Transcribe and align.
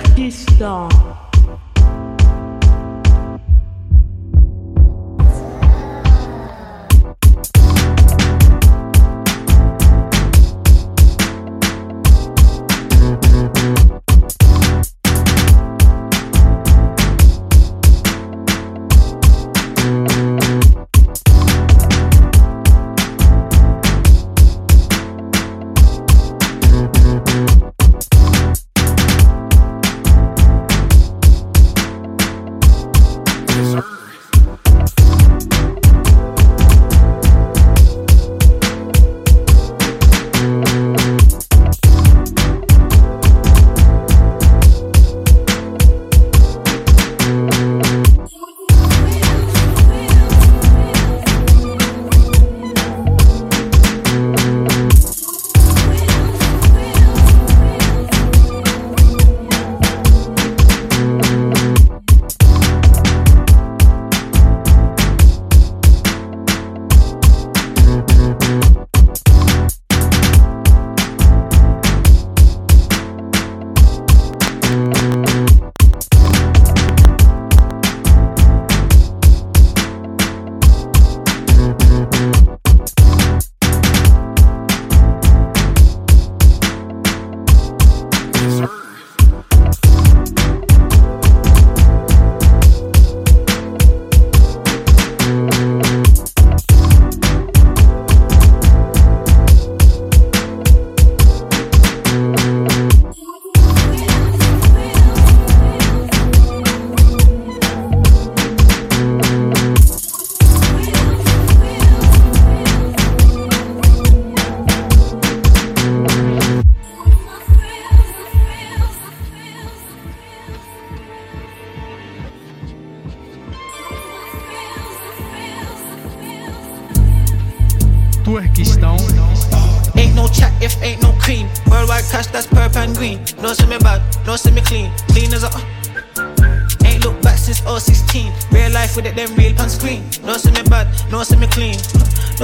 Turkistan. 0.00 1.19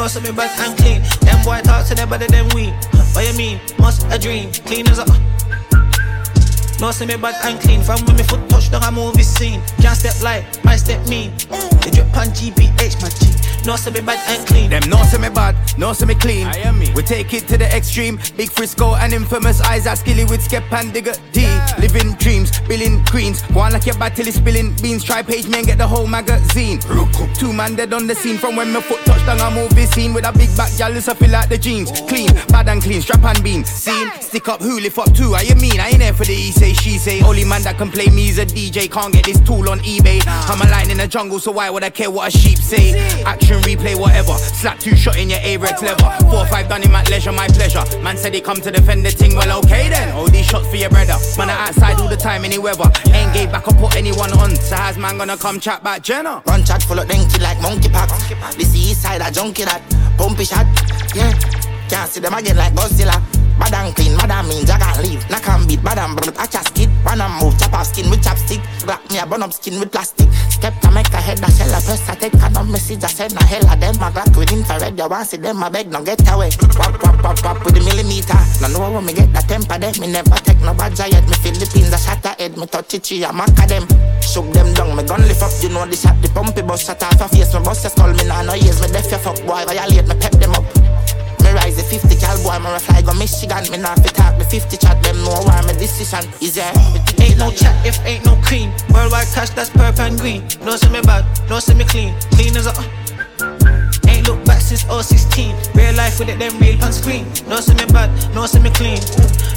No 0.06 0.10
see 0.10 0.20
me 0.20 0.30
bad 0.30 0.54
and 0.60 0.78
clean. 0.78 1.02
Them 1.26 1.42
boy 1.42 1.60
talk 1.62 1.84
to 1.88 1.94
them 1.96 2.08
better 2.08 2.28
than 2.28 2.46
we. 2.54 2.70
What 3.10 3.26
you 3.26 3.36
mean? 3.36 3.58
Must 3.80 4.06
a 4.12 4.16
dream. 4.16 4.52
Clean 4.52 4.86
as 4.86 5.00
a. 5.00 5.04
No 6.78 6.92
see 6.92 7.06
me 7.06 7.16
bad 7.16 7.34
and 7.42 7.58
clean. 7.58 7.82
From 7.82 7.98
when 8.06 8.14
me 8.14 8.22
foot 8.22 8.48
touch 8.48 8.70
down 8.70 8.84
a 8.84 8.92
movie 8.92 9.24
scene. 9.24 9.60
Can't 9.82 9.98
step 9.98 10.14
light, 10.22 10.44
I 10.64 10.76
step 10.76 11.04
mean. 11.08 11.32
They 11.82 11.90
drip 11.90 12.16
on 12.16 12.28
GBH, 12.30 13.02
my 13.02 13.10
G. 13.18 13.34
No 13.66 13.74
see 13.74 13.90
me 13.90 14.00
bad 14.00 14.20
and 14.28 14.46
clean. 14.46 14.70
Them 14.70 14.88
no 14.88 15.02
say 15.02 15.18
me 15.18 15.28
bad, 15.28 15.56
no 15.76 15.92
say 15.92 16.06
me 16.06 16.14
clean. 16.14 16.46
I 16.46 16.58
am 16.58 16.78
me. 16.78 16.92
We 16.94 17.02
take 17.02 17.34
it 17.34 17.48
to 17.48 17.58
the 17.58 17.66
extreme. 17.76 18.16
Big 18.36 18.48
Frisco 18.48 18.94
and 18.94 19.12
infamous 19.12 19.60
eyes 19.60 19.88
are 19.88 19.96
skilly 19.96 20.24
with 20.24 20.40
skep 20.40 20.72
and 20.72 20.92
Digga 20.92 21.18
D. 21.32 21.42
Living 21.82 22.14
dreams, 22.14 22.60
billing 22.68 23.04
queens. 23.06 23.42
One 23.50 23.72
like 23.72 23.84
your 23.86 23.98
bad 23.98 24.14
till 24.14 24.28
it's 24.28 24.36
spilling 24.36 24.72
beans. 24.76 25.02
Try 25.02 25.22
page 25.22 25.48
me 25.48 25.58
and 25.58 25.66
get 25.66 25.78
the 25.78 25.86
whole 25.86 26.06
magazine. 26.06 26.78
Two 27.34 27.52
man 27.52 27.74
dead 27.74 27.92
on 27.92 28.06
the 28.06 28.14
scene 28.14 28.38
from 28.38 28.54
when 28.54 28.72
my 28.72 28.80
foot 28.80 29.04
touched 29.04 29.26
down 29.26 29.40
a 29.40 29.50
movie 29.52 29.86
scene 29.86 30.14
with 30.14 30.24
a 30.24 30.32
big 30.32 30.56
back 30.56 30.70
jealous 30.72 31.08
I 31.08 31.14
feel 31.14 31.30
like 31.30 31.48
the 31.48 31.58
jeans. 31.58 31.90
Clean, 32.02 32.30
bad 32.48 32.68
and 32.68 32.80
clean, 32.80 33.02
strap 33.02 33.24
and 33.24 33.42
bean. 33.42 33.64
Scene, 33.64 34.12
stick 34.20 34.48
up 34.48 34.60
who 34.60 34.78
lift 34.78 34.96
up 34.96 35.12
too. 35.12 35.34
I 35.34 35.40
you 35.40 35.56
mean 35.56 35.80
I 35.80 35.88
ain't 35.88 35.98
there 35.98 36.14
for 36.14 36.24
the 36.24 36.34
he 36.34 36.52
say 36.52 36.72
she 36.72 36.98
say. 36.98 37.20
Only 37.20 37.44
man 37.44 37.62
that 37.62 37.78
can 37.78 37.90
play 37.90 38.06
me 38.06 38.28
is 38.28 38.38
a 38.38 38.46
DJ. 38.46 38.88
Can't 38.88 39.12
get 39.12 39.24
this 39.24 39.40
tool 39.40 39.68
on 39.68 39.80
eBay. 39.80 40.22
I'm 40.26 40.60
a 40.60 40.70
lion 40.70 40.92
in 40.92 40.98
the 40.98 41.08
jungle, 41.08 41.40
so 41.40 41.50
why 41.50 41.68
would 41.68 41.82
I 41.82 41.90
care 41.90 42.12
what 42.12 42.32
a 42.32 42.38
sheep 42.38 42.58
say? 42.58 42.94
Action 43.24 43.55
replay, 43.62 43.98
whatever. 43.98 44.34
Slap 44.34 44.78
two 44.78 44.96
shot 44.96 45.16
in 45.16 45.30
your 45.30 45.40
A-Rex 45.42 45.82
leather. 45.82 46.10
Four 46.30 46.40
or 46.40 46.46
five 46.46 46.68
done 46.68 46.82
him 46.82 46.94
at 46.94 47.10
leisure, 47.10 47.32
my 47.32 47.48
pleasure. 47.48 47.84
Man 48.00 48.16
said 48.16 48.34
he 48.34 48.40
come 48.40 48.60
to 48.60 48.70
defend 48.70 49.04
the 49.04 49.10
thing, 49.10 49.34
well 49.34 49.58
okay 49.60 49.88
then. 49.88 50.12
All 50.12 50.28
these 50.28 50.46
shots 50.46 50.68
for 50.68 50.76
your 50.76 50.90
brother. 50.90 51.16
Man, 51.38 51.50
I 51.50 51.68
outside 51.68 52.00
all 52.00 52.08
the 52.08 52.16
time, 52.16 52.44
any 52.44 52.58
weather. 52.58 52.90
Ain't 53.12 53.32
gave 53.32 53.50
back 53.52 53.68
or 53.68 53.74
put 53.74 53.96
anyone 53.96 54.32
on. 54.38 54.56
So 54.56 54.76
how's 54.76 54.98
man 54.98 55.18
gonna 55.18 55.36
come 55.36 55.60
chat 55.60 55.82
back 55.82 56.02
Jenna? 56.02 56.42
Run 56.46 56.64
chat 56.64 56.82
full 56.82 56.98
of 56.98 57.08
denky 57.08 57.40
like 57.40 57.60
monkey 57.60 57.88
pox. 57.88 58.12
This 58.56 58.74
east 58.74 59.02
side 59.02 59.20
a 59.20 59.30
junkie 59.30 59.64
that 59.64 59.82
pumpy 60.18 60.44
shot. 60.44 60.66
Yeah, 61.14 61.32
can't 61.88 62.10
see 62.10 62.20
them 62.20 62.34
again 62.34 62.56
like 62.56 62.72
Godzilla. 62.74 63.45
Bad 63.58 63.74
and 63.74 63.94
clean, 63.96 64.16
bad 64.18 64.30
and 64.30 64.48
mean, 64.48 64.66
jag 64.66 64.82
and 64.82 65.00
leave. 65.02 65.24
Knock 65.30 65.48
and 65.48 65.66
beat, 65.66 65.82
bad 65.82 65.98
and 65.98 66.16
brut, 66.16 66.36
I 66.38 66.46
just 66.46 66.68
skid. 66.68 66.90
Run 67.04 67.20
and 67.20 67.32
move, 67.40 67.58
chop 67.58 67.72
off 67.72 67.86
skin 67.86 68.10
with 68.10 68.22
chopstick. 68.22 68.60
Black 68.84 69.00
me 69.10 69.18
a 69.18 69.26
burn 69.26 69.42
up 69.42 69.52
skin 69.52 69.80
with 69.80 69.90
plastic. 69.90 70.28
Step 70.50 70.78
to 70.80 70.90
make 70.90 71.08
a 71.12 71.20
head, 71.20 71.40
I 71.40 71.48
shell 71.50 71.72
a 71.72 71.80
press, 71.80 72.08
I 72.08 72.14
take 72.14 72.34
a 72.34 72.50
no 72.50 72.64
message, 72.64 73.02
I 73.04 73.08
send 73.08 73.32
a 73.32 73.44
hell 73.44 73.66
of 73.66 73.80
them. 73.80 73.96
A 73.96 74.10
black 74.10 74.34
with 74.36 74.52
infrared, 74.52 74.98
you 74.98 75.08
want 75.08 75.26
see 75.26 75.38
them, 75.38 75.64
I 75.64 75.68
beg, 75.68 75.90
no 75.90 76.02
get 76.04 76.20
away. 76.28 76.50
Wap, 76.76 77.00
wap, 77.02 77.22
wap, 77.24 77.44
wap 77.44 77.64
with 77.64 77.74
the 77.74 77.80
millimeter. 77.80 78.38
No 78.60 78.68
know 78.68 78.92
when 78.92 79.04
me 79.06 79.12
get 79.12 79.32
that 79.32 79.48
temper, 79.48 79.78
them. 79.78 79.94
Me 80.00 80.12
never 80.12 80.36
take 80.44 80.60
no 80.60 80.74
bad 80.74 80.98
yet. 80.98 81.24
Me 81.24 81.36
Philippines, 81.40 81.92
a 81.92 81.98
shatter 81.98 82.36
head, 82.38 82.56
me 82.56 82.66
touch 82.66 82.94
it, 82.94 83.10
a 83.24 83.32
mack 83.32 83.56
of 83.56 83.68
them. 83.68 83.88
Shook 84.20 84.52
them 84.52 84.74
down, 84.74 84.94
me 84.96 85.02
gun 85.02 85.22
lift 85.24 85.42
up, 85.42 85.52
you 85.62 85.70
know 85.70 85.86
the 85.86 85.96
shot, 85.96 86.20
the 86.20 86.28
pumpy 86.28 86.60
bus 86.60 86.84
shut 86.84 87.02
off 87.02 87.16
your 87.18 87.28
face. 87.28 87.54
Me 87.54 87.60
bust 87.64 87.84
your 87.84 87.90
skull, 87.90 88.12
me 88.12 88.24
nah 88.28 88.42
no 88.42 88.54
ears, 88.54 88.80
me 88.82 88.88
deaf 88.92 89.08
your 89.10 89.20
fuck 89.20 89.40
boy, 89.48 89.64
violate, 89.64 90.06
me 90.06 90.14
pep 90.20 90.32
them 90.32 90.52
up. 90.52 90.75
Me 91.56 91.62
rise 91.62 91.76
the 91.76 91.82
50 91.88 92.16
cal 92.20 92.36
boy, 92.44 92.58
me 92.60 92.68
fly 92.84 93.00
go 93.00 93.14
Michigan. 93.16 93.64
Me 93.72 93.78
not 93.80 93.96
fi 94.04 94.12
talk 94.12 94.36
the 94.36 94.44
50 94.44 94.76
chat, 94.76 95.00
them 95.02 95.16
know 95.24 95.40
why 95.48 95.56
my 95.64 95.72
decision 95.72 96.20
is 96.44 96.56
yeah. 96.56 96.68
Ain't 97.16 97.38
no 97.38 97.48
chat 97.50 97.72
if 97.86 97.96
ain't 98.04 98.24
no 98.26 98.36
cream. 98.44 98.68
Worldwide 98.92 99.28
cash, 99.32 99.50
that's 99.56 99.70
purple 99.70 100.04
and 100.04 100.20
green. 100.20 100.44
No 100.60 100.76
see 100.76 100.90
me 100.92 101.00
bad, 101.00 101.24
no 101.48 101.58
see 101.58 101.72
me 101.72 101.84
clean. 101.84 102.12
Clean 102.36 102.52
as 102.56 102.66
a. 102.68 102.76
Uh. 102.76 102.84
Ain't 104.04 104.28
look 104.28 104.44
back 104.44 104.60
since 104.60 104.84
016. 104.84 105.56
Real 105.72 105.94
life 105.96 106.18
with 106.20 106.28
it, 106.28 106.38
then 106.38 106.52
real 106.60 106.76
on 106.84 106.92
screen. 106.92 107.24
No 107.48 107.60
see 107.64 107.72
me 107.74 107.86
bad, 107.88 108.12
no 108.34 108.44
see 108.44 108.60
me 108.60 108.68
clean. 108.70 109.00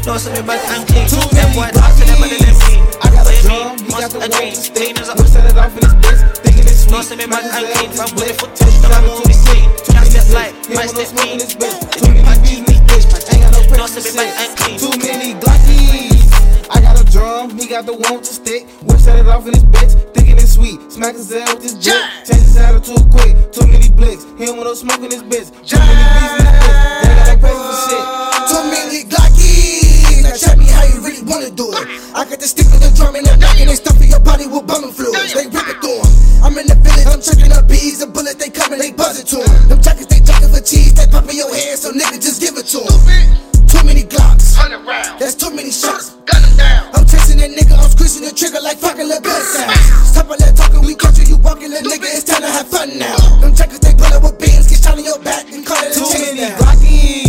No 0.07 0.16
see 0.16 0.31
me 0.31 0.42
bad 0.48 0.63
and 0.72 0.88
clean. 0.88 1.04
Too 1.04 1.19
Them 1.36 1.52
many 1.52 1.56
boy 1.56 1.68
talk 1.75 1.92
to 2.00 2.04
them 2.07 2.19
better 2.24 2.40
than 2.40 2.56
me. 2.63 2.75
I 3.04 3.07
got 3.12 3.28
What 3.28 3.28
a 3.28 3.36
you 3.36 3.44
drum, 3.44 3.75
mean? 3.75 3.92
he 3.92 3.92
got 3.92 4.07
Must 4.07 4.12
the 4.16 4.18
a 4.18 4.19
one 4.24 4.31
dream. 4.31 4.54
to. 4.56 4.72
Clean 4.72 4.95
as 4.95 5.10
a. 5.12 5.13
Whip 5.19 5.28
set 5.28 5.44
it 5.52 5.57
off 5.60 5.75
in 5.75 5.84
his 5.84 5.95
bitch, 6.00 6.22
thinking 6.48 6.63
it's 6.63 6.69
sweet. 6.69 6.69
No 6.89 7.06
me 7.06 7.21
and 7.21 7.30
clean. 7.30 7.91
From 7.94 8.09
when 8.18 8.27
the 8.27 8.33
foot 8.33 8.56
Too 8.57 8.65
touch 8.65 8.81
down 8.81 9.03
a 9.03 9.07
movie 9.07 9.33
scene. 9.33 9.69
Can't 9.94 10.09
step 10.09 10.25
light, 10.33 10.53
Him 10.65 10.77
I 10.77 10.89
with 10.89 10.97
no 10.97 11.03
step 11.06 11.07
smoke 11.13 11.30
mean. 11.30 11.39
his 11.39 11.53
bitch. 11.53 11.77
They 11.86 12.00
Too 12.01 12.12
many 12.18 12.33
GBH, 12.41 13.06
my 13.13 13.19
Ain't 13.30 13.41
got 13.45 13.51
no 13.53 13.62
No 13.62 13.86
pressure 13.86 14.01
me 14.01 14.12
bad 14.18 14.33
and 14.41 14.51
clean. 14.57 14.77
Too 14.81 14.94
many 14.97 15.30
Glockies. 15.38 16.25
I 16.74 16.81
got 16.81 16.97
a 17.00 17.06
drum, 17.12 17.57
he 17.57 17.68
got 17.68 17.86
the 17.86 17.94
one 17.94 18.19
to 18.25 18.33
stick. 18.33 18.65
Whip 18.89 18.97
set 19.00 19.15
it 19.21 19.27
off 19.30 19.45
in 19.45 19.53
his 19.53 19.63
bitch, 19.69 19.94
thinking 20.13 20.38
it's 20.41 20.53
sweet. 20.57 20.81
Smack 20.91 21.13
his 21.13 21.30
head 21.30 21.45
with 21.53 21.62
his 21.62 21.75
dick. 21.77 21.94
Change 22.25 22.41
his 22.41 22.57
attitude 22.57 23.06
quick. 23.13 23.38
Too 23.53 23.68
many 23.69 23.89
blicks. 23.94 24.25
He 24.42 24.45
don't 24.50 24.57
want 24.57 24.68
no 24.69 24.74
smoke 24.74 25.00
in 25.06 25.12
his 25.13 25.21
bitch. 25.21 25.53
Too 25.62 25.77
many 25.77 26.03
bees 26.18 26.33
in 26.42 26.45
his 26.50 26.57
bitch. 26.57 27.06
They 27.06 27.13
got 27.13 27.27
like 27.30 27.39
pressure 27.39 27.69
for 27.69 27.77
shit. 27.85 28.06
Too 28.50 28.63
many 28.65 29.00
Glockies. 29.06 30.24
Now 30.25 30.33
tell 30.33 30.57
me 30.57 30.65
how 30.65 30.83
you 30.89 30.97
really 31.06 31.21
wanna 31.21 31.51
do 31.53 31.69
it. 31.69 31.85
I 32.18 32.25
got 32.25 32.39
the 32.42 32.50
stick 32.50 32.65
with 32.74 32.81
the 32.81 32.89
drum 32.97 33.13
and 33.13 33.27
I'm 33.30 33.38
knocking 33.39 33.69
and 33.69 33.77
stuffing 33.77 34.09
your 34.09 34.19
body 34.25 34.47
with 34.50 34.65
bumming 34.65 34.92
fluids. 34.92 35.33
They 35.38 35.45
rip 35.45 35.69
it 35.69 35.77
through 35.81 36.01
'em. 36.01 36.09
I'm 36.42 36.57
in 36.57 36.68
the 36.68 36.79
I'm 37.19 37.25
tricking 37.36 37.51
up 37.51 37.68
bees, 37.68 38.00
a 38.01 38.07
bullet 38.07 38.39
they 38.39 38.48
coming, 38.48 38.80
they 38.80 38.94
buzzing 38.94 39.27
to 39.27 39.44
them. 39.44 39.68
Them 39.68 39.81
jackets 39.83 40.07
they 40.07 40.24
jocking 40.24 40.56
for 40.56 40.63
cheese, 40.63 40.95
they 40.95 41.04
popping 41.04 41.36
your 41.36 41.54
head, 41.54 41.75
so 41.75 41.92
nigga 41.92 42.16
just 42.16 42.39
give 42.39 42.56
it 42.56 42.63
to 42.71 42.80
them. 42.80 43.68
Too 43.68 43.83
many 43.83 44.07
Glocks, 44.07 44.56
hundred 44.56 44.88
rounds. 44.88 45.19
That's 45.19 45.36
too 45.36 45.51
many 45.51 45.69
shots. 45.69 46.16
Gun 46.24 46.39
them 46.39 46.56
down. 46.56 46.95
I'm 46.95 47.04
chasing 47.04 47.44
that 47.44 47.51
nigga, 47.51 47.75
I'm 47.75 47.92
squishing 47.92 48.24
the 48.24 48.31
trigger 48.31 48.63
like 48.63 48.77
fucking 48.77 49.04
little 49.04 49.19
bit 49.19 49.36
sounds. 49.36 50.16
Stop 50.16 50.31
all 50.31 50.39
that 50.39 50.56
talking, 50.56 50.80
we 50.80 50.95
country, 50.95 51.27
you 51.27 51.36
walking, 51.44 51.75
little 51.75 51.92
nigga, 51.92 52.07
it's 52.07 52.24
time 52.24 52.39
to 52.39 52.48
have 52.48 52.71
fun 52.71 52.98
now. 52.98 53.19
Them 53.44 53.51
jackets 53.51 53.83
they 53.83 53.92
bullet 54.00 54.24
with 54.24 54.39
beans, 54.39 54.71
get 54.71 54.80
shot 54.80 54.95
in 54.95 55.04
your 55.04 55.19
back 55.19 55.44
and 55.51 55.68
call 55.68 55.75
it 55.83 55.92
a 55.92 56.00
Too 56.00 56.24
many 56.24 56.56
Glockies 56.56 57.29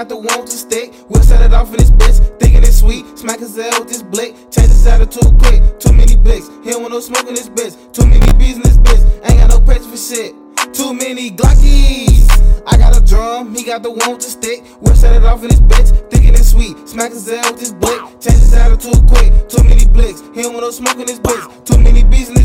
got 0.00 0.08
the 0.08 0.16
want 0.16 0.46
to 0.46 0.56
stick. 0.56 0.94
We'll 1.10 1.22
set 1.22 1.42
it 1.42 1.52
off 1.52 1.68
in 1.72 1.76
this 1.76 1.90
bitch, 1.90 2.40
thinking 2.40 2.62
it's 2.62 2.78
sweet. 2.78 3.04
Smack 3.18 3.40
his 3.40 3.54
head 3.54 3.78
with 3.78 3.88
this 3.88 4.02
blick, 4.02 4.32
change 4.50 4.72
his 4.72 4.86
attitude 4.86 5.38
quick. 5.38 5.60
Too 5.78 5.92
many 5.92 6.16
blicks, 6.16 6.48
he 6.64 6.70
don't 6.70 6.80
want 6.80 6.94
no 6.94 7.00
smoke 7.00 7.28
in 7.28 7.34
this 7.34 7.50
bitch. 7.50 7.76
Too 7.92 8.06
many 8.06 8.32
bees 8.38 8.56
in 8.56 8.62
this 8.62 8.78
bitch, 8.78 9.02
ain't 9.28 9.40
got 9.40 9.50
no 9.50 9.60
patience 9.60 9.92
for 9.92 10.00
shit. 10.00 10.34
Too 10.72 10.94
many 10.94 11.30
Glockies. 11.30 12.30
I 12.66 12.78
got 12.78 12.96
a 12.96 13.04
drum, 13.04 13.54
he 13.54 13.62
got 13.62 13.82
the 13.82 13.90
want 13.90 14.22
to 14.22 14.30
stick. 14.30 14.64
We'll 14.80 14.94
set 14.94 15.14
it 15.14 15.24
off 15.26 15.42
in 15.42 15.48
this 15.48 15.60
bitch, 15.60 16.10
thinking 16.10 16.32
it's 16.32 16.48
sweet. 16.48 16.88
Smack 16.88 17.12
his 17.12 17.28
head 17.28 17.44
with 17.44 17.60
this 17.60 17.72
blick, 17.72 18.00
change 18.24 18.40
his 18.40 18.54
attitude 18.54 19.06
quick. 19.06 19.50
Too 19.50 19.62
many 19.64 19.84
blicks, 19.84 20.22
he 20.34 20.40
don't 20.40 20.54
want 20.54 20.64
no 20.64 20.70
smoke 20.70 20.96
in 20.96 21.04
this 21.04 21.20
bitch. 21.20 21.66
Too 21.66 21.76
many 21.76 22.04
bees 22.04 22.28
in 22.30 22.36
this 22.36 22.39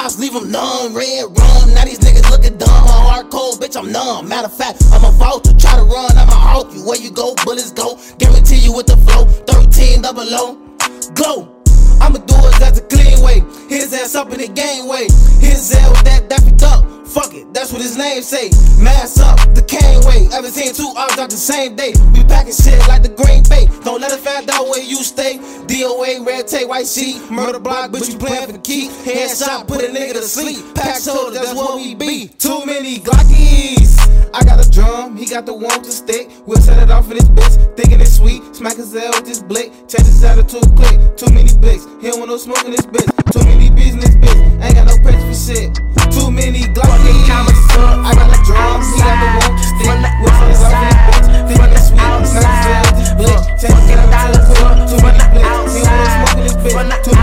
shots 0.00 0.18
leave 0.18 0.32
them 0.32 0.50
numb. 0.50 0.94
Red 0.94 1.24
rum. 1.24 1.74
Now 1.74 1.84
these 1.84 1.98
niggas 1.98 2.28
looking 2.30 2.56
dumb. 2.56 2.84
My 2.84 3.00
heart 3.08 3.30
cold, 3.30 3.60
bitch, 3.60 3.76
I'm 3.76 3.92
numb. 3.92 4.28
Matter 4.28 4.46
of 4.46 4.56
fact, 4.56 4.82
I'm 4.92 5.04
a 5.04 5.12
to 5.40 5.56
Try 5.56 5.76
to 5.76 5.84
run, 5.84 6.16
I'ma 6.16 6.32
halt 6.32 6.72
you. 6.72 6.84
Where 6.86 6.98
you 6.98 7.10
go, 7.10 7.34
bullets 7.44 7.72
go. 7.72 7.98
Guarantee 8.18 8.56
you 8.56 8.72
with 8.72 8.86
the 8.86 8.96
flow. 8.96 9.24
13 9.46 10.02
double 10.02 10.22
O. 10.22 10.56
Go. 11.14 11.54
I'ma 12.00 12.18
do 12.18 12.34
it 12.48 12.58
that's 12.58 12.78
a 12.78 12.82
clean 12.82 13.20
way. 13.22 13.40
His 13.68 13.92
ass 13.92 14.14
up 14.14 14.32
in 14.32 14.38
the 14.38 14.48
game 14.48 14.88
way. 14.88 15.04
His 15.38 15.72
ass 15.74 15.90
with 15.90 16.04
that 16.04 16.28
daffy 16.28 16.52
duck. 16.52 16.99
Fuck 17.10 17.34
it, 17.34 17.52
that's 17.52 17.72
what 17.72 17.82
his 17.82 17.96
name 17.96 18.22
say. 18.22 18.50
Mass 18.78 19.18
up, 19.18 19.36
the 19.52 19.62
cane 19.62 19.98
way. 20.06 20.28
Ever 20.32 20.46
seen 20.48 20.72
two 20.72 20.94
arms 20.96 21.18
out 21.18 21.28
the 21.28 21.36
same 21.36 21.74
day. 21.74 21.92
We 22.14 22.22
packing 22.22 22.54
shit 22.54 22.78
like 22.86 23.02
the 23.02 23.10
Green 23.10 23.42
Bay. 23.50 23.66
Don't 23.82 24.00
let 24.00 24.12
it 24.12 24.20
find 24.20 24.48
out 24.48 24.68
where 24.68 24.82
you 24.82 25.02
stay. 25.02 25.38
DOA, 25.66 26.24
red 26.24 26.46
tape, 26.46 26.68
white 26.68 26.86
sheet. 26.86 27.28
Murder 27.28 27.58
block, 27.58 27.90
but 27.90 28.08
you 28.08 28.16
playing 28.16 28.46
for 28.46 28.52
the 28.52 28.62
key. 28.62 28.88
Headshot, 29.02 29.66
put 29.66 29.82
a 29.82 29.88
nigga 29.88 30.12
to 30.14 30.22
sleep. 30.22 30.62
Pack 30.76 30.96
soldiers, 30.96 31.40
that's 31.40 31.54
what 31.54 31.74
we 31.76 31.96
be. 31.96 32.28
Too 32.38 32.64
many 32.64 32.98
Glockies. 32.98 33.98
I 34.32 34.44
got 34.44 34.64
a 34.64 34.70
drum, 34.70 35.16
he 35.16 35.26
got 35.26 35.46
the 35.46 35.54
one 35.54 35.82
to 35.82 35.90
stick. 35.90 36.30
We'll 36.46 36.62
set 36.62 36.80
it 36.80 36.92
off 36.92 37.10
in 37.10 37.18
this 37.18 37.28
bitch, 37.28 37.76
thinking 37.76 38.00
it's 38.00 38.16
sweet. 38.16 38.54
Smack 38.54 38.76
his 38.76 38.94
head 38.94 39.10
with 39.14 39.26
this 39.26 39.42
blick, 39.42 39.72
change 39.88 40.06
his 40.06 40.22
attitude 40.22 40.70
quick. 40.76 41.16
Too 41.16 41.34
many 41.34 41.52
blicks, 41.58 41.86
he 42.00 42.10
don't 42.10 42.20
want 42.20 42.30
no 42.30 42.36
smoke 42.36 42.64
in 42.64 42.70
this 42.70 42.86
bitch. 42.86 43.10
Too 43.32 43.44
many 43.44 43.70
business 43.70 44.14
in 44.14 44.20
bitch, 44.20 44.62
ain't 44.62 44.69
no 45.12 45.18
for 45.26 45.34
shit. 45.34 45.74
Too 46.10 46.30
many 46.30 46.62
Glockies. 46.70 47.26
I 47.78 48.14
got 48.14 48.30
a 48.30 48.38
drum, 48.44 48.80
he 48.82 48.98
got 49.00 49.16
the 49.20 49.28
to 49.56 49.64
stick. 49.70 49.86
It 49.86 50.26
off 50.26 50.40
in 50.40 50.50
this 50.50 50.98
bitch, 51.06 51.28
thinking 51.48 51.72
it's 51.72 51.86
sweet. 51.88 52.02
His 52.20 52.34
with 52.86 52.98
this 52.98 53.12
blick, 53.18 53.40
his 53.60 53.70
attitude 53.70 54.42
quick. 54.46 54.76
Too 54.90 54.98
many 55.02 55.22
blicks, 55.30 55.74
he 55.74 55.82
don't 55.82 55.98
want 55.98 56.06
no 56.06 56.14
smoke 56.14 56.38
in 56.38 56.44
this 56.44 56.56
bitch. 56.60 57.04
Too 57.04 57.19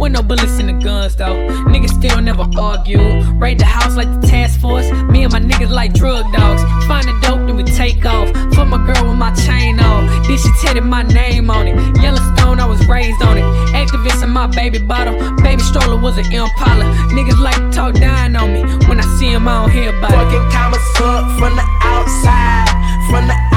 with 0.00 0.12
no 0.12 0.22
bullets 0.22 0.58
in 0.58 0.66
the 0.66 0.72
guns 0.72 1.14
though. 1.16 1.36
Niggas 1.68 1.90
still 1.90 2.20
never 2.20 2.46
argue. 2.58 2.98
Raid 3.34 3.58
the 3.58 3.66
house 3.66 3.96
like 3.96 4.10
the 4.20 4.26
task 4.26 4.58
force. 4.60 4.90
Me 5.12 5.24
and 5.24 5.32
my 5.32 5.40
niggas 5.40 5.70
like 5.70 5.92
drug 5.92 6.24
dogs. 6.32 6.62
Find 6.86 7.06
the 7.06 7.14
dope, 7.20 7.46
then 7.46 7.56
we 7.56 7.64
take 7.64 8.04
off. 8.06 8.28
Fuck 8.54 8.68
my 8.68 8.80
girl 8.86 9.08
with 9.08 9.18
my 9.18 9.32
chain 9.34 9.78
on. 9.78 10.06
Then 10.26 10.38
she 10.38 10.50
tatted 10.62 10.84
my 10.84 11.02
name 11.02 11.50
on 11.50 11.68
it. 11.68 11.76
Yellowstone, 12.02 12.58
I 12.58 12.66
was 12.66 12.80
raised 12.88 13.22
on 13.22 13.36
it. 13.36 13.44
Activist 13.76 14.22
in 14.24 14.30
my 14.30 14.46
baby 14.46 14.78
bottle. 14.78 15.14
Baby 15.42 15.62
stroller 15.62 16.00
was 16.00 16.16
an 16.16 16.32
Impala. 16.32 16.84
Niggas 17.12 17.38
like 17.38 17.56
to 17.56 17.70
talk 17.70 17.94
down 17.94 18.34
on 18.36 18.52
me. 18.54 18.62
When 18.88 18.98
I 18.98 19.06
see 19.18 19.28
'em, 19.28 19.46
I 19.46 19.60
don't 19.60 19.70
hear 19.70 19.90
about 19.96 20.12
it. 20.12 20.16
Fucking 20.16 20.50
commas 20.50 21.00
up 21.00 21.38
from 21.38 21.56
the 21.56 21.66
outside, 21.82 22.68
from 23.10 23.28
the 23.28 23.49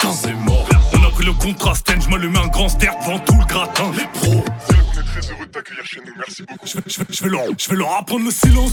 C'est 0.00 0.34
mort. 0.34 0.66
On 0.94 1.04
a 1.06 1.10
pris 1.10 1.24
le 1.24 1.32
contraste, 1.32 1.86
je 2.00 2.08
me 2.08 2.16
le 2.18 2.28
mets 2.30 2.38
un 2.38 2.48
grand 2.48 2.68
ster 2.68 2.90
devant 3.00 3.18
tout 3.20 3.34
le 3.38 3.44
gratin. 3.44 3.90
Les 3.96 4.04
pros. 4.18 4.32
Est 4.32 5.02
très 5.02 5.30
heureux 5.32 5.46
de 5.46 5.50
t'accueillir 5.50 5.84
chez 5.84 6.00
nous, 6.04 6.12
merci 6.16 6.42
beaucoup. 6.42 6.66
Je 6.66 6.76
vais, 6.76 6.82
je 6.86 6.98
vais- 7.00 7.06
je 7.10 7.22
vais 7.24 7.30
leur, 7.30 7.42
je 7.58 7.68
vais 7.70 7.76
leur 7.76 7.92
apprendre 7.96 8.24
le 8.24 8.30
silence 8.30 8.72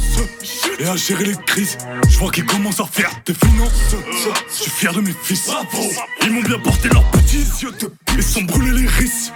et 0.80 0.88
à 0.88 0.96
gérer 0.96 1.26
les 1.26 1.36
crises. 1.46 1.78
Je 2.10 2.18
vois 2.18 2.32
qu'ils 2.32 2.46
commencent 2.46 2.80
à 2.80 2.86
faire 2.86 3.12
des 3.26 3.34
finances. 3.34 3.96
Je 4.50 4.54
suis 4.64 4.72
fier 4.72 4.94
de 4.94 5.02
mes 5.02 5.14
fils. 5.24 5.50
Ils 6.24 6.32
m'ont 6.32 6.42
bien 6.42 6.60
porté 6.60 6.90
leurs 6.90 7.04
petits 7.12 7.46
yeux 7.62 7.72
de 7.80 7.92
Ils 8.16 8.24
sont 8.24 8.44
brûlés 8.44 8.82
les 8.82 8.88
risques. 8.88 9.32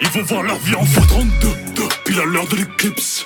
Ils 0.00 0.08
vont 0.08 0.22
voir 0.22 0.42
leur 0.42 0.58
vie 0.58 0.74
en 0.74 0.84
x32. 0.84 1.88
Pile 2.04 2.20
à 2.20 2.24
l'heure 2.24 2.46
de 2.48 2.56
l'éclipse. 2.56 3.24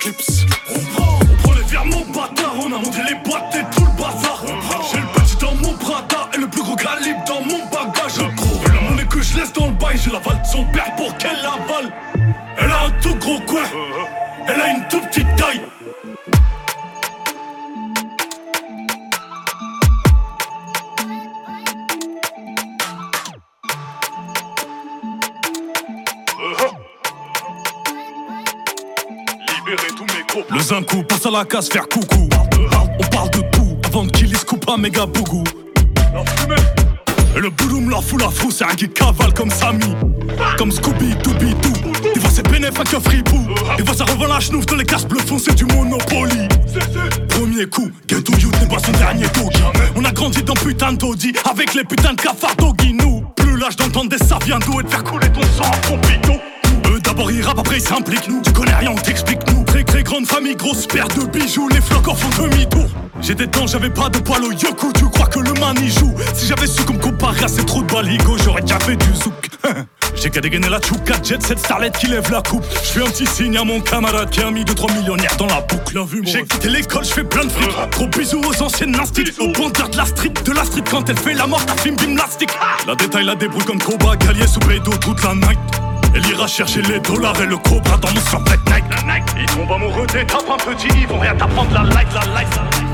Le 30.63 30.67
zinco 30.69 31.03
passe 31.03 31.25
à 31.25 31.29
la 31.29 31.43
case 31.43 31.67
faire 31.67 31.89
coucou. 31.89 32.29
On 32.97 33.03
parle 33.07 33.29
de 33.31 33.41
tout 33.51 33.77
avant 33.85 34.07
qu'il 34.07 34.33
se 34.37 34.45
coupe 34.45 34.63
un 34.69 34.77
méga 34.77 35.05
bougou. 35.05 35.43
Le 37.35 37.49
bouloum 37.49 37.89
leur 37.89 38.01
fout 38.01 38.21
la 38.21 38.29
frousse, 38.29 38.59
c'est 38.59 38.63
un 38.63 38.73
qui 38.73 38.87
cavale 38.87 39.33
comme 39.33 39.49
Samy. 39.49 39.93
Comme 40.57 40.71
Scooby 40.71 41.15
Dooby 41.21 41.53
Doo. 41.55 41.73
Des 42.13 42.19
fois 42.21 42.29
c'est 42.33 42.49
bénéf 42.49 42.79
avec 42.79 42.93
un 42.93 43.01
fripou. 43.01 43.45
Des 43.77 43.83
fois 43.83 43.93
ça 43.93 44.05
revend 44.05 44.27
la 44.27 44.39
chenouf 44.39 44.65
dans 44.67 44.77
les 44.77 44.85
cases 44.85 45.05
bleues 45.05 45.19
foncées 45.19 45.53
du 45.53 45.65
Monopoly. 45.65 46.47
Premier 47.27 47.65
coup, 47.65 47.91
Ghetto 48.07 48.31
Youth 48.37 48.57
n'est 48.61 48.73
pas 48.73 48.79
son 48.85 48.93
dernier 48.93 49.27
doggy. 49.35 49.63
On 49.97 50.05
a 50.05 50.11
grandi 50.13 50.43
dans 50.43 50.53
putain 50.53 50.93
d'audi 50.93 51.33
avec 51.43 51.73
les 51.73 51.83
putains 51.83 52.13
de 52.13 52.21
cafards 52.21 52.55
doggy. 52.55 52.93
Nous, 52.93 53.25
plus 53.35 53.57
l'âge 53.57 53.75
d'entendre 53.75 54.09
des 54.09 54.17
saviens 54.17 54.59
d'eau 54.59 54.79
et 54.79 54.83
de 54.83 54.87
faire 54.87 55.03
couler 55.03 55.27
ton 55.29 55.41
sang 55.41 55.69
à 55.69 55.87
pompito. 55.87 56.39
D'abord 57.13 57.31
ils 57.31 57.43
rappent, 57.43 57.59
après 57.59 57.77
ils 57.77 57.83
s'impliquent. 57.83 58.27
Nous, 58.27 58.41
tu 58.41 58.51
connais 58.53 58.73
rien, 58.73 58.89
on 58.89 58.95
t'explique. 58.95 59.37
Nous, 59.51 59.63
très 59.65 59.83
très 59.83 60.01
grande 60.01 60.25
famille, 60.25 60.55
grosse 60.55 60.87
paire 60.87 61.07
de 61.09 61.27
bijoux. 61.27 61.69
Les 61.69 61.79
flocs 61.79 62.07
en 62.07 62.15
font 62.15 62.41
demi-tour. 62.41 62.87
J'ai 63.21 63.35
des 63.35 63.45
temps, 63.45 63.67
j'avais 63.67 63.91
pas 63.91 64.09
de 64.09 64.17
poil 64.17 64.43
au 64.43 64.51
yoku. 64.51 64.91
Tu 64.97 65.05
crois 65.11 65.27
que 65.27 65.37
le 65.37 65.53
man 65.59 65.77
y 65.79 65.89
joue? 65.89 66.11
Si 66.33 66.47
j'avais 66.47 66.65
su 66.65 66.83
comme 66.85 66.97
comparer 66.97 67.43
à 67.43 67.47
ces 67.47 67.63
trous 67.65 67.83
de 67.83 67.93
baligo, 67.93 68.35
j'aurais 68.43 68.61
déjà 68.61 68.79
fait 68.79 68.95
du 68.95 69.13
zouk. 69.13 69.47
J'ai 70.15 70.31
qu'à 70.31 70.41
dégainer 70.41 70.69
la 70.69 70.81
chouka, 70.81 71.13
jet 71.21 71.39
cette 71.43 71.59
starlette 71.59 71.99
qui 71.99 72.07
lève 72.07 72.31
la 72.31 72.41
coupe. 72.41 72.65
Je 72.83 72.89
fais 72.89 73.01
un 73.01 73.11
petit 73.11 73.27
signe 73.27 73.57
à 73.57 73.63
mon 73.63 73.79
camarade 73.79 74.31
qui 74.31 74.41
a 74.41 74.49
mis 74.49 74.63
2-3 74.63 74.97
millionnaires 74.97 75.37
dans 75.37 75.45
la 75.45 75.61
boucle. 75.61 75.99
J'ai 76.23 76.43
quitté 76.45 76.69
l'école, 76.69 77.05
je 77.05 77.13
fais 77.13 77.23
plein 77.23 77.45
de 77.45 77.51
fric. 77.51 77.69
Gros 77.91 78.07
bisous 78.07 78.41
aux 78.41 78.63
anciennes 78.63 78.99
instits. 78.99 79.33
Au 79.39 79.51
bandeur 79.51 79.89
de 79.89 79.97
la 79.97 80.05
street, 80.07 80.33
de 80.43 80.51
la 80.51 80.65
street 80.65 80.83
quand 80.89 81.07
elle 81.09 81.19
fait 81.19 81.35
la 81.35 81.45
mort, 81.45 81.63
ta 81.63 81.75
film 81.75 81.95
gymnastique. 81.99 82.49
La 82.87 82.95
détaille 82.95 83.25
la 83.25 83.35
débrouille 83.35 83.65
comme 83.65 83.81
Koba, 83.81 84.15
Gallier 84.15 84.47
sous 84.47 84.59
bédo 84.61 84.91
toute 84.99 85.23
la 85.23 85.35
night. 85.35 85.92
Elle 86.15 86.25
ira 86.29 86.47
chercher 86.47 86.81
les 86.83 86.99
dollars 86.99 87.39
et 87.41 87.45
le 87.45 87.57
cobra 87.57 87.97
dans 87.97 88.09
mon 88.09 88.21
survêt 88.21 88.57
Nike. 88.67 89.23
Ils 89.39 89.45
tombent 89.47 89.71
amoureux 89.71 90.05
des 90.07 90.25
tapes 90.25 90.43
un 90.51 90.57
petit, 90.57 90.87
ils 90.95 91.07
vont 91.07 91.19
rien 91.19 91.35
t'apprendre 91.35 91.71
la 91.73 91.83
life, 91.83 92.13
la 92.13 92.21
life, 92.41 92.49
la 92.55 92.63
life. 92.79 92.89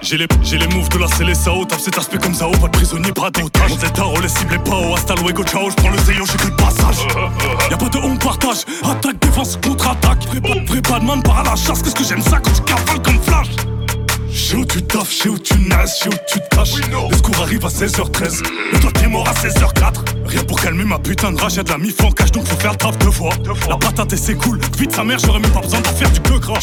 J'ai- 0.00 0.16
les, 0.16 0.26
les 0.58 0.66
moves 0.74 0.88
de 0.88 0.98
la 0.98 1.06
CLSAO, 1.08 1.66
tape 1.66 1.80
cet 1.80 1.98
aspect 1.98 2.16
comme 2.16 2.32
Zao, 2.34 2.50
pas 2.52 2.68
de 2.68 2.72
prisonnier, 2.72 3.12
bras 3.12 3.30
d'otage. 3.30 3.70
Mon 3.72 3.78
Zetaro, 3.78 4.18
les 4.22 4.28
cibles 4.28 4.54
et 4.54 4.58
pas 4.58 4.76
hasta 4.94 5.14
luego, 5.16 5.42
ciao, 5.44 5.68
j'prends 5.70 5.90
le 5.90 5.98
Zeyo, 5.98 6.24
j'ai 6.24 6.38
que 6.38 6.46
le 6.46 6.56
passage. 6.56 7.06
Y'a 7.70 7.76
pas 7.76 7.88
de 7.90 7.98
on 7.98 8.16
partage, 8.16 8.64
attaque, 8.82 9.18
défense, 9.20 9.58
contre-attaque. 9.62 10.24
Pas, 10.40 10.72
vrai 10.72 10.80
pas 10.80 10.98
de 11.00 11.04
man 11.04 11.22
par 11.22 11.40
à 11.40 11.42
la 11.42 11.56
chasse, 11.56 11.82
qu'est-ce 11.82 11.94
que 11.96 12.04
j'aime 12.04 12.22
ça 12.22 12.38
quand 12.42 12.52
tu 12.52 12.62
cavales 12.62 13.02
comme 13.02 13.20
flash? 13.20 13.48
Sais 14.38 14.56
où 14.56 14.64
tu 14.64 14.80
taffes, 14.82 15.12
sais 15.12 15.28
où 15.28 15.36
tu 15.36 15.58
nages, 15.58 15.98
sais 15.98 16.08
où 16.08 16.12
tu 16.26 16.38
te 16.38 16.56
caches. 16.56 16.76
Le 16.76 17.16
secours 17.16 17.42
arrive 17.42 17.66
à 17.66 17.68
16h13, 17.68 18.42
mais 18.72 18.78
toi 18.78 18.90
t'es 18.94 19.08
mort 19.08 19.28
à 19.28 19.32
16h04. 19.32 19.92
Rien 20.26 20.44
pour 20.44 20.60
calmer 20.60 20.84
ma 20.84 20.98
putain 20.98 21.32
de 21.32 21.40
rage, 21.40 21.56
y'a 21.56 21.62
de 21.64 21.70
la 21.70 21.78
mif 21.78 22.00
en 22.02 22.10
cache, 22.12 22.30
donc 22.32 22.46
faut 22.46 22.56
faire 22.56 22.70
le 22.70 22.76
taf 22.76 22.96
deux 22.98 23.10
fois. 23.10 23.30
La 23.68 23.76
patate 23.76 24.12
et 24.12 24.16
c'est 24.16 24.36
cool, 24.36 24.60
vite 24.78 24.94
sa 24.94 25.02
mère, 25.04 25.18
j'aurais 25.18 25.40
même 25.40 25.50
pas 25.50 25.60
besoin 25.60 25.80
d'en 25.80 25.92
faire 25.92 26.10
du 26.10 26.20
que 26.20 26.38
crash. 26.38 26.62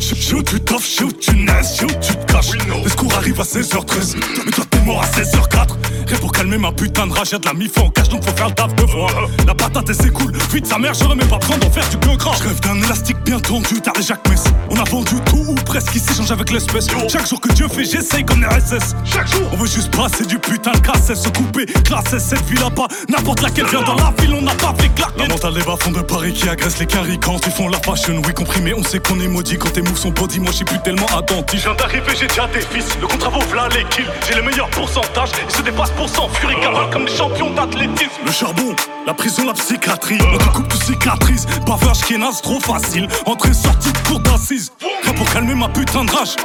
Sais 0.00 0.34
où 0.34 0.42
tu 0.42 0.60
taffes, 0.60 0.86
sais 0.86 1.04
où 1.04 1.12
tu 1.12 1.34
nages, 1.36 1.64
sais 1.64 1.84
où 1.84 1.88
tu 2.00 2.14
te 2.14 2.32
caches. 2.32 2.52
Le 2.84 2.88
secours 2.88 3.14
arrive 3.14 3.40
à 3.40 3.44
16h13, 3.44 4.16
mais 4.46 4.52
toi 4.52 4.64
t'es 4.70 4.80
mort 4.80 5.02
à 5.02 5.06
16h04. 5.06 5.68
Rien 6.06 6.18
pour 6.18 6.32
calmer 6.32 6.56
ma 6.56 6.72
putain 6.72 7.06
de 7.06 7.12
rage, 7.12 7.32
y'a 7.32 7.38
de 7.38 7.46
la 7.46 7.52
mif 7.52 7.76
en 7.78 7.90
cache, 7.90 8.08
donc 8.08 8.24
faut 8.24 8.36
faire 8.36 8.48
le 8.48 8.54
taf 8.54 8.74
deux 8.76 8.86
fois. 8.86 9.10
La 9.46 9.54
patate 9.54 9.90
et 9.90 9.94
c'est 9.94 10.12
cool, 10.12 10.32
vite 10.52 10.66
sa 10.66 10.78
mère, 10.78 10.94
j'aurais 10.94 11.16
même 11.16 11.28
pas 11.28 11.38
besoin 11.38 11.58
d'en 11.58 11.70
faire 11.70 11.88
du 11.90 11.98
que 11.98 12.16
crash. 12.16 12.38
Rêve 12.40 12.60
d'un 12.60 12.76
élastique 12.76 13.18
bien 13.24 13.40
tendu, 13.40 13.80
t'as 13.82 13.92
les 13.96 14.02
Jacques 14.02 14.26
Mess. 14.28 14.44
On 14.70 14.76
a 14.76 14.84
vendu 14.84 15.16
tout 15.26 15.44
ou 15.48 15.54
presque 15.54 15.94
ici, 15.94 16.14
change 16.14 16.30
avec 16.30 16.50
l'espèce. 16.50 16.86
Chaque 17.08 17.26
jour 17.26 17.40
que 17.40 17.50
Dieu 17.52 17.66
fait, 17.68 17.84
j'essaye 17.84 18.22
comme 18.22 18.44
RSS. 18.44 18.94
Chaque 19.02 19.26
jour, 19.28 19.48
on 19.50 19.56
veut 19.56 19.66
juste 19.66 19.96
passer 19.96 20.26
du 20.26 20.38
putain 20.38 20.72
de 20.72 20.78
casse, 20.78 21.14
se 21.14 21.28
couper, 21.30 21.64
classer 21.64 22.18
cette 22.18 22.44
ville 22.44 22.60
là 22.60 22.68
pas. 22.68 22.86
N'importe 23.08 23.40
laquelle 23.40 23.66
vient 23.66 23.80
dans 23.82 23.94
la 23.94 24.12
ville, 24.18 24.34
on 24.34 24.42
n'a 24.42 24.54
pas 24.54 24.74
fait 24.78 24.90
claquer. 24.90 25.22
La 25.22 25.28
mentale 25.28 25.54
des 25.54 25.62
bas-fonds 25.62 25.92
de 25.92 26.02
Paris 26.02 26.34
qui 26.34 26.48
agressent 26.50 26.78
les 26.78 26.86
caries 26.86 27.18
quand 27.18 27.38
ils 27.46 27.52
font 27.52 27.68
la 27.68 27.78
fashion. 27.78 28.20
Oui, 28.26 28.34
compris, 28.34 28.60
mais 28.60 28.74
on 28.74 28.82
sait 28.82 28.98
qu'on 28.98 29.18
est 29.20 29.28
maudit 29.28 29.56
quand 29.56 29.70
tes 29.72 29.80
moves 29.80 29.96
sont 29.96 30.10
body. 30.10 30.40
Moi, 30.40 30.52
j'suis 30.52 30.66
plus 30.66 30.80
tellement 30.80 31.06
attentif. 31.16 31.60
Je 31.60 31.64
viens 31.64 31.74
d'arriver, 31.76 32.12
j'ai 32.20 32.26
déjà 32.26 32.46
des 32.48 32.60
fils. 32.60 32.98
Le 33.00 33.06
contrat 33.06 33.30
vaut 33.30 33.40
v'là 33.50 33.68
les 33.68 33.84
kills. 33.84 34.10
J'ai 34.28 34.34
les 34.34 34.42
meilleurs 34.42 34.70
pourcentages. 34.70 35.30
Ils 35.48 35.56
se 35.56 35.62
dépassent 35.62 35.92
pour 35.92 36.10
cent. 36.10 36.28
Fury 36.28 36.60
cavale 36.60 36.90
comme 36.90 37.06
des 37.06 37.16
champions 37.16 37.54
d'athlétisme. 37.54 38.20
Le 38.26 38.32
charbon, 38.32 38.76
la 39.06 39.14
prison, 39.14 39.46
la 39.46 39.54
psychiatrie. 39.54 40.18
On 40.34 40.36
te 40.36 40.44
coupe 40.44 40.68
de 40.68 40.84
cicatrices. 40.84 41.46
Bavage 41.66 42.02
qui 42.02 42.14
est 42.14 42.42
trop 42.42 42.60
facile. 42.60 43.08
Entrée, 43.24 43.54
sortie 43.54 43.92
de 43.92 43.98
cour 44.06 44.20
d'assises. 44.20 44.72
Rien 45.04 45.14
pour 45.14 45.30
calmer 45.30 45.54
ma 45.54 45.70
putain 45.70 46.04
de 46.04 46.10
rage. 46.10 46.36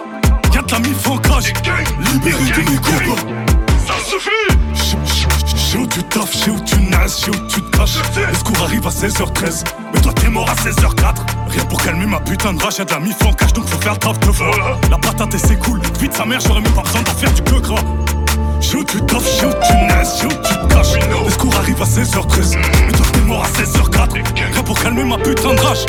Y'a 0.64 0.80
de 0.80 0.84
la 0.84 0.90
mif 0.90 1.08
en 1.08 1.18
cage. 1.18 1.54
Libéré 2.00 2.44
de 2.44 2.70
mes 2.70 2.78
copains. 2.78 3.22
Ça 3.86 3.94
suffit! 4.06 4.30
Je 5.46 5.58
sais 5.58 5.78
où 5.78 5.88
tu 5.88 6.04
taffes, 6.04 6.32
je 6.32 6.38
sais 6.38 6.50
où 6.52 6.60
tu 6.62 6.76
nages, 6.84 7.10
je 7.10 7.26
sais 7.26 7.30
où 7.32 7.48
tu 7.48 7.62
te 7.62 7.78
caches. 7.78 7.98
Le 8.16 8.36
secours 8.36 8.64
arrive 8.64 8.88
à 8.88 8.90
16h13, 8.90 9.64
mais 9.94 10.02
toi 10.02 10.14
t'es 10.14 10.30
mort 10.30 10.50
à 10.50 10.54
16h04. 10.54 11.16
Rien 11.50 11.66
pour 11.66 11.82
calmer 11.82 12.06
ma 12.06 12.20
putain 12.20 12.54
de 12.54 12.64
rage, 12.64 12.78
y'a 12.78 12.86
de 12.86 12.92
la 12.92 13.00
mif 13.00 13.16
en 13.26 13.34
cache, 13.34 13.54
donc 13.54 13.68
faut 13.68 13.82
faire 13.82 13.94
le 13.94 14.00
taf 14.00 14.20
deux 14.20 14.32
fois. 14.32 14.80
La 14.90 14.98
patate 14.98 15.34
et 15.34 15.38
c'est 15.38 15.58
cool, 15.58 15.82
vite 16.00 16.14
sa 16.14 16.26
mère, 16.26 16.40
j'aurais 16.40 16.62
même 16.62 16.74
pas 16.74 16.84
besoin 16.84 17.02
d'en 17.02 17.14
faire 17.14 17.34
du 17.34 17.42
que 17.42 17.56
gras. 17.56 17.84
Je 18.62 18.68
sais 18.68 18.78
où 18.78 18.84
tu 18.84 19.02
taffes, 19.02 19.26
je 19.26 19.40
sais 19.40 19.46
où 19.46 19.54
tu 19.68 19.74
nages, 19.74 20.08
je 20.16 20.20
sais 20.20 20.26
où 20.26 20.30
tu 20.30 20.54
te 20.54 20.74
caches. 20.74 21.24
Le 21.26 21.32
secours 21.32 21.56
arrive 21.58 21.82
à 21.82 21.86
16h13, 21.86 22.58
mais 22.86 22.92
toi 22.94 23.06
t'es 23.12 23.22
mort 23.22 23.44
à 23.44 23.48
16h04. 23.62 24.14
Rien 24.14 24.64
pour 24.64 24.80
calmer 24.80 25.04
ma 25.04 25.18
putain 25.18 25.56
de 25.56 25.60
rage, 25.60 25.86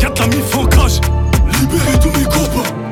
y'a 0.00 0.08
de 0.08 0.18
la 0.20 0.26
mif 0.28 0.56
en 0.56 0.64
cage. 0.66 1.00
Libéré 1.60 1.98
tous 2.00 2.18
mes 2.18 2.24
copains. 2.24 2.85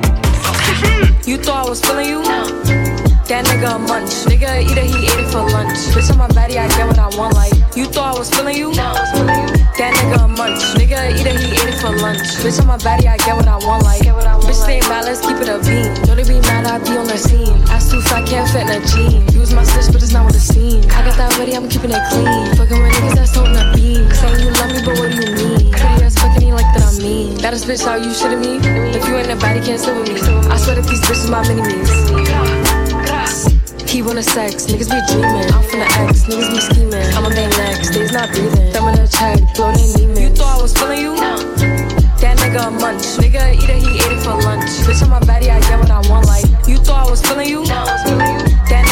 You 1.27 1.39
thought 1.39 1.65
I 1.65 1.69
was 1.71 1.81
feeling 1.81 2.07
you? 2.07 2.23
That 2.23 3.47
nigga 3.47 3.77
a 3.77 3.79
munch. 3.79 4.13
Nigga 4.29 4.61
either 4.61 4.83
he 4.83 5.07
ate 5.07 5.25
it 5.25 5.31
for 5.33 5.41
lunch. 5.41 5.79
Bitch 5.97 6.11
on 6.13 6.19
my 6.19 6.29
body, 6.29 6.59
I 6.59 6.69
get 6.69 6.87
what 6.87 6.99
I 6.99 7.09
want. 7.17 7.35
Like 7.35 7.55
you 7.75 7.87
thought 7.87 8.15
I 8.15 8.19
was 8.19 8.29
feeling 8.29 8.59
you? 8.59 9.54
That 9.75 9.91
nigga 9.99 10.23
a 10.23 10.29
munch. 10.29 10.63
Nigga 10.79 11.11
eat 11.19 11.27
it, 11.27 11.35
he 11.35 11.51
ate 11.51 11.75
it 11.75 11.79
for 11.83 11.91
lunch. 11.91 12.23
Bitch 12.47 12.63
on 12.63 12.71
my 12.71 12.79
body, 12.79 13.11
I 13.11 13.19
get 13.19 13.35
what 13.35 13.51
I 13.51 13.59
want. 13.59 13.83
Like 13.83 14.07
bitch 14.07 14.55
stay 14.55 14.79
mad, 14.87 15.03
let's 15.03 15.19
keep 15.19 15.35
it 15.43 15.51
a 15.51 15.59
beam. 15.67 15.91
Know 16.07 16.15
they 16.15 16.23
be 16.23 16.39
mad, 16.47 16.63
I 16.71 16.79
be 16.79 16.95
on 16.95 17.11
the 17.11 17.19
scene. 17.19 17.59
Ass 17.75 17.91
too 17.91 18.01
fat, 18.07 18.23
can't 18.23 18.47
fit 18.47 18.71
in 18.71 18.79
a 18.79 18.79
jean. 18.87 19.27
Use 19.35 19.51
my 19.53 19.67
stitch, 19.67 19.91
but 19.91 19.99
it's 19.99 20.15
not 20.15 20.31
what 20.31 20.35
it 20.35 20.47
seems. 20.47 20.87
I 20.95 21.03
got 21.03 21.19
that 21.19 21.35
ready, 21.43 21.59
I'm 21.59 21.67
keeping 21.69 21.91
it 21.91 22.03
clean. 22.15 22.55
Fucking 22.55 22.79
with 22.79 22.95
niggas 22.95 23.19
that's 23.19 23.35
holding 23.35 23.59
a 23.59 23.75
beam. 23.75 24.07
Saying 24.15 24.47
you 24.47 24.55
love 24.55 24.71
me, 24.71 24.79
but 24.87 24.95
what 24.95 25.11
do 25.11 25.19
you 25.19 25.31
mean? 25.35 25.75
Pretty 25.75 26.07
ass 26.07 26.23
fucking 26.23 26.47
ain't 26.47 26.55
like 26.55 26.71
that 26.79 26.87
I'm 26.87 26.95
mean. 27.03 27.35
Baddest 27.43 27.67
bitch, 27.67 27.83
how 27.83 27.99
you 27.99 28.15
shitting 28.15 28.47
me? 28.47 28.63
If 28.95 29.03
you 29.11 29.19
ain't 29.19 29.27
a 29.27 29.35
baddie, 29.35 29.59
can't 29.59 29.83
sit 29.83 29.91
with 29.91 30.07
me. 30.07 30.23
I 30.55 30.57
swear 30.57 30.79
that 30.79 30.87
these 30.87 31.03
bitches 31.03 31.27
my 31.27 31.43
mini-me's. 31.51 31.91
He 33.95 34.03
wanna 34.03 34.25
sex, 34.25 34.67
niggas 34.67 34.91
be 34.91 34.99
dreaming. 35.07 35.47
I'm 35.55 35.63
from 35.63 35.79
the 35.79 35.87
X, 35.87 36.25
niggas 36.25 36.51
be 36.51 36.59
scheming. 36.59 37.15
I'm 37.15 37.27
on 37.27 37.33
their 37.33 37.49
next, 37.51 37.91
days 37.91 38.11
not 38.11 38.29
breathing. 38.31 38.73
Thumb 38.73 38.89
in 38.89 38.99
a 38.99 39.07
check, 39.07 39.39
they 39.55 39.71
need. 39.71 40.19
You 40.19 40.31
thought 40.35 40.59
I 40.59 40.63
was 40.63 40.77
feeling 40.77 40.99
you? 40.99 41.15
That 41.15 42.37
nigga 42.39 42.67
a 42.67 42.71
munch. 42.73 43.05
Nigga 43.23 43.55
either 43.55 43.75
he 43.75 43.95
ate 43.95 44.19
it 44.19 44.25
for 44.25 44.35
lunch. 44.43 44.67
Bitch 44.83 45.01
on 45.05 45.11
my 45.11 45.21
body, 45.21 45.49
I 45.49 45.61
get 45.61 45.79
what 45.79 45.93
I 45.93 46.01
want. 46.11 46.27
Like 46.27 46.45
you 46.67 46.79
thought 46.79 47.07
I 47.07 47.11
was 47.11 47.23
feeling 47.23 47.49
you? 47.49 47.65
That 47.67 48.44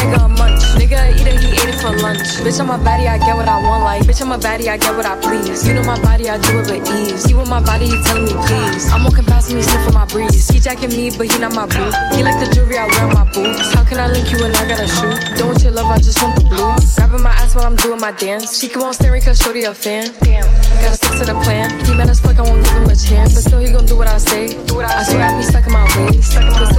nigga 0.03 0.25
a 0.25 0.27
munch. 0.27 0.63
Nigga 0.75 0.99
either 1.19 1.35
he 1.39 1.47
ate 1.53 1.69
it 1.71 1.79
for 1.79 1.95
lunch. 1.95 2.43
Bitch 2.43 2.59
on 2.59 2.67
my 2.67 2.77
body, 2.77 3.07
I 3.07 3.17
get 3.17 3.35
what 3.35 3.47
I 3.47 3.61
want. 3.61 3.83
Like 3.83 4.03
bitch 4.03 4.21
on 4.21 4.29
my 4.29 4.37
body, 4.37 4.69
I 4.69 4.77
get 4.77 4.95
what 4.95 5.05
I 5.05 5.15
please. 5.19 5.67
You 5.67 5.73
know 5.73 5.83
my 5.83 5.99
body, 6.01 6.29
I 6.29 6.37
do 6.37 6.59
it 6.59 6.69
with 6.69 6.89
ease. 6.91 7.25
He 7.25 7.33
with 7.33 7.49
my 7.49 7.61
body, 7.61 7.87
he 7.87 7.97
telling 8.03 8.25
me 8.25 8.33
please. 8.47 8.91
I'm 8.91 9.03
walking 9.03 9.25
past 9.25 9.51
he 9.51 9.61
sniffing 9.61 9.93
my 9.93 10.05
breeze. 10.05 10.47
He 10.47 10.59
jacking 10.59 10.89
me, 10.89 11.11
but 11.15 11.31
he 11.31 11.39
not 11.39 11.53
my 11.53 11.65
boo. 11.65 11.91
He 12.15 12.23
like 12.23 12.39
the 12.39 12.49
jewelry 12.53 12.77
I 12.77 12.87
wear 12.87 13.07
my 13.13 13.25
boots. 13.31 13.73
How 13.73 13.83
can 13.83 13.99
I 13.99 14.07
link 14.07 14.31
you 14.31 14.39
when 14.39 14.55
I 14.55 14.67
gotta 14.67 14.87
shoot? 14.87 15.37
Don't 15.37 15.49
want 15.49 15.63
your 15.63 15.71
love, 15.71 15.89
I 15.89 15.97
just 15.97 16.21
want 16.21 16.35
the 16.35 16.45
blue. 16.47 16.73
Grabbing 16.95 17.23
my 17.23 17.31
ass 17.31 17.55
while 17.55 17.65
I'm 17.65 17.75
doing 17.77 17.99
my 17.99 18.11
dance. 18.11 18.59
She 18.59 18.67
keep 18.67 18.81
on 18.81 18.93
staring 18.93 19.21
cause 19.21 19.39
shorty 19.39 19.63
a 19.63 19.73
fan. 19.73 20.13
Damn, 20.21 20.43
gotta 20.81 20.95
stick 20.95 21.19
to 21.19 21.25
the 21.25 21.37
plan. 21.43 21.69
He 21.85 21.93
mad 21.95 22.09
as 22.09 22.19
fuck, 22.19 22.37
I 22.39 22.41
won't 22.41 22.63
give 22.63 22.73
him 22.73 22.89
a 22.89 22.95
chance. 22.95 23.35
But 23.35 23.43
still 23.43 23.59
he 23.59 23.71
gon' 23.71 23.85
do 23.85 23.95
what 23.95 24.07
I 24.07 24.17
say. 24.17 24.57
I 24.83 25.03
swear 25.03 25.23
I 25.23 25.37
be 25.37 25.43
stuck 25.43 25.65
in 25.65 25.73
my 25.73 25.83
ways. 25.95 26.33
But 26.33 26.49
still 26.49 26.67
he 26.67 26.72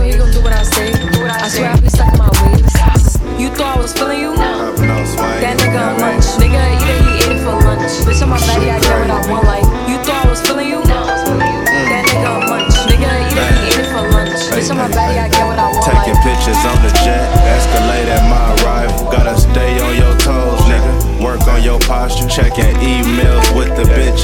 check 22.35 22.59
and 22.59 22.83
email 22.83 23.34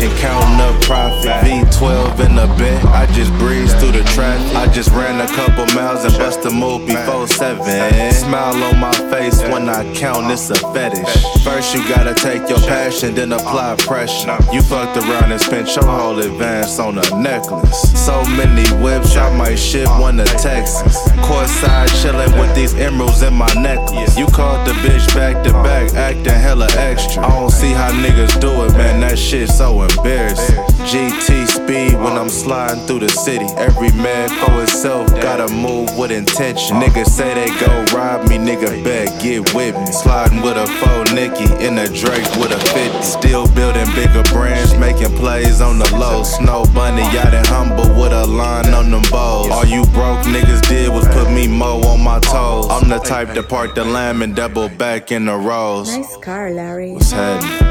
and 0.03 0.19
counting 0.19 0.61
up 0.61 0.81
profit. 0.83 1.31
V12 1.45 2.27
in 2.27 2.37
the 2.37 2.47
bed, 2.59 2.85
I 2.87 3.07
just 3.13 3.33
breezed 3.35 3.79
through 3.79 3.93
the 3.93 4.05
traffic. 4.05 4.57
I 4.57 4.67
just 4.73 4.91
ran 4.91 5.21
a 5.21 5.27
couple 5.35 5.67
miles 5.75 6.05
and 6.05 6.15
bust 6.15 6.45
a 6.47 6.51
move 6.51 6.87
before 6.87 7.27
seven. 7.29 8.13
Smile 8.13 8.63
on 8.65 8.79
my 8.79 8.93
face 9.11 9.41
when 9.43 9.69
I 9.69 9.83
count, 9.95 10.31
it's 10.31 10.51
a 10.51 10.57
fetish. 10.73 11.45
First 11.45 11.75
you 11.75 11.87
gotta 11.89 12.15
take 12.15 12.49
your 12.49 12.61
passion, 12.61 13.15
then 13.15 13.33
apply 13.33 13.77
pressure. 13.77 14.37
You 14.53 14.63
fucked 14.63 14.97
around 14.97 15.33
and 15.33 15.41
spent 15.41 15.75
your 15.77 15.85
whole 15.85 16.19
advance 16.19 16.79
on 16.79 16.99
a 16.99 17.21
necklace. 17.21 17.81
So 17.99 18.23
many 18.25 18.67
whips, 18.83 19.17
I 19.17 19.37
might 19.37 19.57
ship 19.57 19.89
one 20.01 20.17
to 20.17 20.25
Texas. 20.25 20.97
Courtside 21.27 21.89
chillin' 22.01 22.39
with 22.41 22.55
these 22.55 22.75
emeralds 22.75 23.23
in 23.23 23.35
my 23.35 23.53
necklace. 23.55 24.17
You 24.17 24.27
called 24.27 24.67
the 24.67 24.73
bitch 24.85 25.07
back 25.15 25.45
to 25.45 25.53
back, 25.53 25.93
acting 25.95 26.25
hella 26.33 26.69
extra. 26.77 27.25
I 27.25 27.29
don't 27.29 27.51
see 27.51 27.73
how 27.73 27.91
niggas 27.91 28.41
do 28.41 28.51
it, 28.65 28.73
man. 28.73 29.01
That 29.01 29.19
shit 29.19 29.49
so 29.49 29.83
embarrassing. 29.97 30.57
GT 30.91 31.47
speed 31.47 31.95
when 31.95 32.17
I'm 32.19 32.29
sliding 32.29 32.85
through 32.87 33.01
the 33.01 33.09
city. 33.09 33.47
Every 33.57 33.93
man 33.93 34.29
for 34.29 34.51
himself, 34.53 35.09
gotta 35.21 35.53
move 35.53 35.97
with 35.97 36.11
intention. 36.11 36.79
Niggas 36.79 37.07
say 37.07 37.35
they 37.35 37.51
go 37.61 37.85
rob 37.97 38.29
me, 38.29 38.39
nigga, 38.39 38.83
bet 38.83 39.23
get 39.23 39.55
with 39.55 39.77
me. 39.77 39.93
Sliding 39.93 40.43
with 40.43 40.57
a 40.57 40.67
faux 40.67 41.13
Nicky 41.13 41.45
in 41.65 41.79
a 41.79 41.87
Drake 41.87 42.27
with 42.37 42.53
a 42.53 42.61
50. 42.75 43.03
Still 43.03 43.47
building 43.55 43.87
bigger 43.95 44.23
brands, 44.33 44.77
making 44.79 45.15
plays 45.17 45.61
on 45.61 45.79
the 45.79 45.89
low. 45.97 46.23
Snow 46.23 46.65
bunny, 46.75 47.03
yacht 47.15 47.35
and 47.35 47.47
humble 47.47 47.89
with 48.01 48.13
a 48.13 48.27
line 48.27 48.73
on 48.75 48.91
them 48.91 49.03
bows. 49.11 49.51
All 49.51 49.67
you 49.67 49.85
broke 49.93 50.25
niggas 50.27 50.67
did 50.69 50.89
was 50.91 51.07
put 51.09 51.31
me 51.31 51.47
mo 51.47 51.81
on 51.83 52.03
my 52.03 52.19
toes. 52.21 52.67
I'm 52.71 52.89
the 52.89 52.99
type 52.99 53.35
to 53.35 53.43
park 53.43 53.75
the 53.75 53.85
lamb 53.85 54.23
and 54.23 54.35
double 54.35 54.69
back 54.69 55.13
in 55.13 55.27
the 55.27 55.37
rows. 55.37 55.97
Nice 55.97 56.17
car, 56.19 56.51
Larry. 56.51 56.93
What's 56.93 57.13
happening? 57.13 57.70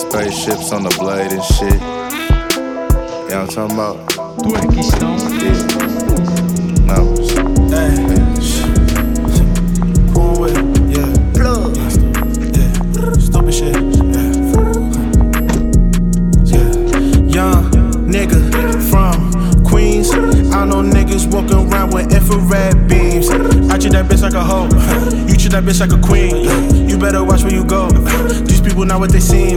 Spaceships 0.00 0.72
on 0.72 0.82
the 0.82 0.96
blade 0.98 1.30
and 1.30 1.44
shit. 1.44 1.78
What 3.24 3.34
I'm 3.34 3.48
talking 3.48 3.74
about? 3.76 3.96
No. 6.86 7.14
Cool 10.14 10.40
with 10.40 10.56
it, 10.56 10.64
yeah. 10.96 11.12
Plug. 11.34 11.76
Yeah. 12.56 13.12
Stupid 13.20 13.54
shit. 13.54 13.76
Yeah. 14.08 14.32
Yeah. 16.48 16.72
Young 17.28 17.70
nigga 18.08 18.40
from 18.90 19.64
Queens. 19.64 20.10
I 20.10 20.64
know 20.64 20.82
niggas 20.82 21.30
walking 21.30 21.70
around 21.70 21.92
with 21.92 22.12
infrared 22.12 22.88
beams. 22.88 23.28
I 23.28 23.76
treat 23.78 23.92
that 23.92 24.06
bitch 24.06 24.22
like 24.22 24.34
a 24.34 24.42
hoe. 24.42 24.68
You 25.30 25.36
treat 25.36 25.52
that 25.52 25.62
bitch 25.62 25.78
like 25.80 25.92
a 25.92 25.98
queen. 26.04 26.88
Better 27.00 27.24
watch 27.24 27.42
where 27.42 27.54
you 27.54 27.64
go. 27.64 27.88
These 28.44 28.60
people 28.60 28.84
not 28.84 29.00
what 29.00 29.10
they 29.10 29.20
seem. 29.20 29.56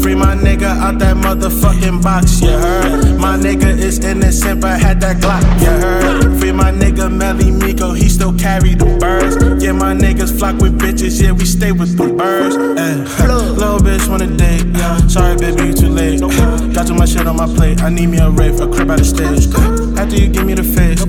Free 0.00 0.14
my 0.14 0.36
nigga 0.36 0.76
out 0.78 1.00
that 1.00 1.16
motherfucking 1.16 2.00
box, 2.04 2.40
you 2.40 2.50
heard? 2.50 3.18
My 3.18 3.36
nigga 3.36 3.66
is 3.66 3.98
innocent, 3.98 4.60
but 4.60 4.80
had 4.80 5.00
that 5.00 5.16
Glock, 5.16 5.42
you 5.60 5.66
heard? 5.66 6.38
Free 6.38 6.52
my 6.52 6.70
nigga 6.70 7.12
Melly 7.12 7.50
Miko, 7.50 7.92
he 7.92 8.08
still 8.08 8.32
carry 8.38 8.74
the 8.74 8.84
birds. 9.00 9.34
Yeah, 9.62 9.72
my 9.72 9.92
niggas 9.92 10.38
flock 10.38 10.58
with 10.58 10.78
bitches, 10.78 11.20
yeah, 11.20 11.32
we 11.32 11.44
stay 11.44 11.72
with 11.72 11.98
the 11.98 12.12
birds. 12.14 12.54
Eh. 12.54 13.26
Little 13.26 13.80
bitch 13.80 14.08
wanna 14.08 14.28
date, 14.28 14.64
yeah. 14.66 14.96
Sorry, 15.08 15.36
baby, 15.36 15.68
you 15.68 15.74
too 15.74 15.88
late. 15.88 16.20
Got 16.20 16.86
too 16.86 16.94
much 16.94 17.10
shit 17.10 17.26
on 17.26 17.36
my 17.36 17.52
plate, 17.56 17.82
I 17.82 17.88
need 17.88 18.06
me 18.06 18.18
a 18.18 18.30
rave, 18.30 18.60
a 18.60 18.68
crib 18.68 18.92
out 18.92 19.00
of 19.00 19.06
stage. 19.06 19.52
After 19.98 20.14
you 20.14 20.28
give 20.28 20.46
me 20.46 20.54
the 20.54 20.62
face, 20.62 21.00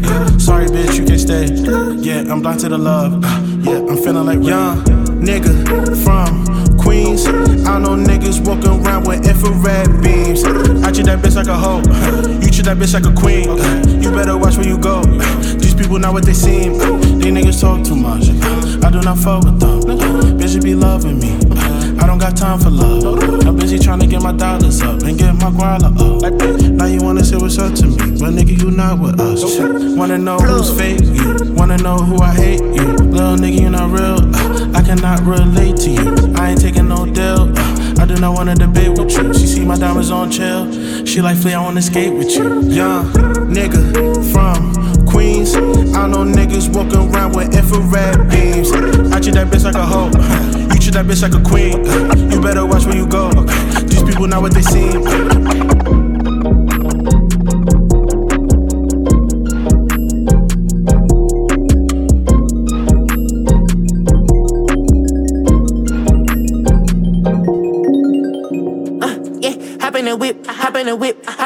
sorry, 0.44 0.66
bitch, 0.66 0.98
you 0.98 1.06
can 1.06 1.20
stay. 1.20 1.46
Yeah, 2.02 2.32
I'm 2.32 2.42
blind 2.42 2.62
to 2.62 2.70
the 2.70 2.78
love. 2.78 3.24
Yeah, 3.64 3.86
I'm 3.88 3.98
feeling 3.98 4.26
like 4.26 4.42
young 4.42 5.05
nigga 5.26 5.52
from 6.04 6.78
Queens. 6.78 7.26
I 7.66 7.80
know 7.80 7.96
niggas 7.96 8.46
walking 8.46 8.86
around 8.86 9.08
with 9.08 9.28
infrared 9.28 9.88
beams. 10.02 10.44
I 10.84 10.92
treat 10.92 11.08
that 11.08 11.20
bitch 11.20 11.36
like 11.36 11.48
a 11.48 11.58
hoe. 11.58 11.82
You 12.40 12.52
treat 12.52 12.66
that 12.66 12.78
bitch 12.78 12.94
like 12.94 13.06
a 13.06 13.14
queen. 13.14 13.50
You 14.02 14.12
better 14.12 14.38
watch 14.38 14.58
where 14.58 14.68
you 14.68 14.78
go. 14.78 15.02
These 15.58 15.74
people 15.74 15.98
not 15.98 16.14
what 16.14 16.26
they 16.26 16.34
seem. 16.34 16.74
These 17.20 17.34
niggas 17.34 17.62
talk 17.62 17.84
too 17.84 17.96
much. 17.96 18.30
I 18.84 18.92
do 18.92 19.02
not 19.02 19.18
fuck 19.18 19.44
with 19.44 19.60
them. 19.60 19.82
Bitches 20.38 20.64
be 20.64 20.76
loving 20.76 21.20
me. 21.20 21.45
I 22.06 22.08
don't 22.08 22.20
got 22.20 22.38
time 22.38 22.60
for 22.60 22.70
love. 22.70 23.48
I'm 23.48 23.56
busy 23.56 23.80
trying 23.80 24.00
to 24.00 24.06
get 24.06 24.22
my 24.22 24.32
dollars 24.32 24.80
up 24.84 25.02
and 25.02 25.18
get 25.18 25.34
my 25.34 25.50
guala 25.50 25.90
up. 25.90 26.62
Now 26.62 26.86
you 26.86 27.02
wanna 27.02 27.24
say 27.24 27.36
what's 27.36 27.58
up 27.58 27.74
to 27.74 27.88
me, 27.88 27.96
but 27.98 28.30
nigga, 28.30 28.62
you 28.62 28.70
not 28.70 29.00
with 29.00 29.20
us. 29.20 29.42
Wanna 29.98 30.20
know 30.20 30.38
who's 30.38 30.70
fake? 30.78 31.02
You 31.02 31.52
wanna 31.56 31.78
know 31.78 31.98
who 31.98 32.22
I 32.22 32.32
hate? 32.36 32.62
You 32.62 32.94
little 33.10 33.38
nigga, 33.38 33.60
you 33.60 33.72
not 33.72 33.90
real. 33.90 34.20
Uh, 34.36 34.72
I 34.76 34.84
cannot 34.84 35.22
relate 35.22 35.78
to 35.78 35.90
you. 35.90 36.36
I 36.36 36.52
ain't 36.52 36.62
taking 36.62 36.88
no 36.88 37.08
deal. 37.08 37.52
Uh, 37.58 37.96
I 37.98 38.06
do 38.06 38.14
not 38.18 38.36
wanna 38.36 38.54
debate 38.54 38.92
with 39.00 39.12
you. 39.12 39.34
She 39.34 39.48
see 39.48 39.66
my 39.66 39.76
diamonds 39.76 40.12
on 40.12 40.30
chill. 40.30 40.72
She 41.08 41.24
like 41.24 41.38
Flea, 41.38 41.56
I 41.56 41.64
wanna 41.64 41.82
skate 41.82 42.14
with 42.14 42.30
you. 42.36 42.70
Young 42.70 43.12
nigga 43.50 43.82
from 44.32 45.08
Queens. 45.08 45.56
I 45.56 46.06
know 46.06 46.24
niggas 46.24 46.72
walking 46.72 47.12
around 47.12 47.36
with 47.36 47.56
infrared 47.56 48.30
beams. 48.30 48.72
I 49.12 49.20
treat 49.20 49.34
that 49.34 49.48
bitch 49.48 49.64
like 49.64 49.74
a 49.74 49.84
hoe. 49.84 50.12
Treat 50.86 50.94
that 50.94 51.06
bitch 51.08 51.24
like 51.24 51.34
a 51.34 51.42
queen. 51.42 51.82
You 52.30 52.40
better 52.40 52.64
watch 52.64 52.86
where 52.86 52.96
you 52.96 53.08
go. 53.08 53.32
These 53.88 54.04
people 54.04 54.28
not 54.28 54.44
what 54.44 54.54
they 54.54 54.62
seem. 54.62 55.02
Uh, 69.02 69.18
hop 69.82 69.96
in 69.96 70.06
the 70.06 70.16
whip, 70.16 70.46
hop 70.46 70.76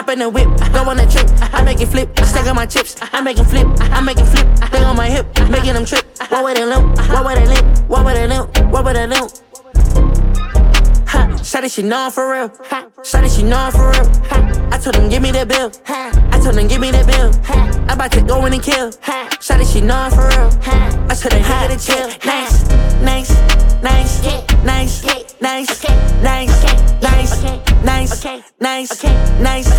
in 0.10 0.19
the 0.19 0.30
whip. 0.30 0.49
Go 0.73 0.84
on 0.84 0.99
a 0.99 1.10
trip, 1.10 1.30
I 1.54 1.63
make 1.63 1.80
it 1.80 1.88
flip. 1.88 2.10
Stack 2.25 2.45
on 2.45 2.58
my 2.58 2.65
chips, 2.65 2.97
I 2.99 3.21
make 3.21 3.39
it 3.39 3.45
flip, 3.45 3.67
I 3.80 4.02
make 4.02 4.17
it 4.19 4.25
flip. 4.25 4.47
They 4.69 4.84
on 4.84 4.97
my 4.97 5.10
hip, 5.10 5.25
making 5.49 5.75
them 5.75 5.86
trip. 5.86 6.08
What 6.29 6.43
would 6.43 6.57
they 6.57 6.65
limp? 6.65 6.97
What 6.97 7.25
would 7.25 7.37
they 7.37 7.47
limp? 7.47 7.89
What 7.89 8.05
would 8.05 8.15
they 8.15 8.27
limp? 8.27 8.57
What 8.71 8.85
would 8.85 8.95
they 8.95 9.07
limp? 9.07 9.31
Ha, 11.07 11.27
shawty, 11.41 11.73
she 11.73 11.81
know 11.81 11.97
I'm 11.97 12.11
for 12.11 12.31
real. 12.31 12.49
Ha, 12.65 12.87
shawty, 13.01 13.35
she 13.35 13.43
know 13.43 13.57
I'm 13.57 13.71
for 13.71 13.89
real. 13.89 14.07
I 14.71 14.77
told 14.77 14.95
them 14.95 15.09
give 15.09 15.23
me 15.23 15.31
the 15.31 15.45
bill. 15.45 15.71
I 15.87 16.39
told 16.43 16.55
them 16.55 16.67
give 16.67 16.79
me 16.81 16.91
the 16.91 17.03
bill. 17.03 17.33
Ha, 17.45 17.85
I 17.89 17.93
about 17.93 18.11
to 18.11 18.21
go 18.21 18.45
in 18.45 18.53
and 18.53 18.61
kill. 18.61 18.91
Ha, 19.01 19.29
shawty, 19.39 19.65
she 19.71 19.81
know 19.81 19.95
I'm 19.95 20.11
for 20.11 20.27
real. 20.27 20.49
I 21.09 21.15
told 21.15 21.33
them 21.33 21.41
nigga 21.41 21.67
to 21.73 21.79
chill. 21.83 22.07
Nice, 22.23 22.63
nice, 23.01 23.31
nice, 23.81 24.23
nice, 24.63 25.03
nice, 25.41 25.81
nice, 25.81 25.83
nice, 26.21 26.63
nice, 27.83 28.23
nice, 28.61 29.03
nice, 29.41 29.69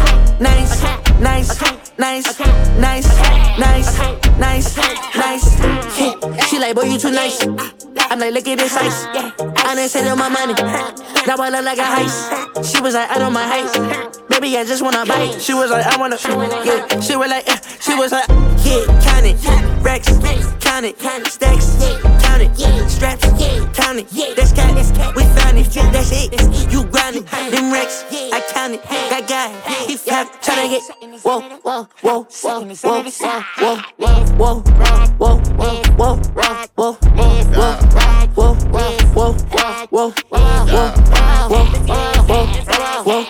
nice, 0.41 0.83
nice, 1.21 1.90
nice, 2.01 2.39
nice, 2.79 3.99
nice, 4.39 4.77
nice. 5.15 5.61
Yeah. 6.01 6.45
She 6.47 6.59
like, 6.59 6.75
boy, 6.75 6.85
you 6.85 6.99
too 6.99 7.11
nice. 7.11 7.80
I'm 8.11 8.19
like, 8.19 8.35
look 8.35 8.49
at 8.49 8.59
this 8.59 8.77
ice. 8.77 9.07
I 9.07 9.75
didn't 9.77 9.89
send 9.91 10.09
her 10.09 10.17
my 10.17 10.29
money. 10.29 10.55
Now 11.27 11.37
I 11.37 11.49
look 11.49 11.65
like 11.65 11.79
a 11.79 11.83
heist. 11.83 12.75
She 12.75 12.81
was 12.83 12.95
like, 12.95 13.09
I 13.09 13.19
know 13.19 13.31
my 13.31 13.45
height. 13.47 14.29
Baby, 14.29 14.59
I 14.59 14.65
just 14.65 14.83
wanna 14.83 15.07
bite. 15.07 15.41
She 15.41 15.55
was 15.55 15.71
like, 15.71 15.87
I 15.87 15.97
wanna. 15.97 16.19
Yeah. 16.65 17.01
She 17.01 17.15
was 17.15 17.31
like, 17.31 17.49
uh, 17.49 17.57
she 17.81 17.95
was 17.95 18.11
like, 18.11 18.29
yeah, 18.67 18.85
count 19.01 19.27
it. 19.27 19.37
Rex, 19.81 20.09
count 20.61 20.87
it. 20.87 20.99
Stacks, 21.31 21.77
count 22.21 22.43
it. 22.43 22.91
Straps, 22.91 23.25
count 23.75 24.01
it. 24.01 24.37
That's 24.37 24.53
cat, 24.53 24.75
we 25.15 25.23
found 25.25 25.59
it. 25.59 25.71
That's 25.71 26.11
it. 26.13 26.73
You 26.73 26.85
grind 26.87 27.17
it. 27.17 27.27
Them 27.27 27.73
Rex, 27.73 28.05
I 28.11 28.43
count 28.53 28.75
it. 28.75 28.83
That 28.83 29.29
guy, 29.29 29.51
he 29.87 29.97
fat, 29.97 30.27
tryna 30.43 30.69
get. 30.69 30.83
Whoa, 31.23 31.41
whoa, 31.41 31.89
whoa, 32.01 32.27
whoa, 32.43 32.65
whoa, 32.65 33.03
whoa, 33.03 33.43
whoa, 33.59 33.77
whoa, 33.99 34.23
whoa, 34.37 34.63
whoa, 35.17 35.17
whoa, 35.19 35.39
whoa, 35.97 36.17
whoa, 36.17 36.17
whoa, 36.77 36.95
whoa, 36.95 38.00
whoa, 38.41 38.55
whoa, 38.55 38.97
whoa, 39.15 39.33
whoa, 39.91 40.11
whoa. 40.31 40.91
whoa, 41.51 41.65
whoa, 42.29 42.47
whoa. 43.05 43.23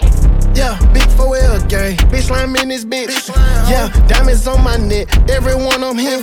Yeah, 0.55 0.79
big 0.93 1.03
4L 1.19 1.69
gang. 1.69 1.97
Bitch, 2.11 2.23
slime 2.23 2.55
in 2.57 2.69
this 2.69 2.85
bitch. 2.85 3.11
Yeah, 3.81 4.07
diamonds 4.09 4.47
on 4.47 4.63
my 4.63 4.77
neck. 4.77 5.09
every 5.31 5.55
one 5.55 5.83
of 5.83 5.97
him. 5.97 6.21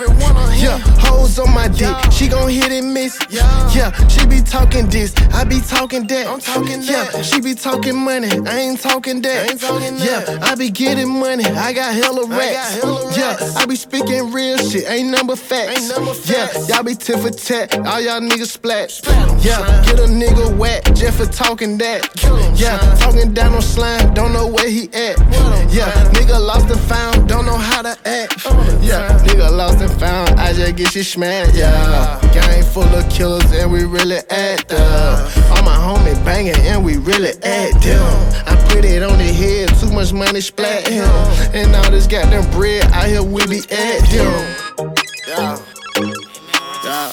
Yeah, 0.61 0.77
hoes 1.01 1.39
on 1.39 1.51
my 1.55 1.67
dick. 1.67 1.95
She 2.11 2.27
gon' 2.27 2.49
hit 2.49 2.71
and 2.71 2.93
miss. 2.93 3.17
Yeah, 3.31 3.73
yeah, 3.73 4.07
she 4.07 4.27
be 4.27 4.41
talking 4.41 4.87
this. 4.89 5.15
I 5.33 5.43
be 5.43 5.59
talking 5.61 6.05
that. 6.05 6.27
I'm 6.27 6.39
talking 6.39 6.83
yeah, 6.83 7.21
she 7.23 7.41
be 7.41 7.55
talking 7.55 7.97
money. 7.97 8.29
I 8.45 8.59
ain't 8.59 8.79
talking 8.79 9.23
that. 9.23 9.59
Yeah, 9.97 10.39
I 10.43 10.53
be 10.53 10.69
getting 10.69 11.09
money. 11.09 11.45
I 11.45 11.73
got 11.73 11.95
hella 11.95 12.27
racks. 12.27 12.77
Yeah, 13.17 13.35
I 13.57 13.65
be 13.65 13.75
speaking 13.75 14.31
real 14.31 14.57
shit. 14.59 14.87
Ain't 14.87 15.09
number 15.09 15.35
facts. 15.35 15.89
Yeah, 16.29 16.49
y'all 16.67 16.83
be 16.83 16.93
tit 16.93 17.17
for 17.19 17.31
tat. 17.31 17.75
All 17.87 17.99
y'all 17.99 18.21
niggas 18.21 18.51
splat. 18.51 19.01
Yeah, 19.43 19.83
get 19.85 19.97
a 19.99 20.03
nigga 20.03 20.55
wet 20.57 20.85
just 20.95 21.17
for 21.17 21.25
talking 21.25 21.79
that. 21.79 22.07
Yeah, 22.55 22.77
talking 22.99 23.33
down 23.33 23.55
on 23.55 23.63
slime. 23.63 24.13
Don't 24.13 24.31
know 24.31 24.45
where 24.45 24.69
he 24.69 24.83
at. 24.93 25.17
Yeah, 25.73 25.91
nigga 26.13 26.39
lost 26.39 26.69
and 26.69 26.79
found. 26.81 27.27
Don't 27.27 27.46
know 27.47 27.57
how 27.57 27.81
to 27.81 27.97
act. 28.05 28.45
Uh, 28.45 28.79
yeah, 28.81 29.17
nigga 29.25 29.49
lost 29.49 29.81
and 29.81 29.91
found. 29.99 30.39
I 30.39 30.53
just 30.53 30.75
get 30.75 30.93
you 30.95 31.03
smacked. 31.03 31.55
Yeah, 31.55 32.19
gang 32.33 32.63
full 32.63 32.83
of 32.83 33.09
killers 33.09 33.49
and 33.53 33.71
we 33.71 33.85
really 33.85 34.17
act 34.29 34.73
up. 34.73 35.37
All 35.51 35.63
my 35.63 35.75
homies 35.75 36.23
banging 36.25 36.59
and 36.67 36.83
we 36.83 36.97
really 36.97 37.31
act 37.43 37.81
them. 37.83 38.03
I 38.45 38.53
put 38.69 38.83
it 38.83 39.01
on 39.01 39.17
the 39.17 39.31
head. 39.41 39.69
Too 39.79 39.91
much 39.91 40.11
money 40.13 40.41
splat 40.41 40.87
him. 40.87 41.07
And 41.55 41.73
all 41.75 41.89
this 41.89 42.05
goddamn 42.07 42.49
bread 42.51 42.83
out 42.91 43.07
here 43.07 43.23
we 43.23 43.45
be 43.47 43.59
at 43.71 44.01
him. 44.03 44.31
Yeah. 45.27 45.57
Yeah. 46.83 47.11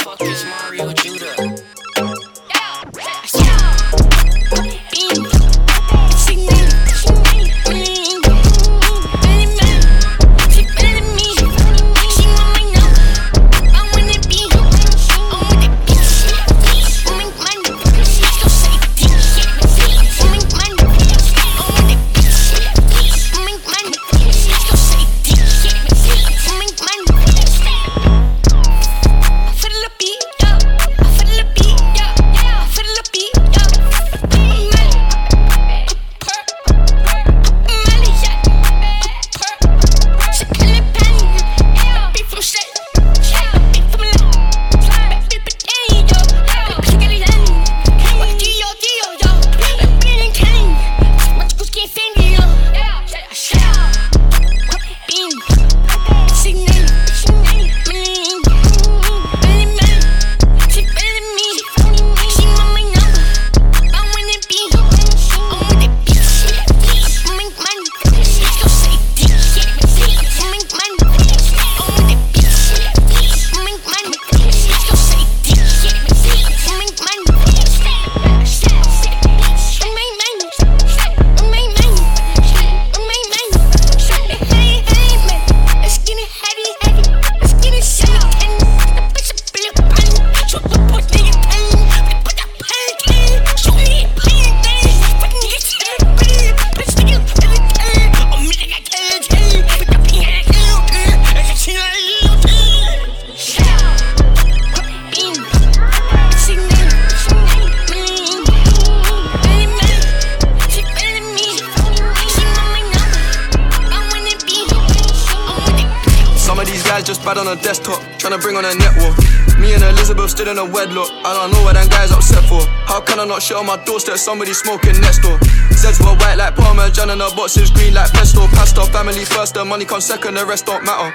In 120.54 120.58
a 120.58 120.64
wedlock, 120.64 121.10
and 121.10 121.26
I 121.26 121.34
don't 121.34 121.52
know 121.52 121.62
what 121.62 121.74
that 121.74 121.90
guy's 121.90 122.12
upset 122.12 122.44
for. 122.48 122.62
How 122.86 123.00
can 123.00 123.18
I 123.18 123.24
not 123.24 123.42
shit 123.42 123.56
on 123.56 123.66
my 123.66 123.76
doorstep? 123.84 124.18
Somebody 124.18 124.52
smoking 124.52 125.00
next 125.00 125.20
door. 125.20 125.38
Zeds 125.74 125.98
were 126.00 126.14
white 126.16 126.36
like 126.36 126.54
Parmesan 126.54 127.10
and 127.10 127.20
the 127.20 127.32
boxes 127.34 127.70
green 127.70 127.94
like 127.94 128.12
pesto. 128.12 128.46
Pasta 128.54 128.86
family 128.92 129.24
first, 129.24 129.54
the 129.54 129.64
money 129.64 129.84
comes 129.84 130.06
second, 130.06 130.34
the 130.34 130.46
rest 130.46 130.66
don't 130.66 130.84
matter. 130.84 131.10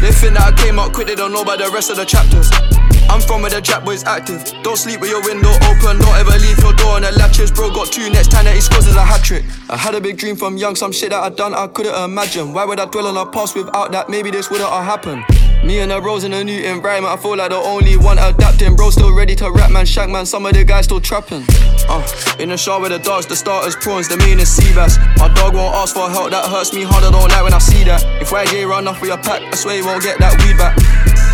They 0.00 0.12
think 0.12 0.34
that 0.34 0.52
I 0.52 0.62
came 0.62 0.78
out 0.78 0.92
quick, 0.92 1.06
they 1.06 1.14
don't 1.14 1.32
know 1.32 1.42
about 1.42 1.58
the 1.58 1.70
rest 1.70 1.90
of 1.90 1.96
the 1.96 2.04
chapters. 2.04 2.48
I'm 3.12 3.20
from 3.20 3.42
where 3.42 3.50
the 3.50 3.60
jack 3.60 3.84
boy's 3.84 4.04
active. 4.04 4.42
Don't 4.62 4.78
sleep 4.78 5.02
with 5.02 5.10
your 5.10 5.20
window 5.20 5.50
open, 5.68 5.98
don't 5.98 6.16
ever 6.16 6.30
leave 6.38 6.58
your 6.60 6.72
door 6.72 6.96
on 6.96 7.02
the 7.02 7.12
latches. 7.12 7.50
Bro 7.52 7.74
got 7.74 7.92
two 7.92 8.08
next 8.08 8.30
time 8.30 8.46
that 8.46 8.54
he 8.54 8.62
scores 8.62 8.86
is 8.86 8.96
a 8.96 9.04
hat 9.04 9.22
trick. 9.22 9.44
I 9.68 9.76
had 9.76 9.94
a 9.94 10.00
big 10.00 10.16
dream 10.16 10.34
from 10.34 10.56
young, 10.56 10.74
some 10.74 10.92
shit 10.92 11.10
that 11.10 11.22
I 11.22 11.28
done 11.28 11.52
I 11.52 11.66
couldn't 11.66 11.94
imagine. 11.94 12.54
Why 12.54 12.64
would 12.64 12.80
I 12.80 12.86
dwell 12.86 13.08
on 13.08 13.14
the 13.16 13.26
past 13.26 13.54
without 13.54 13.92
that? 13.92 14.08
Maybe 14.08 14.30
this 14.30 14.48
wouldn't 14.48 14.70
have 14.70 14.84
happened. 14.84 15.24
Me 15.64 15.78
and 15.78 15.92
the 15.92 16.00
bros 16.00 16.24
in 16.24 16.32
a 16.32 16.42
new 16.42 16.60
environment, 16.62 17.14
I 17.14 17.22
feel 17.22 17.36
like 17.36 17.50
the 17.50 17.56
only 17.56 17.96
one 17.96 18.18
adapting. 18.18 18.74
Bro, 18.74 18.90
still 18.90 19.14
ready 19.14 19.36
to 19.36 19.50
rap, 19.50 19.70
man. 19.70 19.86
Shank, 19.86 20.10
man. 20.10 20.26
Some 20.26 20.44
of 20.44 20.54
the 20.54 20.64
guys 20.64 20.86
still 20.86 21.00
trapping. 21.00 21.44
Uh, 21.88 22.02
in 22.38 22.48
the 22.48 22.56
shower 22.56 22.80
with 22.80 22.90
the 22.90 22.98
dogs, 22.98 23.26
the 23.26 23.36
starters, 23.36 23.76
prawns, 23.76 24.08
the 24.08 24.16
main 24.16 24.40
is 24.40 24.50
sea 24.50 24.74
bass. 24.74 24.98
My 25.18 25.28
dog 25.34 25.54
won't 25.54 25.74
ask 25.74 25.94
for 25.94 26.08
help, 26.10 26.30
that 26.30 26.46
hurts 26.46 26.72
me 26.74 26.82
harder, 26.82 27.10
don't 27.10 27.30
like 27.30 27.42
when 27.42 27.54
I 27.54 27.58
see 27.58 27.84
that. 27.84 28.02
If 28.20 28.30
YJ 28.30 28.68
run 28.68 28.88
off 28.88 29.00
with 29.00 29.10
your 29.10 29.18
pack, 29.18 29.42
I 29.42 29.54
swear 29.54 29.76
you 29.76 29.84
won't 29.84 30.02
get 30.02 30.18
that 30.18 30.34
weed 30.42 30.56
back. 30.58 30.78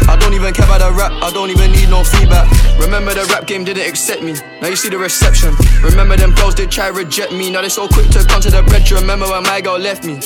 I 0.09 0.17
don't 0.17 0.33
even 0.33 0.53
care 0.55 0.65
about 0.65 0.81
the 0.81 0.93
rap, 0.93 1.13
I 1.23 1.31
don't 1.31 1.51
even 1.51 1.73
need 1.73 1.89
no 1.89 2.03
feedback. 2.03 2.49
Remember 2.81 3.13
the 3.13 3.25
rap 3.33 3.47
game 3.47 3.65
didn't 3.65 3.87
accept 3.87 4.23
me, 4.23 4.35
now 4.61 4.69
you 4.69 4.77
see 4.77 4.89
the 4.89 4.99
reception. 4.99 5.55
Remember 5.83 6.17
them 6.17 6.33
girls 6.35 6.55
did 6.55 6.71
try 6.71 6.89
reject 6.89 7.33
me, 7.33 7.51
now 7.51 7.61
they 7.61 7.69
so 7.69 7.87
quick 7.89 8.09
to 8.17 8.25
come 8.25 8.41
to 8.41 8.51
the 8.51 8.63
bed. 8.63 8.91
Remember 8.91 9.29
when 9.29 9.43
my 9.45 9.61
girl 9.61 9.79
left 9.79 10.05
me. 10.05 10.19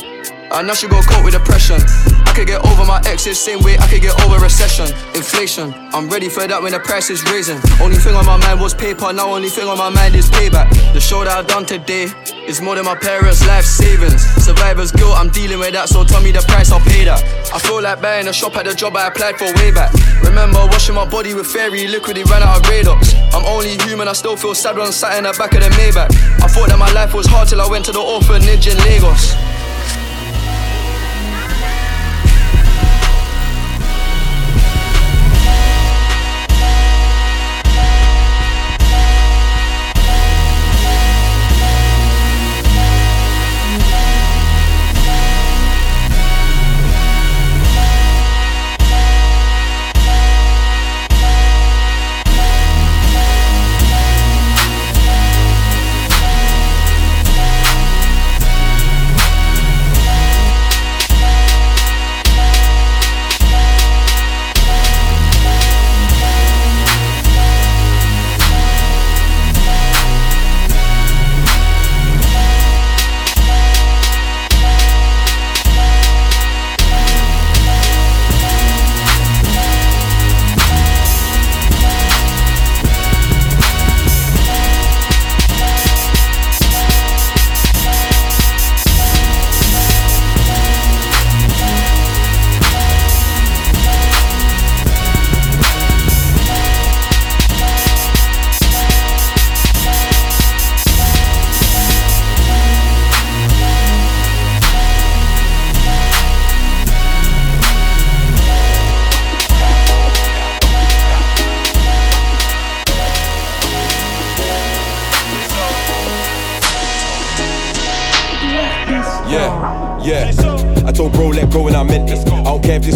I 0.50 0.62
now 0.62 0.74
she 0.74 0.86
go 0.86 1.00
cope 1.02 1.24
with 1.24 1.34
depression. 1.34 1.80
I 2.32 2.34
could 2.34 2.46
get 2.48 2.64
over 2.64 2.86
my 2.86 2.96
exes, 3.04 3.38
same 3.38 3.60
way 3.60 3.76
I 3.76 3.86
could 3.88 4.00
get 4.00 4.16
over 4.24 4.40
recession. 4.40 4.88
Inflation, 5.12 5.74
I'm 5.92 6.08
ready 6.08 6.30
for 6.30 6.46
that 6.48 6.62
when 6.62 6.72
the 6.72 6.80
price 6.80 7.10
is 7.10 7.20
raising. 7.28 7.60
Only 7.76 8.00
thing 8.00 8.16
on 8.16 8.24
my 8.24 8.38
mind 8.38 8.58
was 8.58 8.72
paper, 8.72 9.12
now 9.12 9.28
only 9.28 9.50
thing 9.50 9.68
on 9.68 9.76
my 9.76 9.90
mind 9.90 10.16
is 10.16 10.30
payback. 10.30 10.72
The 10.96 11.00
show 11.00 11.24
that 11.24 11.36
I've 11.36 11.46
done 11.46 11.66
today 11.66 12.08
is 12.48 12.62
more 12.62 12.74
than 12.74 12.86
my 12.86 12.96
parents' 12.96 13.46
life 13.46 13.66
savings. 13.66 14.24
Survivor's 14.40 14.92
guilt, 14.92 15.12
I'm 15.12 15.28
dealing 15.28 15.58
with 15.58 15.76
that, 15.76 15.90
so 15.90 16.04
tell 16.04 16.22
me 16.22 16.32
the 16.32 16.40
price, 16.48 16.72
I'll 16.72 16.80
pay 16.80 17.04
that. 17.04 17.20
I 17.52 17.58
feel 17.58 17.82
like 17.82 18.00
buying 18.00 18.26
a 18.28 18.32
shop 18.32 18.56
at 18.56 18.64
the 18.64 18.72
job 18.72 18.96
I 18.96 19.08
applied 19.08 19.36
for 19.36 19.52
way 19.60 19.68
back. 19.68 19.92
Remember 20.24 20.64
washing 20.72 20.94
my 20.94 21.04
body 21.04 21.34
with 21.34 21.46
fairy 21.46 21.86
liquid, 21.86 22.16
it 22.16 22.24
ran 22.32 22.42
out 22.42 22.56
of 22.56 22.62
Radox. 22.64 23.12
I'm 23.36 23.44
only 23.44 23.76
human, 23.84 24.08
I 24.08 24.14
still 24.14 24.38
feel 24.38 24.54
sad 24.54 24.80
when 24.80 24.86
I'm 24.86 24.96
sat 24.96 25.18
in 25.20 25.24
the 25.28 25.36
back 25.36 25.52
of 25.52 25.60
the 25.60 25.68
Maybach. 25.76 26.08
I 26.40 26.48
thought 26.48 26.72
that 26.72 26.78
my 26.78 26.90
life 26.96 27.12
was 27.12 27.26
hard 27.26 27.48
till 27.48 27.60
I 27.60 27.68
went 27.68 27.84
to 27.84 27.92
the 27.92 28.00
orphanage 28.00 28.72
in 28.72 28.78
Lagos. 28.88 29.36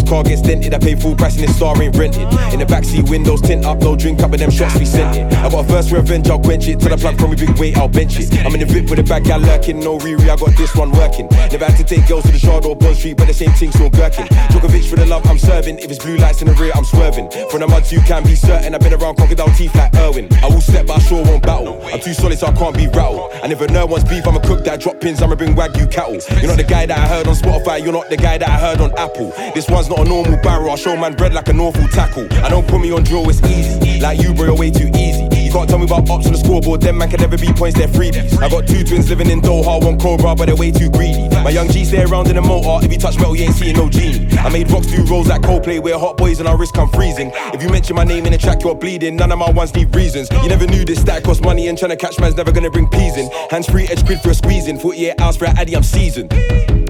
Car 0.07 0.23
gets 0.23 0.41
dented, 0.41 0.73
I 0.73 0.79
pay 0.79 0.95
full 0.95 1.15
price 1.15 1.35
and 1.35 1.47
this 1.47 1.55
star 1.55 1.79
ain't 1.81 1.95
rented. 1.95 2.23
In 2.53 2.59
the 2.59 2.65
backseat 2.65 3.09
windows 3.09 3.41
tint 3.41 3.65
up, 3.65 3.79
no 3.79 3.95
drink 3.95 4.21
up, 4.21 4.31
and 4.31 4.41
them 4.41 4.51
shots 4.51 4.77
we 4.79 4.85
sent 4.85 5.17
it. 5.17 5.33
I 5.37 5.49
got 5.49 5.65
a 5.65 5.67
first 5.67 5.91
revenge, 5.91 6.29
I'll 6.29 6.39
quench 6.39 6.67
it. 6.67 6.79
Till 6.79 6.89
the 6.89 6.97
plug 6.97 7.17
from 7.19 7.31
me 7.31 7.35
big 7.35 7.57
weight, 7.59 7.77
I'll 7.77 7.87
bench 7.87 8.19
it. 8.19 8.33
I'm 8.45 8.53
in 8.53 8.61
the 8.61 8.65
VIP 8.65 8.89
with 8.89 8.99
a 8.99 9.03
bad 9.03 9.25
guy 9.25 9.37
lurking, 9.37 9.79
no 9.79 9.97
Riri, 9.97 10.29
I 10.29 10.35
got 10.35 10.55
this 10.55 10.75
one 10.75 10.91
working. 10.91 11.27
Never 11.51 11.65
had 11.65 11.77
to 11.77 11.83
take 11.83 12.07
girls 12.07 12.25
to 12.25 12.31
the 12.31 12.39
shard 12.39 12.65
or 12.65 12.75
Bond 12.75 12.95
Street, 12.95 13.17
but 13.17 13.27
the 13.27 13.33
same 13.33 13.51
thing, 13.51 13.71
so 13.71 13.89
gherkin. 13.89 14.27
Djokovic 14.51 14.89
for 14.89 14.95
the 14.95 15.05
love 15.05 15.25
I'm 15.27 15.37
serving. 15.37 15.79
If 15.79 15.91
it's 15.91 16.03
blue 16.03 16.17
lights 16.17 16.41
in 16.41 16.47
the 16.47 16.53
rear, 16.53 16.71
I'm 16.73 16.85
swerving. 16.85 17.29
From 17.51 17.59
the 17.59 17.67
muds, 17.67 17.91
you 17.91 18.01
can 18.01 18.23
be 18.23 18.35
certain. 18.35 18.73
I've 18.73 18.81
been 18.81 18.93
around 18.93 19.15
crocodile 19.15 19.53
teeth 19.55 19.75
like 19.75 19.93
Irwin. 19.95 20.27
I 20.41 20.47
will 20.47 20.61
step, 20.61 20.87
but 20.87 20.97
I 20.97 20.99
sure 20.99 21.23
won't 21.23 21.43
battle. 21.43 21.81
I'm 21.85 21.99
too 21.99 22.13
solid, 22.13 22.39
so 22.39 22.47
I 22.47 22.53
can't 22.53 22.75
be 22.75 22.87
rattled. 22.87 23.31
And 23.43 23.51
if 23.51 23.61
a 23.61 23.67
nerd 23.67 23.89
wants 23.89 24.07
beef, 24.07 24.27
I'ma 24.27 24.39
cook 24.39 24.63
that, 24.65 24.79
drop 24.79 24.99
pins, 24.99 25.21
I'ma 25.21 25.35
bring 25.35 25.55
Wagyu 25.55 25.91
cattle. 25.91 26.19
You're 26.39 26.47
not 26.47 26.57
the 26.57 26.63
guy 26.63 26.85
that 26.85 26.97
I 26.97 27.07
heard 27.07 27.27
on 27.27 27.35
Spotify, 27.35 27.83
you're 27.83 27.93
not 27.93 28.09
the 28.09 28.17
guy 28.17 28.37
that 28.37 28.49
I 28.49 28.57
heard 28.57 28.81
on 28.81 28.91
Apple. 28.97 29.33
This 29.53 29.67
one's 29.69 29.89
not 29.89 29.96
a 29.99 30.03
normal 30.03 30.37
barrel, 30.41 30.69
I'll 30.69 30.77
show 30.77 30.95
man 30.95 31.15
bread 31.15 31.33
like 31.33 31.47
an 31.49 31.59
awful 31.59 31.87
tackle. 31.89 32.27
I 32.43 32.49
don't 32.49 32.67
put 32.67 32.79
me 32.79 32.91
on 32.91 33.03
drill, 33.03 33.29
it's 33.29 33.41
easy. 33.43 33.99
Like 33.99 34.19
you, 34.21 34.33
bro, 34.33 34.45
you're 34.45 34.57
way 34.57 34.71
too 34.71 34.89
easy. 34.95 35.27
You 35.47 35.51
can't 35.51 35.69
tell 35.69 35.79
me 35.79 35.85
about 35.85 36.09
ops 36.09 36.25
on 36.25 36.33
the 36.33 36.37
scoreboard, 36.37 36.81
them 36.81 36.97
man 36.97 37.09
can 37.09 37.21
never 37.21 37.37
be 37.37 37.51
points, 37.53 37.77
they're 37.77 37.87
freebies. 37.87 38.37
I 38.41 38.49
got 38.49 38.67
two 38.67 38.83
twins 38.83 39.09
living 39.09 39.29
in 39.29 39.41
Doha, 39.41 39.83
one 39.83 39.97
Cobra, 39.97 40.35
but 40.35 40.45
they're 40.47 40.55
way 40.55 40.71
too 40.71 40.89
greedy. 40.89 41.29
My 41.29 41.49
young 41.49 41.69
G 41.69 41.85
stay 41.85 42.03
around 42.03 42.27
in 42.27 42.35
the 42.35 42.41
motor, 42.41 42.85
if 42.85 42.91
you 42.91 42.99
touch 42.99 43.15
metal, 43.17 43.35
you 43.35 43.45
ain't 43.45 43.55
seeing 43.55 43.77
no 43.77 43.89
genie. 43.89 44.27
I 44.37 44.49
made 44.49 44.69
rocks 44.71 44.87
do 44.87 45.03
rolls 45.05 45.27
like 45.27 45.41
Coldplay, 45.41 45.81
where 45.81 45.97
hot 45.97 46.17
boys 46.17 46.39
and 46.39 46.47
our 46.49 46.57
wrist 46.57 46.73
come 46.73 46.89
freezing. 46.89 47.31
If 47.53 47.63
you 47.63 47.69
mention 47.69 47.95
my 47.95 48.03
name 48.03 48.25
in 48.25 48.33
a 48.33 48.37
track, 48.37 48.63
you're 48.63 48.75
bleeding. 48.75 49.15
None 49.15 49.31
of 49.31 49.39
my 49.39 49.49
ones 49.49 49.73
need 49.73 49.95
reasons. 49.95 50.29
You 50.43 50.49
never 50.49 50.67
knew 50.67 50.83
this 50.83 50.99
stack 50.99 51.23
cost 51.23 51.41
money, 51.41 51.69
and 51.69 51.77
trying 51.77 51.91
to 51.91 51.97
catch 51.97 52.19
man's 52.19 52.35
never 52.35 52.51
gonna 52.51 52.69
bring 52.69 52.89
peas 52.89 53.15
in. 53.15 53.31
Hands 53.49 53.65
free, 53.65 53.87
edge 53.87 54.05
grid 54.05 54.19
for 54.19 54.31
a 54.31 54.35
squeezing. 54.35 54.77
48 54.77 55.21
hours 55.21 55.37
for 55.37 55.45
a 55.45 55.49
addy, 55.51 55.75
I'm 55.75 55.83
seasoned. 55.83 56.86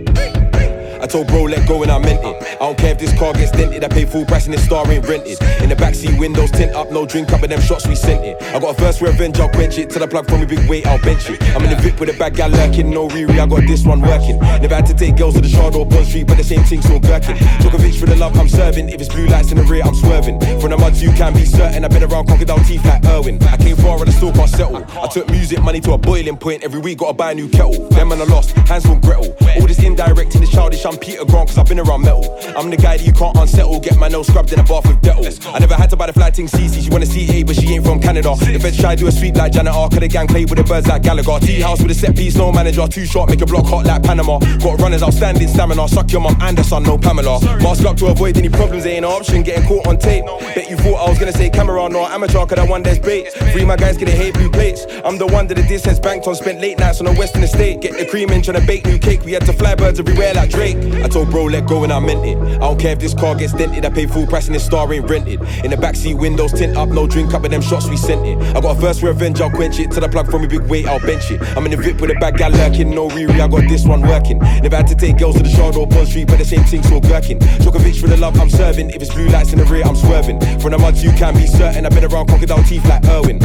I 1.07 1.09
told 1.09 1.27
bro, 1.27 1.43
let 1.43 1.65
go 1.65 1.81
and 1.83 1.89
I 1.89 1.99
meant 1.99 2.19
it. 2.19 2.35
I 2.59 2.67
don't 2.67 2.77
care 2.77 2.91
if 2.91 2.97
this 2.97 3.17
car 3.17 3.31
gets 3.31 3.51
dented, 3.51 3.81
I 3.81 3.87
pay 3.87 4.03
full 4.03 4.25
price 4.25 4.43
and 4.43 4.53
this 4.53 4.65
star 4.65 4.85
ain't 4.91 5.07
rented. 5.07 5.41
In 5.63 5.69
the 5.69 5.75
backseat 5.75 6.19
windows 6.19 6.51
tint 6.51 6.75
up, 6.75 6.91
no 6.91 7.05
drink 7.05 7.31
up, 7.31 7.43
and 7.43 7.51
them 7.53 7.61
shots 7.61 7.87
we 7.87 7.95
sent 7.95 8.25
it. 8.25 8.35
I 8.53 8.59
got 8.59 8.75
a 8.75 8.81
first 8.81 8.99
revenge, 8.99 9.39
I'll 9.39 9.47
quench 9.47 9.77
it. 9.77 9.89
Till 9.89 10.01
the 10.01 10.07
plug 10.09 10.27
from 10.27 10.41
me 10.41 10.47
big 10.47 10.67
weight, 10.69 10.85
I'll 10.85 10.99
bench 10.99 11.29
it. 11.29 11.41
I'm 11.55 11.63
in 11.63 11.69
the 11.69 11.77
VIP 11.77 12.01
with 12.01 12.09
a 12.09 12.17
bad 12.19 12.35
guy 12.35 12.47
lurking, 12.47 12.89
no 12.89 13.07
Riri, 13.07 13.39
I 13.39 13.47
got 13.47 13.65
this 13.65 13.85
one 13.85 14.01
working. 14.01 14.37
Never 14.39 14.75
had 14.75 14.85
to 14.87 14.93
take 14.93 15.15
girls 15.15 15.35
to 15.35 15.39
the 15.39 15.47
shard 15.47 15.75
or 15.75 15.85
Bond 15.85 16.05
Street, 16.07 16.27
but 16.27 16.35
the 16.35 16.43
same 16.43 16.63
thing, 16.63 16.81
so 16.81 16.99
gherkin. 16.99 17.37
Djokovic 17.63 17.97
for 17.97 18.05
the 18.05 18.17
love 18.17 18.37
I'm 18.37 18.49
serving. 18.49 18.89
If 18.89 18.99
it's 18.99 19.07
blue 19.07 19.27
lights 19.27 19.51
in 19.51 19.57
the 19.59 19.63
rear, 19.63 19.83
I'm 19.85 19.95
swerving. 19.95 20.41
From 20.59 20.71
the 20.71 20.77
muds, 20.77 21.01
you 21.01 21.13
can 21.13 21.33
be 21.33 21.45
certain. 21.45 21.85
I've 21.85 21.91
been 21.91 22.03
around 22.03 22.27
crocodile 22.27 22.59
teeth 22.65 22.83
like 22.83 23.05
Irwin. 23.05 23.41
I 23.43 23.55
came 23.55 23.77
far 23.77 23.97
and 24.01 24.09
I 24.09 24.11
still 24.11 24.33
can't 24.33 24.49
settle. 24.49 24.83
I 24.83 25.07
took 25.07 25.29
music 25.29 25.63
money 25.63 25.79
to 25.87 25.93
a 25.93 25.97
boiling 25.97 26.35
point. 26.35 26.65
Every 26.65 26.81
week, 26.81 26.97
gotta 26.97 27.13
buy 27.13 27.31
a 27.31 27.35
new 27.35 27.47
kettle. 27.47 27.87
Them 27.95 28.11
and 28.11 28.21
I 28.21 28.25
lost, 28.25 28.51
hands 28.67 28.85
from 28.85 28.99
Gretel. 28.99 29.33
All 29.55 29.67
this 29.67 29.81
indirect 29.81 30.35
and 30.35 30.43
this 30.43 30.51
childish, 30.51 30.85
I'm 30.85 30.96
Peter 30.97 31.25
Grant, 31.25 31.49
cause 31.49 31.57
I've 31.57 31.67
been 31.67 31.79
around 31.79 32.01
metal. 32.01 32.37
I'm 32.55 32.69
the 32.69 32.77
guy 32.77 32.97
that 32.97 33.05
you 33.05 33.13
can't 33.13 33.35
unsettle. 33.37 33.79
Get 33.79 33.97
my 33.97 34.07
nose 34.07 34.27
scrubbed 34.27 34.51
in 34.53 34.59
a 34.59 34.63
bath 34.63 34.87
with 34.87 35.01
Dettol. 35.01 35.53
I 35.53 35.59
never 35.59 35.75
had 35.75 35.89
to 35.91 35.95
buy 35.95 36.07
the 36.07 36.13
flight 36.13 36.35
thing 36.35 36.47
CC. 36.47 36.83
She 36.83 36.89
wanna 36.89 37.05
see 37.05 37.29
A, 37.39 37.43
but 37.43 37.55
she 37.55 37.73
ain't 37.73 37.85
from 37.85 37.99
Canada. 37.99 38.35
The 38.35 38.59
feds 38.59 38.77
try 38.77 38.95
to 38.95 39.01
do 39.01 39.07
a 39.07 39.11
sweep 39.11 39.35
like 39.35 39.51
Janet 39.51 39.73
Ark. 39.73 39.93
Of 39.93 40.01
the 40.01 40.07
gang 40.07 40.27
play 40.27 40.45
with 40.45 40.57
the 40.57 40.63
birds 40.63 40.87
like 40.87 41.03
Gallagher. 41.03 41.39
Tea 41.39 41.61
house 41.61 41.81
with 41.81 41.91
a 41.91 41.93
set 41.93 42.15
piece, 42.15 42.35
no 42.35 42.51
manager. 42.51 42.87
Too 42.87 43.05
short, 43.05 43.29
make 43.29 43.41
a 43.41 43.45
block 43.45 43.65
hot 43.65 43.85
like 43.85 44.03
Panama. 44.03 44.39
Got 44.59 44.81
runners 44.81 45.03
outstanding 45.03 45.47
stamina. 45.47 45.87
Suck 45.87 46.11
your 46.11 46.21
mum 46.21 46.37
and 46.41 46.57
the 46.57 46.63
son, 46.63 46.83
no 46.83 46.97
Pamela. 46.97 47.39
Mask 47.61 47.85
up 47.85 47.97
to 47.97 48.07
avoid 48.07 48.37
any 48.37 48.49
problems, 48.49 48.85
ain't 48.85 49.05
an 49.05 49.11
option. 49.11 49.43
Getting 49.43 49.67
caught 49.67 49.87
on 49.87 49.97
tape. 49.97 50.25
Bet 50.55 50.69
you 50.69 50.77
thought 50.77 51.05
I 51.05 51.09
was 51.09 51.19
gonna 51.19 51.31
say 51.31 51.49
camera, 51.49 51.89
no 51.89 52.05
amateur, 52.05 52.45
cause 52.45 52.59
I 52.59 52.65
won 52.65 52.83
there's 52.83 52.99
bait. 52.99 53.31
Three 53.51 53.65
my 53.65 53.75
guys 53.75 53.97
get 53.97 54.09
a 54.09 54.11
hate 54.11 54.33
blue 54.33 54.49
plates. 54.49 54.85
I'm 55.03 55.17
the 55.17 55.27
one 55.27 55.47
that 55.47 55.55
the 55.55 55.63
distance 55.63 55.99
banked 55.99 56.27
on. 56.27 56.35
Spent 56.35 56.59
late 56.61 56.79
nights 56.79 56.99
on 56.99 57.05
the 57.05 57.13
western 57.13 57.43
estate. 57.43 57.81
Get 57.81 57.97
the 57.97 58.05
cream 58.05 58.29
in, 58.29 58.41
trying 58.41 58.59
to 58.59 58.65
bake 58.65 58.85
new 58.85 58.99
cake. 58.99 59.23
We 59.23 59.33
had 59.33 59.45
to 59.45 59.53
fly 59.53 59.75
birds 59.75 59.99
everywhere 59.99 60.33
like 60.33 60.49
Drake. 60.49 60.77
I 61.03 61.07
told 61.07 61.29
bro, 61.29 61.45
let 61.45 61.67
go 61.67 61.83
and 61.83 61.93
I 61.93 61.99
meant 61.99 62.25
it. 62.25 62.37
I 62.37 62.59
don't 62.59 62.79
care 62.79 62.93
if 62.93 62.99
this 62.99 63.13
car 63.13 63.35
gets 63.35 63.53
dented, 63.53 63.85
I 63.85 63.89
pay 63.89 64.05
full 64.05 64.27
price 64.27 64.47
and 64.47 64.55
this 64.55 64.65
star 64.65 64.91
ain't 64.93 65.09
rented. 65.09 65.41
In 65.63 65.71
the 65.71 65.77
backseat 65.77 66.19
windows 66.19 66.53
tint 66.53 66.77
up, 66.77 66.89
no 66.89 67.07
drink 67.07 67.33
up, 67.33 67.43
and 67.43 67.53
them 67.53 67.61
shots 67.61 67.87
we 67.87 67.97
sent 67.97 68.25
it. 68.25 68.37
I 68.55 68.61
got 68.61 68.77
a 68.77 68.81
first 68.81 69.01
revenge, 69.03 69.41
I'll 69.41 69.49
quench 69.49 69.79
it. 69.79 69.91
Till 69.91 70.01
the 70.01 70.09
plug 70.09 70.29
from 70.29 70.41
me 70.41 70.47
big 70.47 70.61
weight, 70.61 70.87
I'll 70.87 70.99
bench 70.99 71.31
it. 71.31 71.41
I'm 71.55 71.65
in 71.65 71.71
the 71.71 71.77
VIP 71.77 72.01
with 72.01 72.11
a 72.11 72.15
bad 72.15 72.37
guy 72.37 72.49
lurking, 72.49 72.91
no 72.91 73.09
Riri, 73.09 73.39
I 73.39 73.47
got 73.47 73.67
this 73.69 73.85
one 73.85 74.01
working. 74.01 74.39
Never 74.39 74.75
had 74.75 74.87
to 74.87 74.95
take 74.95 75.17
girls 75.17 75.37
to 75.37 75.43
the 75.43 75.49
shard 75.49 75.75
or 75.75 75.87
Bond 75.87 76.07
Street, 76.07 76.27
but 76.27 76.37
the 76.37 76.45
same 76.45 76.63
thing, 76.63 76.83
so 76.83 76.99
gherkin. 76.99 77.39
Djokovic 77.39 77.99
for 77.99 78.07
the 78.07 78.17
love 78.17 78.39
I'm 78.39 78.49
serving. 78.49 78.89
If 78.91 79.01
it's 79.01 79.13
blue 79.13 79.27
lights 79.27 79.53
in 79.53 79.59
the 79.59 79.65
rear, 79.65 79.83
I'm 79.85 79.95
swerving. 79.95 80.39
From 80.59 80.71
the 80.71 80.77
muds, 80.77 81.03
you 81.03 81.11
can 81.11 81.33
be 81.33 81.47
certain. 81.47 81.85
I've 81.85 81.93
been 81.93 82.05
around 82.05 82.27
crocodile 82.27 82.63
teeth 82.63 82.85
like 82.85 83.03
Irwin. 83.05 83.39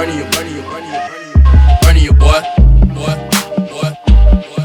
Burning 0.00 0.16
you, 0.16 0.24
burning 0.30 0.56
you, 0.56 0.62
burning 0.62 0.88
you, 0.88 1.00
burning 1.82 2.04
you, 2.04 2.12
you, 2.12 2.12
boy, 2.14 2.40
boy, 2.94 3.16
boy, 3.68 3.92
boy, 4.48 4.64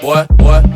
boy, 0.00 0.26
boy, 0.38 0.71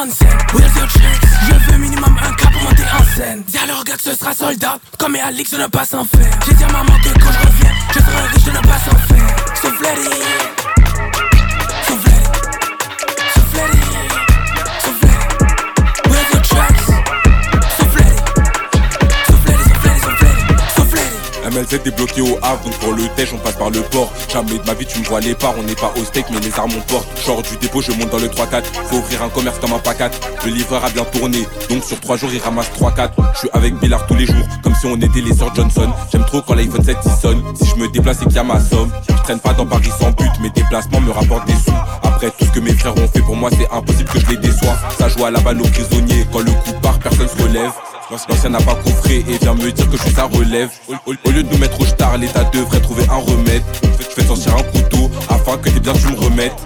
Where's 0.00 0.18
your 0.76 0.88
Je 0.88 1.72
veux 1.72 1.78
minimum 1.78 2.16
un 2.24 2.32
cas 2.32 2.48
pour 2.50 2.62
monter 2.62 2.84
en 2.98 3.04
scène. 3.14 3.44
Dis 3.46 3.58
gars 3.58 3.96
que 3.96 4.00
ce 4.00 4.14
sera 4.14 4.32
sold 4.32 4.64
out 4.64 4.80
Comme 4.98 5.14
et 5.16 5.20
Alix 5.20 5.50
je 5.50 5.60
ne 5.60 5.66
pas 5.66 5.84
s'en 5.84 6.06
faire. 6.06 6.40
J'ai 6.46 6.54
dit 6.54 6.64
à 6.64 6.68
maman 6.68 6.98
que 7.04 7.10
quand 7.22 7.30
je 7.30 7.46
reviens 7.46 7.72
Je 7.92 7.98
serai 7.98 8.26
riche 8.32 8.44
de 8.44 8.50
ne 8.50 8.62
pas 8.62 8.78
s'en 8.78 8.96
faire. 8.96 9.36
Souffletti 9.60 10.49
MLZ 21.60 21.82
débloqué 21.82 22.22
au 22.22 22.38
Havre, 22.42 22.64
donc 22.64 22.78
pour 22.78 22.92
le 22.94 23.06
tèche 23.16 23.30
on 23.34 23.38
passe 23.38 23.56
par 23.56 23.70
le 23.70 23.80
port. 23.82 24.10
Jamais 24.32 24.58
de 24.58 24.66
ma 24.66 24.74
vie 24.74 24.86
tu 24.86 25.00
me 25.00 25.04
vois 25.04 25.20
les 25.20 25.34
parts, 25.34 25.54
on 25.58 25.62
n'est 25.62 25.74
pas 25.74 25.92
au 26.00 26.04
steak 26.04 26.26
mais 26.30 26.40
les 26.40 26.52
armes 26.58 26.72
on 26.76 26.80
porte. 26.80 27.06
Genre 27.24 27.42
du 27.42 27.56
dépôt, 27.56 27.82
je 27.82 27.92
monte 27.92 28.10
dans 28.10 28.18
le 28.18 28.28
3-4. 28.28 28.64
Faut 28.88 28.96
ouvrir 28.96 29.22
un 29.22 29.28
commerce 29.28 29.58
comme 29.58 29.72
un 29.72 29.78
pacat. 29.78 30.10
Le 30.44 30.50
livreur 30.50 30.84
a 30.84 30.90
bien 30.90 31.04
tourné, 31.04 31.46
donc 31.68 31.84
sur 31.84 32.00
3 32.00 32.16
jours 32.16 32.30
il 32.32 32.40
ramasse 32.40 32.70
3-4. 32.78 33.10
Je 33.34 33.38
suis 33.40 33.50
avec 33.52 33.74
Billard 33.74 34.06
tous 34.06 34.14
les 34.14 34.26
jours, 34.26 34.46
comme 34.62 34.74
si 34.74 34.86
on 34.86 34.96
était 34.96 35.20
les 35.20 35.34
sœurs 35.34 35.54
Johnson. 35.54 35.90
J'aime 36.10 36.24
trop 36.24 36.40
quand 36.42 36.54
l'iPhone 36.54 36.84
7 36.84 36.96
il 37.04 37.12
sonne. 37.12 37.42
Si 37.54 37.68
je 37.68 37.76
me 37.76 37.88
déplace 37.88 38.22
et 38.22 38.24
qu'il 38.24 38.36
y 38.36 38.38
a 38.38 38.44
ma 38.44 38.60
somme, 38.60 38.90
je 39.08 39.22
traîne 39.22 39.40
pas 39.40 39.52
dans 39.52 39.66
Paris 39.66 39.90
sans 39.98 40.10
but. 40.12 40.30
Mes 40.40 40.50
déplacements 40.50 41.00
me 41.00 41.10
rapportent 41.10 41.46
des 41.46 41.54
sous. 41.54 41.72
Après 42.02 42.30
tout 42.30 42.46
ce 42.46 42.50
que 42.50 42.60
mes 42.60 42.72
frères 42.72 42.96
ont 42.96 43.08
fait 43.08 43.20
pour 43.20 43.36
moi, 43.36 43.50
c'est 43.50 43.68
impossible 43.70 44.08
que 44.08 44.20
je 44.20 44.26
les 44.28 44.36
déçois. 44.36 44.76
Ça 44.98 45.08
joue 45.08 45.24
à 45.24 45.30
la 45.30 45.40
balle 45.40 45.60
aux 45.60 45.68
prisonniers, 45.68 46.26
quand 46.32 46.40
le 46.40 46.52
coup 46.52 46.72
part, 46.82 46.98
personne 46.98 47.28
se 47.28 47.42
relève. 47.42 47.72
L'ancien 48.10 48.50
n'a 48.50 48.58
pas 48.58 48.74
coffré 48.74 49.24
et 49.28 49.38
vient 49.38 49.54
me 49.54 49.70
dire 49.70 49.88
que 49.88 49.96
je 49.96 50.02
suis 50.02 50.12
sa 50.12 50.24
relève. 50.24 50.70
Au, 51.06 51.30
lieu 51.30 51.44
de 51.44 51.52
nous 51.52 51.58
mettre 51.58 51.80
au 51.80 51.84
star, 51.84 52.18
l'État 52.18 52.42
devrait 52.44 52.80
trouver 52.80 53.04
un 53.08 53.18
remède. 53.18 53.62
Je 53.82 54.14
fais 54.20 54.26
sortir 54.26 54.56
un 54.56 54.62
couteau 54.64 55.08
afin 55.28 55.56
que 55.58 55.70
tes 55.70 55.78
biens 55.78 55.92
tu 55.92 56.08
me 56.08 56.18
remettes. 56.18 56.56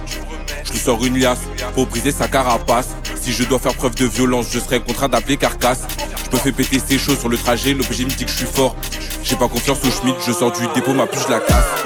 Je 0.65 0.73
lui 0.73 0.79
sors 0.79 1.05
une 1.05 1.19
liasse 1.19 1.43
pour 1.75 1.87
briser 1.87 2.13
sa 2.13 2.29
carapace. 2.29 2.97
Si 3.21 3.33
je 3.33 3.45
dois 3.45 3.59
faire 3.59 3.75
preuve 3.75 3.95
de 3.95 4.07
violence, 4.07 4.47
je 4.51 4.59
serai 4.59 4.81
contraint 4.81 5.09
d'appeler 5.09 5.37
carcasse. 5.37 5.83
Je 6.31 6.35
me 6.35 6.41
fais 6.41 6.53
péter 6.53 6.79
ses 6.79 6.99
choses 6.99 7.19
sur 7.19 7.29
le 7.29 7.37
trajet, 7.37 7.75
l'OPG 7.75 8.05
me 8.05 8.11
dit 8.11 8.25
que 8.25 8.31
je 8.31 8.37
suis 8.37 8.47
fort. 8.47 8.75
J'ai 9.23 9.37
pas 9.37 9.49
confiance 9.49 9.79
au 9.85 9.91
Schmidt, 9.91 10.17
je 10.27 10.33
sors 10.33 10.51
du 10.51 10.67
dépôt, 10.75 10.95
ma 10.95 11.07
puce 11.07 11.29
la 11.29 11.41
casse. 11.41 11.85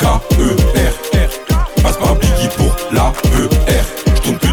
K-E-R, 0.00 1.82
passe 1.82 1.96
par 1.96 2.16
Biggie 2.16 2.48
pour 2.56 2.74
la 2.90 3.12
E-R. 3.36 3.97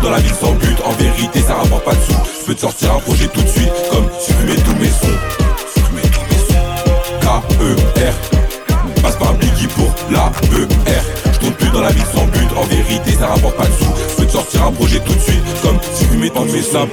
Dans 0.05 0.11
la 0.11 0.19
ville 0.19 0.35
sans 0.39 0.51
but, 0.51 0.77
en 0.85 0.91
vérité 0.91 1.39
ça 1.41 1.55
rapporte 1.55 1.83
pas 1.83 1.95
de 1.95 2.01
sous. 2.01 2.13
Je 2.39 2.45
peux 2.45 2.53
te 2.53 2.61
sortir 2.61 2.93
un 2.93 2.99
projet 2.99 3.27
tout 3.27 3.41
de 3.41 3.47
suite, 3.47 3.73
comme 3.91 4.07
supprimer 4.21 4.55
tous 4.57 4.75
mes 4.75 4.89
sons. 4.89 5.17
Supprimer 5.73 6.01
tous 6.03 6.21
mes 6.29 6.41
sons. 6.45 6.61
K-E-R, 7.21 9.01
passe 9.01 9.15
par 9.15 9.33
Biggie 9.33 9.65
pour 9.65 9.91
la 10.11 10.31
E-R. 10.55 11.03
Je 11.33 11.39
tourne 11.39 11.53
plus 11.53 11.69
dans 11.69 11.81
la 11.81 11.89
ville 11.89 12.05
sans 12.13 12.25
but, 12.25 12.47
en 12.55 12.65
vérité 12.65 13.13
ça 13.19 13.29
rapporte 13.29 13.57
pas 13.57 13.65
de 13.65 13.73
sous. 13.73 13.93
Je 14.11 14.15
peux 14.17 14.25
te 14.27 14.31
sortir 14.33 14.65
un 14.65 14.71
projet 14.73 14.99
tout 14.99 15.15
de 15.15 15.19
suite, 15.19 15.43
comme 15.63 15.79
supprimer 15.95 16.29
tous 16.29 16.45
mes 16.53 16.61
sons. 16.61 16.87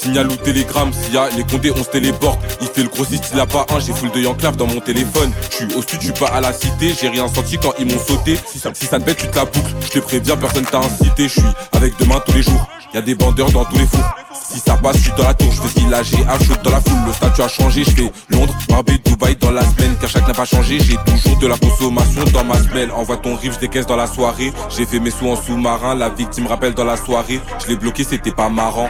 Signal 0.00 0.28
ou 0.28 0.36
télégramme, 0.36 0.92
s'il 0.94 1.12
y 1.12 1.18
a 1.18 1.28
les 1.36 1.44
condés, 1.44 1.70
on 1.76 1.84
se 1.84 1.90
téléporte. 1.90 2.40
Il 2.62 2.68
fait 2.68 2.82
le 2.82 2.88
grossiste, 2.88 3.30
il 3.34 3.40
a 3.40 3.44
pas 3.44 3.66
un, 3.68 3.80
j'ai 3.80 3.92
full 3.92 4.10
de 4.10 4.20
Yanclave 4.20 4.56
dans 4.56 4.66
mon 4.66 4.80
téléphone. 4.80 5.30
Je 5.50 5.56
suis 5.56 5.74
au 5.74 5.82
sud, 5.82 6.00
je 6.00 6.06
suis 6.06 6.12
pas 6.12 6.28
à 6.28 6.40
la 6.40 6.54
cité, 6.54 6.94
j'ai 6.98 7.10
rien 7.10 7.28
senti 7.28 7.58
quand 7.58 7.74
ils 7.78 7.84
m'ont 7.84 8.00
sauté. 8.00 8.38
Si 8.50 8.58
ça, 8.58 8.70
si 8.72 8.86
ça 8.86 8.98
te 8.98 9.04
bête, 9.04 9.18
tu 9.18 9.28
te 9.28 9.36
la 9.36 9.44
boucles. 9.44 9.74
Je 9.82 9.88
te 9.90 9.98
préviens, 9.98 10.38
personne 10.38 10.64
t'a 10.64 10.78
incité, 10.78 11.24
je 11.24 11.40
suis 11.40 11.42
avec 11.72 11.98
demain 11.98 12.18
tous 12.24 12.32
les 12.32 12.42
jours. 12.42 12.66
Y 12.94 12.96
a 12.96 13.02
des 13.02 13.14
bandeurs 13.14 13.50
dans 13.52 13.64
tous 13.66 13.76
les 13.76 13.86
fours. 13.86 14.10
Si 14.32 14.58
ça 14.58 14.76
passe, 14.78 14.96
je 14.96 15.02
suis 15.02 15.12
dans 15.18 15.24
la 15.24 15.34
tour, 15.34 15.52
je 15.52 15.60
fais 15.60 15.88
la 15.90 15.98
à 15.98 16.02
chaud 16.02 16.54
dans 16.64 16.70
la 16.70 16.80
foule. 16.80 16.98
Le 17.06 17.12
statut 17.12 17.42
a 17.42 17.48
changé, 17.48 17.84
je 17.84 17.90
fais 17.90 18.12
Londres, 18.30 18.54
Marbella, 18.70 18.98
Dubaï 19.04 19.36
dans 19.36 19.50
la 19.50 19.62
semaine. 19.62 19.94
Car 20.00 20.08
chaque 20.08 20.26
n'a 20.26 20.34
pas 20.34 20.46
changé, 20.46 20.80
j'ai 20.80 20.96
toujours 21.04 21.38
de 21.38 21.46
la 21.46 21.58
consommation 21.58 22.24
dans 22.32 22.44
ma 22.44 22.56
semelle. 22.56 22.90
Envoie 22.90 23.18
ton 23.18 23.36
rive, 23.36 23.52
je 23.52 23.58
décaisse 23.58 23.86
dans 23.86 23.96
la 23.96 24.06
soirée. 24.06 24.52
J'ai 24.70 24.86
fait 24.86 24.98
mes 24.98 25.10
sous 25.10 25.28
en 25.28 25.36
sous-marin, 25.36 25.94
la 25.94 26.08
victime 26.08 26.46
rappelle 26.46 26.72
dans 26.72 26.84
la 26.84 26.96
soirée. 26.96 27.38
Je 27.62 27.68
l'ai 27.68 27.76
bloqué, 27.76 28.02
c'était 28.02 28.32
pas 28.32 28.48
marrant. 28.48 28.88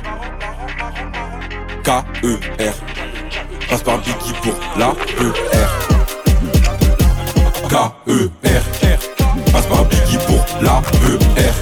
K-E-R. 1.83 2.75
Passe 3.69 3.83
par 3.83 3.99
Biggie 3.99 4.35
pour 4.43 4.55
la 4.77 4.89
E-R. 4.89 5.71
K-E-R. 7.69 8.63
Passe 9.53 9.67
par 9.67 9.85
Biggie 9.87 10.19
pour 10.27 10.45
la 10.61 10.83
E-R. 11.09 11.55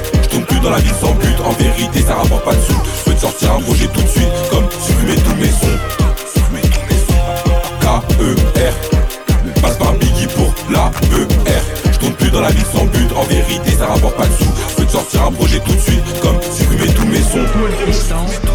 Plus 0.47 0.61
dans 0.61 0.71
la 0.71 0.79
ville 0.79 0.95
sans 1.01 1.13
but, 1.15 1.37
en 1.45 1.51
vérité 1.53 2.03
ça 2.03 2.15
rapporte 2.15 2.45
pas 2.45 2.55
de 2.55 2.61
sous. 2.61 2.73
Je 2.73 3.05
peux 3.05 3.15
te 3.15 3.21
sortir 3.21 3.53
un 3.53 3.61
projet 3.61 3.87
tout 3.89 4.03
de 4.03 4.09
suite, 4.09 4.33
comme 4.51 4.69
supprimer 4.87 5.17
tous 5.17 5.35
mes 5.37 5.51
sons. 5.51 5.79
K-E-R. 7.81 8.75
Passe 9.63 9.77
par 9.77 9.93
Biggie 9.95 10.27
pour 10.29 10.55
la 10.71 10.91
E-R. 11.13 11.65
Plus 12.19 12.31
dans 12.31 12.41
la 12.41 12.51
ville 12.51 12.65
sans 12.73 12.87
but, 12.87 13.13
en 13.15 13.23
vérité 13.25 13.71
ça 13.79 13.87
rapporte 13.87 14.17
pas 14.17 14.27
de 14.27 14.33
sous. 14.33 14.53
Je 14.71 14.75
peux 14.77 14.85
te 14.85 14.93
sortir 14.93 15.23
un 15.27 15.33
projet 15.33 15.61
tout 15.61 15.75
de 15.75 15.81
suite, 15.81 16.21
comme 16.21 16.41
supprimer 16.43 16.93
tous 16.95 17.07
mes 17.07 17.23
sons. 17.23 18.48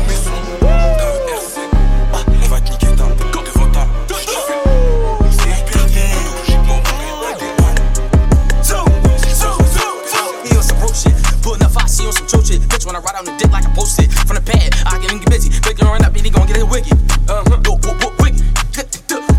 And 16.24 16.32
he 16.32 16.40
gon' 16.40 16.48
get 16.48 16.56
it 16.56 16.70
wicked. 16.70 16.96
Uh 17.28 17.44
huh. 17.44 17.60
Go, 17.60 17.76
go, 17.84 17.92
go, 18.00 18.08
wicked. 18.24 18.40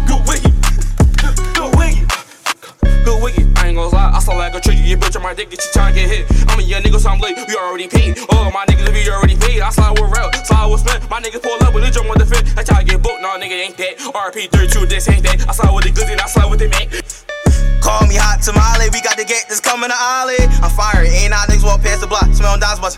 Go 0.05 0.21
wicked. 0.29 0.53
Go 1.57 1.73
wicked. 1.81 2.05
Go 3.09 3.25
wicked. 3.25 3.49
I 3.57 3.69
ain't 3.69 3.77
gon' 3.77 3.91
lie, 3.91 4.13
I 4.13 4.19
saw 4.19 4.37
like 4.37 4.53
a 4.53 4.61
trick. 4.61 4.77
You 4.85 4.99
bitch 4.99 5.17
on 5.17 5.23
my 5.23 5.33
dick, 5.33 5.49
get 5.49 5.65
you 5.65 5.71
tryna 5.73 5.95
get 5.95 6.11
hit. 6.13 6.27
I'm 6.47 6.61
a 6.61 6.63
young 6.63 6.83
nigga, 6.83 7.01
so 7.01 7.09
I'm 7.09 7.21
late. 7.21 7.39
We 7.49 7.57
already 7.57 7.89
paid. 7.89 8.19
All 8.29 8.53
my 8.53 8.67
niggas, 8.67 8.93
we 8.93 9.09
already 9.09 9.35
paid. 9.35 9.63
I 9.63 9.71
slide 9.71 9.93
with 9.99 10.13
route, 10.13 10.37
slide 10.45 10.67
with 10.67 10.81
spin. 10.81 11.01
My 11.09 11.23
niggas 11.23 11.43
pull 11.43 11.57
up 11.65 11.73
with 11.73 11.89
a 11.89 11.91
drum 11.91 12.07
with 12.07 12.19
the 12.19 12.27
fit. 12.27 12.53
I 12.59 12.63
try 12.63 12.81
to 12.81 12.85
get 12.85 13.03
booked, 13.03 13.23
nah, 13.23 13.39
nigga 13.39 13.57
ain't 13.65 13.79
that. 13.79 13.97
RP 14.13 14.51
32, 14.51 14.85
this 14.85 15.09
ain't 15.09 15.23
that. 15.25 15.49
I 15.49 15.53
slide 15.53 15.73
with 15.73 15.85
the 15.85 15.91
goods 15.91 16.11
and 16.11 16.21
I 16.21 16.27
slide 16.27 16.51
with 16.51 16.61
the 16.61 16.69
man. 16.69 16.93
Call 17.85 18.09
me 18.09 18.17
hot 18.17 18.41
tamale, 18.41 18.89
we 18.97 19.05
got 19.05 19.21
the 19.21 19.29
gate 19.29 19.45
that's 19.45 19.61
coming 19.61 19.93
to 19.93 19.99
Ollie. 20.17 20.41
I'm 20.65 20.73
fired, 20.73 21.05
ain't 21.05 21.37
out 21.37 21.53
niggas 21.53 21.69
walk 21.69 21.85
past 21.85 22.01
the 22.01 22.09
block, 22.09 22.33
smell 22.33 22.57
dimes 22.57 22.81
bust. 22.81 22.97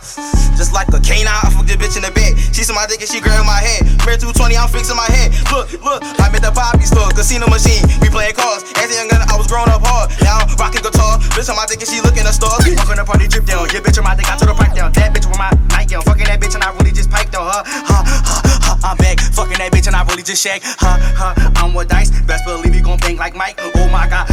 Just 0.55 0.71
like 0.71 0.87
a 0.95 1.03
canine, 1.03 1.27
I 1.27 1.51
fuck 1.51 1.67
this 1.67 1.75
bitch 1.75 1.99
in 1.99 2.07
the 2.07 2.15
bed. 2.15 2.39
She 2.55 2.63
see 2.63 2.71
my 2.71 2.87
dick 2.87 3.03
and 3.03 3.11
she 3.11 3.19
grab 3.19 3.43
my 3.43 3.59
head. 3.59 3.83
Mirror 4.07 4.31
220, 4.31 4.55
I'm 4.55 4.71
fixing 4.71 4.95
my 4.95 5.11
head. 5.11 5.35
Look, 5.51 5.75
look, 5.83 6.07
I'm 6.23 6.31
at 6.31 6.39
the 6.39 6.55
poppy 6.55 6.87
store, 6.87 7.11
casino 7.11 7.51
machine. 7.51 7.83
We 7.99 8.15
playing 8.15 8.39
cards. 8.39 8.63
As 8.79 8.87
a 8.87 8.95
young 8.95 9.11
gun, 9.11 9.27
I 9.27 9.35
was 9.35 9.51
growing 9.51 9.75
up 9.75 9.83
hard. 9.83 10.15
Now 10.23 10.47
I'm 10.47 10.55
rocking 10.55 10.87
guitar. 10.87 11.19
Bitch 11.35 11.51
on 11.51 11.59
my 11.59 11.67
dick 11.67 11.83
and 11.83 11.91
she 11.91 11.99
looking 11.99 12.23
at 12.23 12.39
stars. 12.39 12.63
Walk 12.79 12.87
on 12.87 13.03
the 13.03 13.03
party, 13.03 13.27
drip 13.27 13.43
down. 13.43 13.67
Yeah, 13.75 13.83
bitch 13.83 13.99
on 13.99 14.07
my 14.07 14.15
dick, 14.15 14.31
I 14.31 14.39
took 14.39 14.55
the 14.55 14.57
pipe 14.57 14.71
down. 14.71 14.95
That 14.95 15.11
bitch 15.11 15.27
with 15.27 15.35
my 15.35 15.51
nightgown. 15.75 16.07
Fucking 16.07 16.31
that 16.31 16.39
bitch 16.39 16.55
and 16.55 16.63
I 16.63 16.71
really 16.79 16.95
just 16.95 17.11
piped 17.11 17.35
on 17.35 17.43
her. 17.43 17.63
Huh, 17.67 18.07
huh, 18.07 18.55
huh, 18.71 18.87
I'm 18.87 18.97
back. 19.03 19.19
Fucking 19.19 19.59
that 19.59 19.75
bitch 19.75 19.91
and 19.91 19.99
I 19.99 20.07
really 20.07 20.23
just 20.23 20.39
shag. 20.39 20.63
Huh, 20.63 20.95
huh, 21.19 21.35
I'm 21.59 21.75
with 21.75 21.91
dice. 21.91 22.15
Best 22.23 22.47
believe 22.47 22.71
we 22.71 22.81
gon' 22.87 23.03
bang 23.03 23.19
like 23.19 23.35
Mike. 23.35 23.59
Oh 23.75 23.91
my 23.91 24.07
god. 24.07 24.31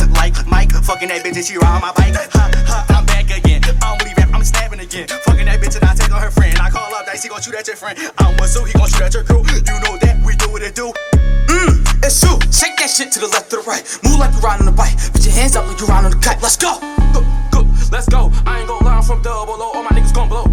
Fucking 0.83 1.07
that 1.07 1.23
bitch 1.23 1.39
and 1.39 1.45
she 1.45 1.55
ride 1.57 1.79
my 1.79 1.95
bike. 1.95 2.11
Huh, 2.11 2.51
huh, 2.67 2.83
I'm 2.91 3.05
back 3.05 3.31
again. 3.31 3.63
I'm 3.81 3.97
really 3.99 4.13
rap, 4.19 4.29
I'm 4.33 4.43
snapping 4.43 4.79
again. 4.79 5.07
Fucking 5.07 5.45
that 5.45 5.59
bitch 5.63 5.79
and 5.79 5.85
I 5.87 5.95
take 5.95 6.11
on 6.11 6.21
her 6.21 6.29
friend. 6.29 6.59
I 6.59 6.69
call 6.69 6.93
up 6.93 7.05
dice, 7.05 7.23
he 7.23 7.29
gon' 7.29 7.41
shoot 7.41 7.55
at 7.55 7.65
your 7.67 7.77
friend. 7.77 7.97
I'm 8.19 8.35
with 8.35 8.51
Sue, 8.51 8.65
he 8.65 8.73
gon' 8.73 8.89
shoot 8.91 9.01
at 9.01 9.13
your 9.13 9.23
crew. 9.23 9.47
You 9.47 9.79
know 9.79 9.95
that 10.03 10.19
we 10.27 10.35
do 10.35 10.51
what 10.51 10.61
it 10.61 10.75
do. 10.75 10.91
Mmm, 11.47 12.03
it's 12.03 12.19
you. 12.19 12.35
Shake 12.51 12.75
that 12.83 12.91
shit 12.91 13.11
to 13.13 13.19
the 13.19 13.27
left 13.31 13.49
to 13.51 13.57
the 13.57 13.63
right. 13.63 13.83
Move 14.03 14.19
like 14.19 14.35
you 14.35 14.43
riding 14.43 14.67
on 14.67 14.73
a 14.73 14.75
bike. 14.75 14.99
Put 15.13 15.23
your 15.23 15.33
hands 15.33 15.55
up 15.55 15.67
like 15.71 15.79
you 15.79 15.87
riding 15.87 16.11
on 16.11 16.19
the 16.19 16.19
kite. 16.19 16.43
Let's 16.43 16.59
go. 16.59 16.75
Go, 17.15 17.23
go, 17.51 17.63
let's 17.87 18.07
go. 18.11 18.27
I 18.43 18.59
ain't 18.59 18.67
gon' 18.67 18.83
lie, 18.83 18.99
I'm 18.99 19.03
from 19.03 19.21
double 19.23 19.55
O. 19.55 19.71
All 19.79 19.83
my 19.83 19.95
niggas 19.95 20.13
gon' 20.13 20.27
blow. 20.27 20.51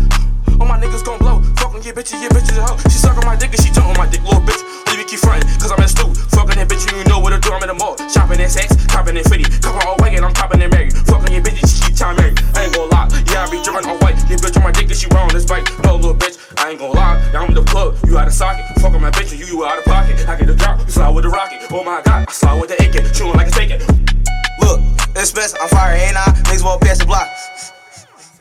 All 0.60 0.68
my 0.68 0.76
niggas 0.76 1.02
gon' 1.02 1.18
blow. 1.18 1.40
Fuckin' 1.56 1.84
your 1.84 1.94
bitch, 1.94 2.12
your 2.12 2.28
bitches 2.30 2.58
a 2.58 2.62
hoe. 2.62 2.76
She 2.92 3.00
suckin' 3.00 3.24
my 3.24 3.34
dick 3.34 3.50
and 3.50 3.60
she 3.64 3.72
jump 3.72 3.96
my 3.96 4.06
dick, 4.06 4.20
little 4.22 4.44
bitch. 4.44 4.60
Leave 4.92 5.00
me 5.00 5.04
keep 5.08 5.20
frontin', 5.20 5.48
cause 5.56 5.72
I'm 5.72 5.80
in 5.80 5.88
stoop. 5.88 6.12
Fuckin' 6.36 6.60
that 6.60 6.68
bitch, 6.68 6.84
you 6.92 7.00
know 7.08 7.18
what 7.18 7.32
to 7.32 7.40
do. 7.40 7.48
I'm 7.50 7.62
in 7.64 7.72
the 7.72 7.78
mall. 7.80 7.96
Shopping 8.12 8.38
in 8.38 8.50
sex, 8.50 8.76
copping 8.86 9.16
in 9.16 9.24
fitty. 9.24 9.48
Coppin' 9.64 9.88
all 9.88 9.96
white 9.96 10.12
and 10.12 10.24
I'm 10.24 10.36
poppin' 10.36 10.60
in 10.60 10.70
Mary. 10.70 10.92
Fuckin' 11.08 11.32
your 11.32 11.42
bitch, 11.42 11.64
she 11.64 11.80
keep 11.88 11.96
time 11.96 12.16
Mary. 12.20 12.36
I 12.52 12.68
ain't 12.68 12.76
gon' 12.76 12.92
lie. 12.92 13.08
Yeah, 13.32 13.48
I 13.48 13.50
be 13.50 13.56
drinkin' 13.64 13.88
all 13.88 13.96
white. 14.04 14.20
Your 14.28 14.36
bitch 14.36 14.56
on 14.60 14.62
my 14.62 14.70
dick 14.70 14.92
and 14.92 14.98
she 15.00 15.08
wrong 15.16 15.32
this 15.32 15.48
bike. 15.48 15.64
No, 15.80 15.96
little 15.96 16.14
bitch, 16.14 16.36
I 16.60 16.76
ain't 16.76 16.78
gon' 16.78 16.92
lie. 16.92 17.16
Now 17.32 17.48
I'm 17.48 17.48
in 17.48 17.56
the 17.56 17.64
club, 17.64 17.96
you 18.04 18.20
out 18.20 18.28
of 18.28 18.36
socket. 18.36 18.68
Fuckin' 18.84 19.00
my 19.00 19.10
bitch 19.10 19.32
and 19.32 19.40
you, 19.40 19.48
you 19.48 19.64
out 19.64 19.80
of 19.80 19.84
pocket. 19.88 20.20
I 20.28 20.36
get 20.36 20.46
the 20.46 20.54
drop, 20.54 20.78
you 20.84 20.92
slide 20.92 21.10
with 21.16 21.24
the 21.24 21.32
rocket. 21.32 21.64
Oh 21.72 21.84
my 21.84 22.04
god, 22.04 22.28
I 22.28 22.32
slide 22.32 22.60
with 22.60 22.68
the 22.68 22.76
aching. 22.84 23.08
Chewin' 23.16 23.40
like 23.40 23.48
a 23.48 23.54
taken. 23.56 23.80
Look, 24.60 24.84
it's 25.16 25.32
best, 25.32 25.56
I'm 25.56 25.68
fire 25.72 25.96
and 25.96 26.20
I. 26.20 26.36
Niggas 26.52 26.64
walk 26.64 26.82
pass 26.82 26.98
the 26.98 27.06
block. 27.06 27.28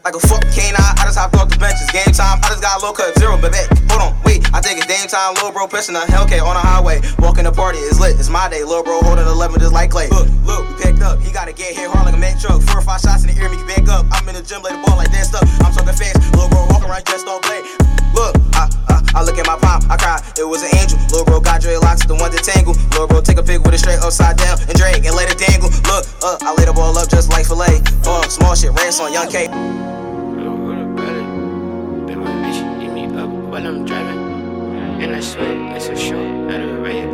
Like 0.04 0.16
a 0.16 0.20
fuck 0.20 0.42
canine, 0.56 0.80
I 0.80 1.04
just 1.04 1.20
hopped 1.20 1.36
off 1.36 1.52
the 1.52 1.60
benches. 1.60 1.92
Game 1.92 2.08
time, 2.16 2.40
I 2.40 2.48
just 2.56 2.64
got 2.64 2.80
a 2.80 2.80
little 2.80 2.96
cut 2.96 3.12
zero, 3.20 3.36
but. 3.36 3.52
Hold 3.92 4.00
on, 4.00 4.12
wait, 4.24 4.46
I 4.56 4.62
take 4.64 4.80
it. 4.80 4.88
game 4.88 5.10
time, 5.12 5.36
little 5.36 5.52
bro 5.52 5.68
pushing 5.68 5.98
a 5.98 6.06
Hellcat 6.08 6.40
on 6.40 6.56
the 6.56 6.64
highway. 6.64 7.04
Walking 7.20 7.44
the 7.44 7.52
party, 7.52 7.84
it's 7.84 8.00
lit, 8.00 8.16
it's 8.16 8.30
my 8.30 8.48
day. 8.48 8.64
Little 8.64 8.84
bro 8.84 9.02
holding 9.04 9.28
11 9.28 9.60
just 9.60 9.74
like 9.74 9.92
Clay. 9.92 10.08
Look, 10.08 10.30
look, 10.48 10.64
we 10.70 10.74
picked 10.80 11.04
up. 11.04 11.20
He 11.20 11.34
gotta 11.34 11.52
get 11.52 11.76
here 11.76 11.90
hard 11.92 12.06
like 12.08 12.16
a 12.16 12.22
man 12.22 12.40
truck. 12.40 12.62
Four 12.64 12.80
or 12.80 12.86
five 12.86 13.02
shots 13.02 13.28
in 13.28 13.34
the 13.34 13.36
ear, 13.36 13.50
make 13.52 13.60
you 13.60 13.68
back 13.68 13.90
up. 13.92 14.08
I'm 14.16 14.24
in 14.30 14.40
the 14.40 14.46
gym, 14.46 14.64
lay 14.64 14.72
the 14.72 14.80
ball 14.80 14.96
like 14.96 15.12
that 15.12 15.28
stuff. 15.28 15.44
I'm 15.60 15.76
talking 15.76 15.92
fast, 15.92 16.16
little 16.32 16.48
bro 16.48 16.64
walking 16.72 16.88
around, 16.88 17.04
just 17.12 17.28
don't 17.28 17.44
play. 17.44 17.60
Look, 18.16 18.40
I, 18.56 18.72
I, 18.88 18.96
I 19.20 19.20
look 19.28 19.36
at 19.36 19.46
my 19.50 19.60
palm. 19.60 19.84
I 19.92 20.00
cry, 20.00 20.24
it 20.40 20.48
was 20.48 20.64
an 20.64 20.72
angel. 20.80 20.96
Little 21.12 21.28
bro 21.28 21.44
got 21.44 21.60
dreadlocks, 21.60 22.08
the 22.08 22.16
one 22.16 22.32
that 22.32 22.48
tangle. 22.48 22.78
Little 22.96 23.10
bro 23.10 23.20
take 23.20 23.42
a 23.42 23.44
pic 23.44 23.66
with 23.68 23.76
it 23.76 23.84
straight 23.84 24.00
upside 24.00 24.40
down 24.40 24.64
and 24.64 24.76
drag 24.80 25.04
and 25.04 25.12
let 25.12 25.28
it 25.28 25.36
dangle. 25.36 25.68
Look, 25.92 26.08
uh, 26.24 26.40
I 26.40 26.56
lay 26.56 26.64
the 26.64 26.72
ball 26.72 26.96
up 26.96 27.12
just 27.12 27.28
like 27.34 27.50
filet. 27.50 27.84
Uh, 28.08 28.24
small 28.32 28.56
shit, 28.56 28.72
rants 28.72 29.04
on 29.04 29.12
Young 29.12 29.28
K. 29.28 29.52
while 33.50 33.66
I'm 33.66 33.84
driving. 33.84 35.02
And 35.02 35.16
I 35.16 35.20
sweat, 35.20 35.76
it's 35.76 35.88
a 35.90 35.96
show, 35.96 36.22
not 36.22 36.62
a 36.62 36.74
raid. 36.82 37.10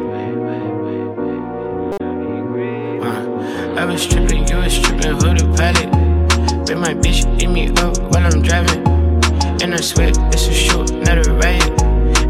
Uh, 3.02 3.80
I 3.80 3.86
was 3.86 4.06
tripping, 4.06 4.48
you 4.48 4.58
was 4.58 4.78
tripping, 4.80 5.14
who 5.14 5.34
the 5.34 5.46
pilot? 5.56 5.90
Bet 6.66 6.78
my 6.78 6.94
bitch 6.94 7.24
eat 7.42 7.48
me 7.48 7.70
up 7.78 7.98
while 8.12 8.26
I'm 8.26 8.42
driving. 8.42 8.86
And 9.62 9.74
I 9.74 9.78
sweat, 9.80 10.18
it's 10.34 10.48
a 10.48 10.54
show, 10.54 10.84
not 10.84 11.26
a 11.26 11.32
raid. 11.34 11.64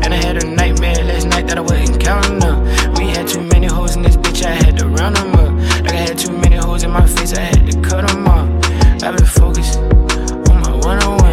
And 0.03 0.13
I 0.13 0.17
had 0.17 0.43
a 0.43 0.47
nightmare 0.47 1.03
last 1.03 1.27
night 1.27 1.47
that 1.47 1.57
I 1.57 1.61
wasn't 1.61 1.99
counting 1.99 2.43
up. 2.43 2.61
We 2.99 3.05
had 3.07 3.27
too 3.27 3.41
many 3.41 3.65
hoes 3.65 3.95
in 3.95 4.03
this 4.03 4.17
bitch, 4.17 4.45
I 4.45 4.51
had 4.51 4.77
to 4.79 4.87
round 4.87 5.15
them 5.15 5.33
up. 5.33 5.51
Like 5.81 5.93
I 5.93 6.05
had 6.07 6.17
too 6.19 6.37
many 6.37 6.57
hoes 6.57 6.83
in 6.83 6.91
my 6.91 7.07
face, 7.07 7.33
I 7.33 7.41
had 7.41 7.71
to 7.71 7.81
cut 7.81 8.07
them 8.07 8.27
off. 8.27 8.49
I've 9.01 9.17
been 9.17 9.25
focused 9.25 9.79
on 9.79 10.61
my 10.61 10.75
one 10.75 11.01
on 11.03 11.17
one. 11.17 11.24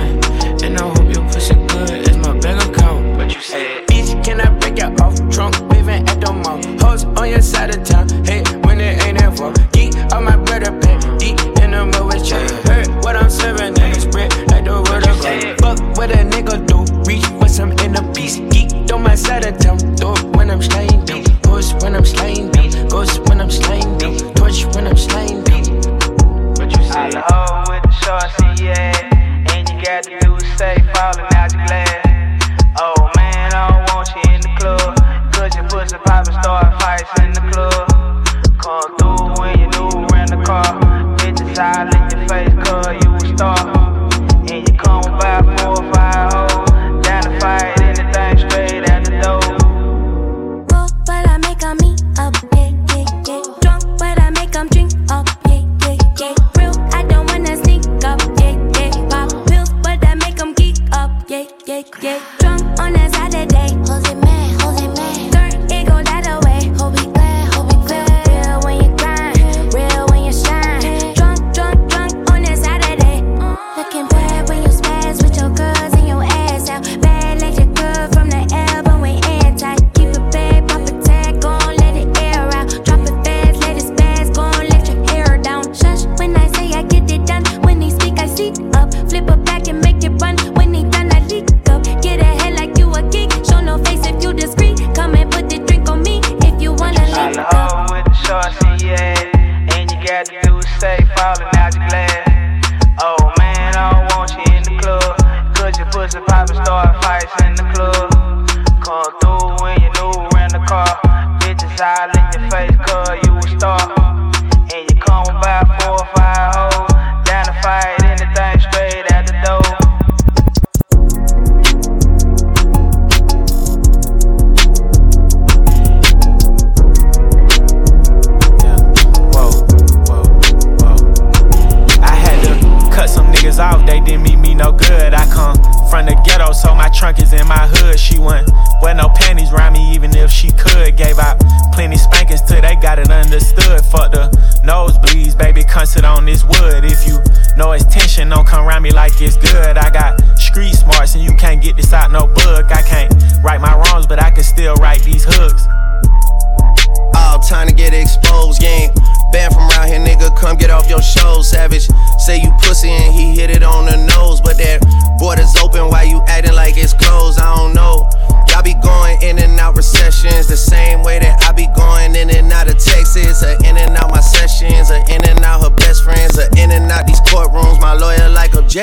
fight 112.53 112.79
call. 112.81 113.02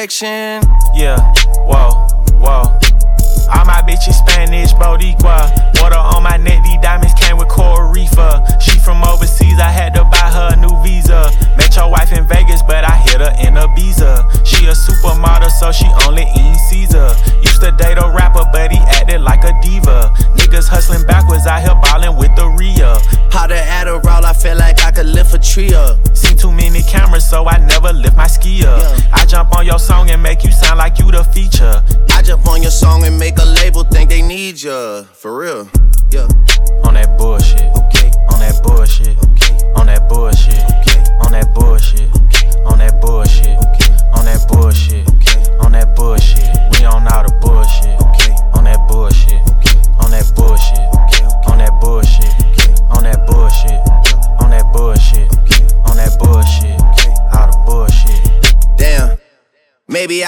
Action. 0.10 0.39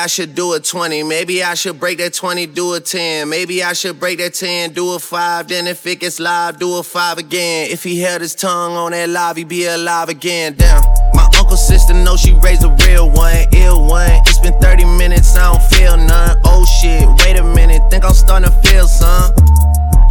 Should 0.08 0.36
do 0.36 0.54
a 0.54 0.60
20. 0.60 1.04
Maybe 1.04 1.43
I 1.43 1.54
should 1.54 1.80
break 1.80 1.97
that 1.99 2.14
20, 2.14 2.47
do 2.47 2.74
a 2.74 2.80
10. 2.80 3.30
Maybe 3.30 3.64
I 3.64 3.74
should 3.74 3.99
break 3.99 4.20
that 4.20 4.34
10, 4.34 4.74
do 4.74 4.93
a 4.93 4.99
5. 4.99 5.47
Then 5.47 5.68
if 5.68 5.86
it 5.86 5.99
gets 5.99 6.20
live, 6.20 6.60
do 6.60 6.78
a 6.78 6.84
5 6.84 7.18
again. 7.18 7.70
If 7.70 7.84
he 7.84 7.99
held 7.99 8.22
his 8.22 8.36
tongue 8.36 8.74
on 8.74 8.91
that 8.91 9.10
live, 9.10 9.38
he'd 9.38 9.47
be 9.47 9.66
alive 9.66 10.10
again. 10.10 10.56
Damn. 10.58 10.82
My 11.14 11.28
uncle 11.38 11.58
sister 11.58 11.93
know 11.93 12.16
she 12.16 12.34
raised 12.43 12.64
a 12.64 12.76
real 12.86 13.10
one, 13.10 13.45
ill 13.54 13.86
one. 13.86 14.10
It's 14.26 14.39
been 14.39 14.58
30 14.60 14.86
minutes, 14.86 15.36
I 15.36 15.52
don't 15.52 15.64
feel 15.64 15.97
none. 15.97 16.38
Oh 16.45 16.66
shit, 16.66 17.08
wait 17.26 17.38
a 17.38 17.43
minute, 17.43 17.82
think 17.91 18.06
I'm 18.06 18.14
starting 18.14 18.49
to 18.49 18.56
feel 18.68 18.88
some. 18.88 19.34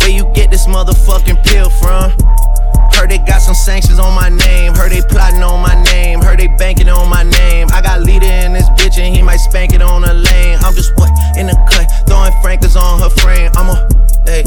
Where 0.01 0.11
you 0.11 0.31
get 0.35 0.51
this 0.51 0.67
motherfucking 0.67 1.45
pill 1.45 1.71
from? 1.71 2.13
Heard 3.01 3.11
they 3.11 3.17
got 3.17 3.41
some 3.41 3.55
sanctions 3.55 3.99
on 3.99 4.15
my 4.15 4.29
name. 4.29 4.75
Heard 4.75 4.93
they 4.93 5.01
plotting 5.01 5.43
on 5.43 5.63
my 5.63 5.83
name. 5.85 6.21
Heard 6.21 6.39
they 6.39 6.49
banking 6.49 6.91
on 6.91 7.09
my 7.09 7.23
name. 7.23 7.69
I 7.73 7.81
got 7.81 8.03
leader 8.03 8.27
in 8.27 8.53
this 8.53 8.69
bitch 8.77 8.99
and 8.99 9.17
he 9.17 9.23
might 9.23 9.39
spank 9.39 9.73
it 9.73 9.81
on 9.81 10.03
the 10.03 10.13
lane. 10.13 10.59
I'm 10.61 10.75
just 10.75 10.95
what 10.99 11.09
in 11.35 11.47
the 11.47 11.57
cut, 11.65 11.89
throwing 12.07 12.31
frankers 12.43 12.77
on 12.77 13.01
her 13.01 13.09
frame. 13.09 13.51
I'm 13.55 13.71
a, 13.71 13.89
hey, 14.27 14.45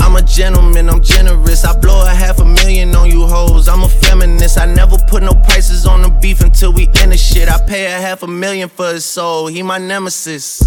I'm 0.00 0.16
a 0.16 0.22
gentleman, 0.22 0.88
I'm 0.88 1.02
generous. 1.02 1.62
I 1.62 1.78
blow 1.78 2.00
a 2.00 2.08
half 2.08 2.40
a 2.40 2.44
million 2.46 2.94
on 2.96 3.10
you 3.10 3.26
hoes. 3.26 3.68
I'm 3.68 3.82
a 3.82 3.88
feminist. 3.88 4.56
I 4.58 4.64
never 4.64 4.96
put 5.06 5.22
no 5.22 5.34
prices 5.34 5.84
on 5.84 6.00
the 6.00 6.08
beef 6.08 6.40
until 6.40 6.72
we 6.72 6.88
end 7.02 7.12
the 7.12 7.18
shit. 7.18 7.50
I 7.50 7.58
pay 7.66 7.84
a 7.84 8.00
half 8.00 8.22
a 8.22 8.26
million 8.26 8.70
for 8.70 8.94
his 8.94 9.04
soul. 9.04 9.48
He 9.48 9.62
my 9.62 9.76
nemesis. 9.76 10.62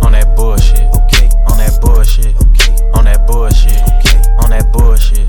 On 0.00 0.12
that 0.12 0.34
bullshit, 0.34 0.80
okay. 0.96 1.28
On 1.50 1.58
that 1.58 1.78
bullshit, 1.82 2.34
okay. 2.48 2.72
On 2.94 3.04
that 3.04 3.26
bullshit, 3.26 3.76
okay. 3.76 4.16
On 4.40 4.48
that 4.48 4.72
bullshit, 4.72 5.28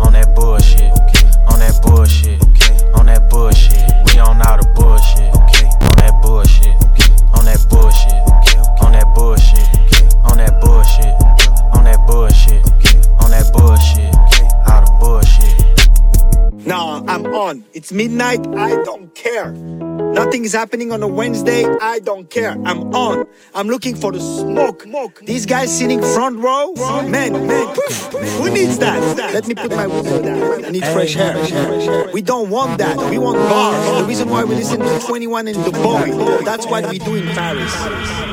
on 0.00 0.12
that 0.12 0.34
bullshit, 0.34 0.90
on 1.48 1.58
that 1.58 1.80
bullshit, 1.82 2.42
on 2.94 3.06
that 3.06 3.28
bullshit. 3.30 3.82
We 4.06 4.18
on 4.20 4.40
all 4.42 4.56
the 4.58 4.66
bullshit, 4.74 5.34
on 5.34 5.96
that 5.96 6.14
bullshit, 6.22 6.74
on 7.34 7.44
that 7.44 7.66
bullshit, 7.70 8.17
I'm 17.08 17.24
on. 17.24 17.64
It's 17.72 17.90
midnight. 17.90 18.46
I 18.48 18.68
don't 18.84 19.14
care. 19.14 19.52
Nothing 19.52 20.44
is 20.44 20.52
happening 20.52 20.92
on 20.92 21.02
a 21.02 21.08
Wednesday. 21.08 21.64
I 21.80 22.00
don't 22.00 22.28
care. 22.28 22.52
I'm 22.66 22.94
on. 22.94 23.26
I'm 23.54 23.66
looking 23.66 23.96
for 23.96 24.12
the 24.12 24.20
smoke. 24.20 24.82
Smoke. 24.82 25.20
These 25.24 25.46
guys 25.46 25.76
sitting 25.76 26.02
front 26.02 26.38
row. 26.38 26.74
Man, 27.08 27.32
man, 27.46 27.74
who 28.36 28.50
needs 28.50 28.76
that? 28.78 29.00
Let 29.32 29.48
me 29.48 29.54
put 29.54 29.70
my 29.70 29.86
window 29.86 30.22
down. 30.22 30.66
I 30.66 30.68
need 30.68 30.84
fresh 30.84 31.16
air. 31.16 32.10
We 32.12 32.20
don't 32.20 32.50
want 32.50 32.76
that. 32.76 32.98
We 33.10 33.16
want 33.16 33.38
bars. 33.38 34.02
The 34.02 34.04
reason 34.04 34.28
why 34.28 34.44
we 34.44 34.56
listen 34.56 34.80
to 34.80 34.98
21 35.06 35.48
and 35.48 35.64
the 35.64 35.72
boy. 35.72 36.44
That's 36.44 36.66
what 36.66 36.90
we 36.90 36.98
do 36.98 37.14
in 37.14 37.26
Paris. 37.28 37.74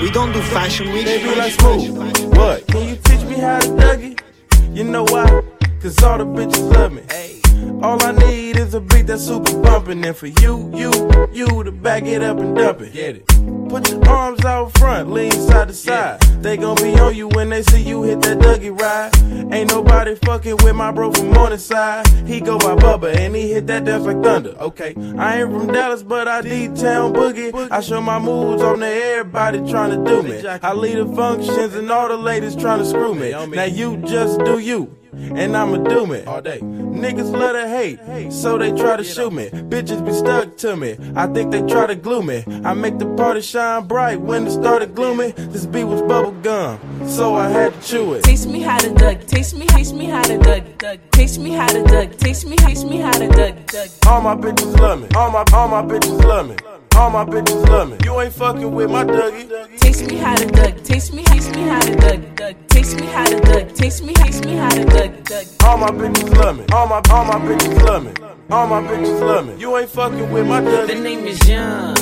We 0.02 0.12
don't 0.12 0.34
do 0.34 0.42
fashion 0.42 0.92
week. 0.92 1.06
Baby, 1.06 1.34
like 1.34 1.54
smooth. 1.54 2.36
What? 2.36 2.68
Can 2.68 2.90
you 2.90 2.98
teach 2.98 3.22
me 3.24 3.36
how 3.36 3.60
to 3.60 3.68
Dougie? 3.70 4.20
You 4.76 4.84
know 4.84 5.06
why? 5.06 5.44
Cause 5.82 6.04
all 6.04 6.18
the 6.18 6.26
bitches 6.26 6.74
love 6.74 6.92
me. 6.92 7.04
All 9.16 9.22
I 9.22 9.28
need 9.28 9.30
is 9.30 9.30
a 9.30 9.40
beat 9.40 9.46
that's 9.46 9.54
super 9.56 9.62
bumpin'. 9.62 10.06
And 10.06 10.16
for 10.16 10.28
you, 10.28 10.72
you, 10.74 10.92
you 11.32 11.64
to 11.64 11.72
back 11.72 12.04
it 12.04 12.22
up 12.22 12.38
and 12.40 12.56
dump 12.56 12.82
it. 12.82 12.94
Get 12.94 13.16
it. 13.16 13.28
Put 13.70 13.90
your 13.90 14.08
arms 14.08 14.44
out 14.46 14.78
front, 14.78 15.12
lean 15.12 15.32
side 15.32 15.68
to 15.70 15.74
side. 15.74 16.22
They 16.42 16.58
gon' 16.58 16.76
be 16.78 16.94
on 17.00 17.16
you 17.16 17.28
when 17.30 17.50
they 17.50 17.64
see 17.64 17.82
you 17.82 18.04
hit 18.04 18.22
that 18.22 18.38
Dougie 18.38 18.78
ride. 18.80 19.16
Ain't 19.54 19.72
nobody 19.72 20.16
fucking 20.16 20.58
with 20.58 20.76
my 20.76 20.92
bro 20.92 21.12
from 21.12 21.32
Morningside. 21.32 22.08
He 22.28 22.40
go 22.42 22.58
by 22.60 22.76
Bubba 22.76 23.16
and 23.16 23.36
he 23.36 23.52
hit 23.52 23.68
that 23.68 23.86
dance 23.86 24.06
like 24.06 24.22
thunder. 24.22 24.56
Okay, 24.60 24.94
I 25.18 25.42
ain't 25.42 25.52
from 25.52 25.68
Dallas, 25.68 26.04
but 26.04 26.28
I 26.28 26.42
D-town 26.42 27.14
boogie. 27.14 27.52
I 27.72 27.82
show 27.82 28.02
my 28.02 28.20
moves 28.20 28.62
on 28.62 28.80
to 28.80 28.86
everybody 28.86 29.60
tryna 29.60 30.06
do 30.06 30.22
me. 30.24 30.46
I 30.48 30.74
lead 30.74 30.98
the 30.98 31.16
functions 31.16 31.74
and 31.74 31.90
all 31.90 32.08
the 32.08 32.18
ladies 32.18 32.56
tryna 32.56 32.86
screw 32.86 33.16
me. 33.16 33.32
Now 33.32 33.64
you 33.64 33.98
just 33.98 34.40
do 34.40 34.60
you. 34.60 34.96
And 35.36 35.56
I'ma 35.56 35.78
do 35.78 36.06
me 36.08 36.24
all 36.24 36.42
day. 36.42 36.60
Niggas 36.60 37.32
love 37.32 37.54
to 37.54 37.68
hate, 37.68 38.32
so 38.32 38.58
they 38.58 38.72
try 38.72 38.96
to 38.98 39.04
shoot 39.04 39.32
me. 39.32 39.50
Bitches 39.50 40.06
be 40.06 40.14
stuck 40.14 40.58
to 40.58 40.76
me. 40.76 40.98
I 41.16 41.28
think 41.28 41.52
they 41.52 41.62
try 41.62 41.88
to 41.88 41.96
glue 41.96 42.24
me. 42.24 42.44
I 42.64 42.74
make 42.74 42.98
the 43.00 43.06
party 43.16 43.42
shine 43.42 43.88
bright 43.88 44.22
when 44.22 44.48
it 44.48 44.52
started 44.52 44.96
gloomy. 44.96 45.32
This 45.32 45.66
beat 45.66 45.86
was 45.86 46.02
bubble 46.02 46.32
gum, 46.32 46.80
so 47.08 47.36
I 47.36 47.50
had 47.50 47.74
to 47.74 47.88
chew 47.88 48.14
it. 48.14 48.24
Taste 48.24 48.48
me 48.48 48.62
how 48.62 48.78
to 48.78 48.94
Doug. 48.94 49.26
Taste 49.28 49.56
me, 49.56 49.66
taste 49.68 49.94
me 49.94 50.06
how 50.06 50.24
to 50.24 50.38
Doug. 50.38 50.78
Doug. 50.78 51.00
Taste 51.12 51.40
me 51.40 51.52
how 51.52 51.68
to 51.68 51.84
Doug. 51.84 52.18
Taste 52.18 52.48
me, 52.48 52.56
taste 52.58 52.86
me 52.86 52.98
how 52.98 53.12
to 53.12 53.28
Doug. 53.28 53.66
Doug. 53.68 53.90
All 54.08 54.22
my 54.22 54.36
bitches 54.36 54.78
love 54.80 55.02
me. 55.02 55.08
All 55.16 55.32
my 55.32 55.44
all 55.54 55.68
my 55.68 55.82
bitches 55.82 56.24
love 56.24 56.50
me. 56.50 56.75
All 56.96 57.10
my 57.10 57.26
bitches 57.26 57.68
love 57.68 57.90
me. 57.90 57.98
You 58.06 58.22
ain't 58.22 58.34
fucking 58.34 58.72
with 58.72 58.90
my 58.90 59.04
Dougie. 59.04 59.80
Taste 59.80 60.08
me 60.08 60.16
how 60.16 60.36
to 60.36 60.46
Doug. 60.46 60.82
Taste 60.84 61.14
me, 61.14 61.24
taste 61.24 61.54
me 61.54 61.64
how 61.64 61.82
to 61.82 61.96
Doug. 61.96 62.36
Doug. 62.36 62.56
Taste 62.70 63.00
me 63.00 63.08
how 63.08 63.26
to 63.26 63.40
Doug. 63.42 63.74
Taste 63.76 64.04
me, 64.04 64.14
taste 64.14 64.46
me 64.46 64.56
how 64.56 64.70
to 64.70 64.86
Doug. 64.86 65.24
Doug. 65.26 65.46
All 65.66 65.78
my 65.78 65.90
bitches 65.90 66.34
love 66.38 66.58
me. 66.58 66.66
All 66.72 66.88
my 66.88 67.02
all 67.10 67.26
my 67.26 67.36
bitches 67.36 67.84
love 67.84 68.06
me. 68.06 68.14
All 68.50 68.68
my 68.68 68.82
bitches 68.82 69.20
love 69.20 69.48
me. 69.48 69.56
You 69.60 69.76
ain't 69.76 69.90
fucking 69.90 70.32
with 70.32 70.48
my 70.48 70.62
Dougie. 70.62 70.88
The 70.88 70.96
name 70.96 71.26
is 71.26 71.50
Young. 71.50 71.96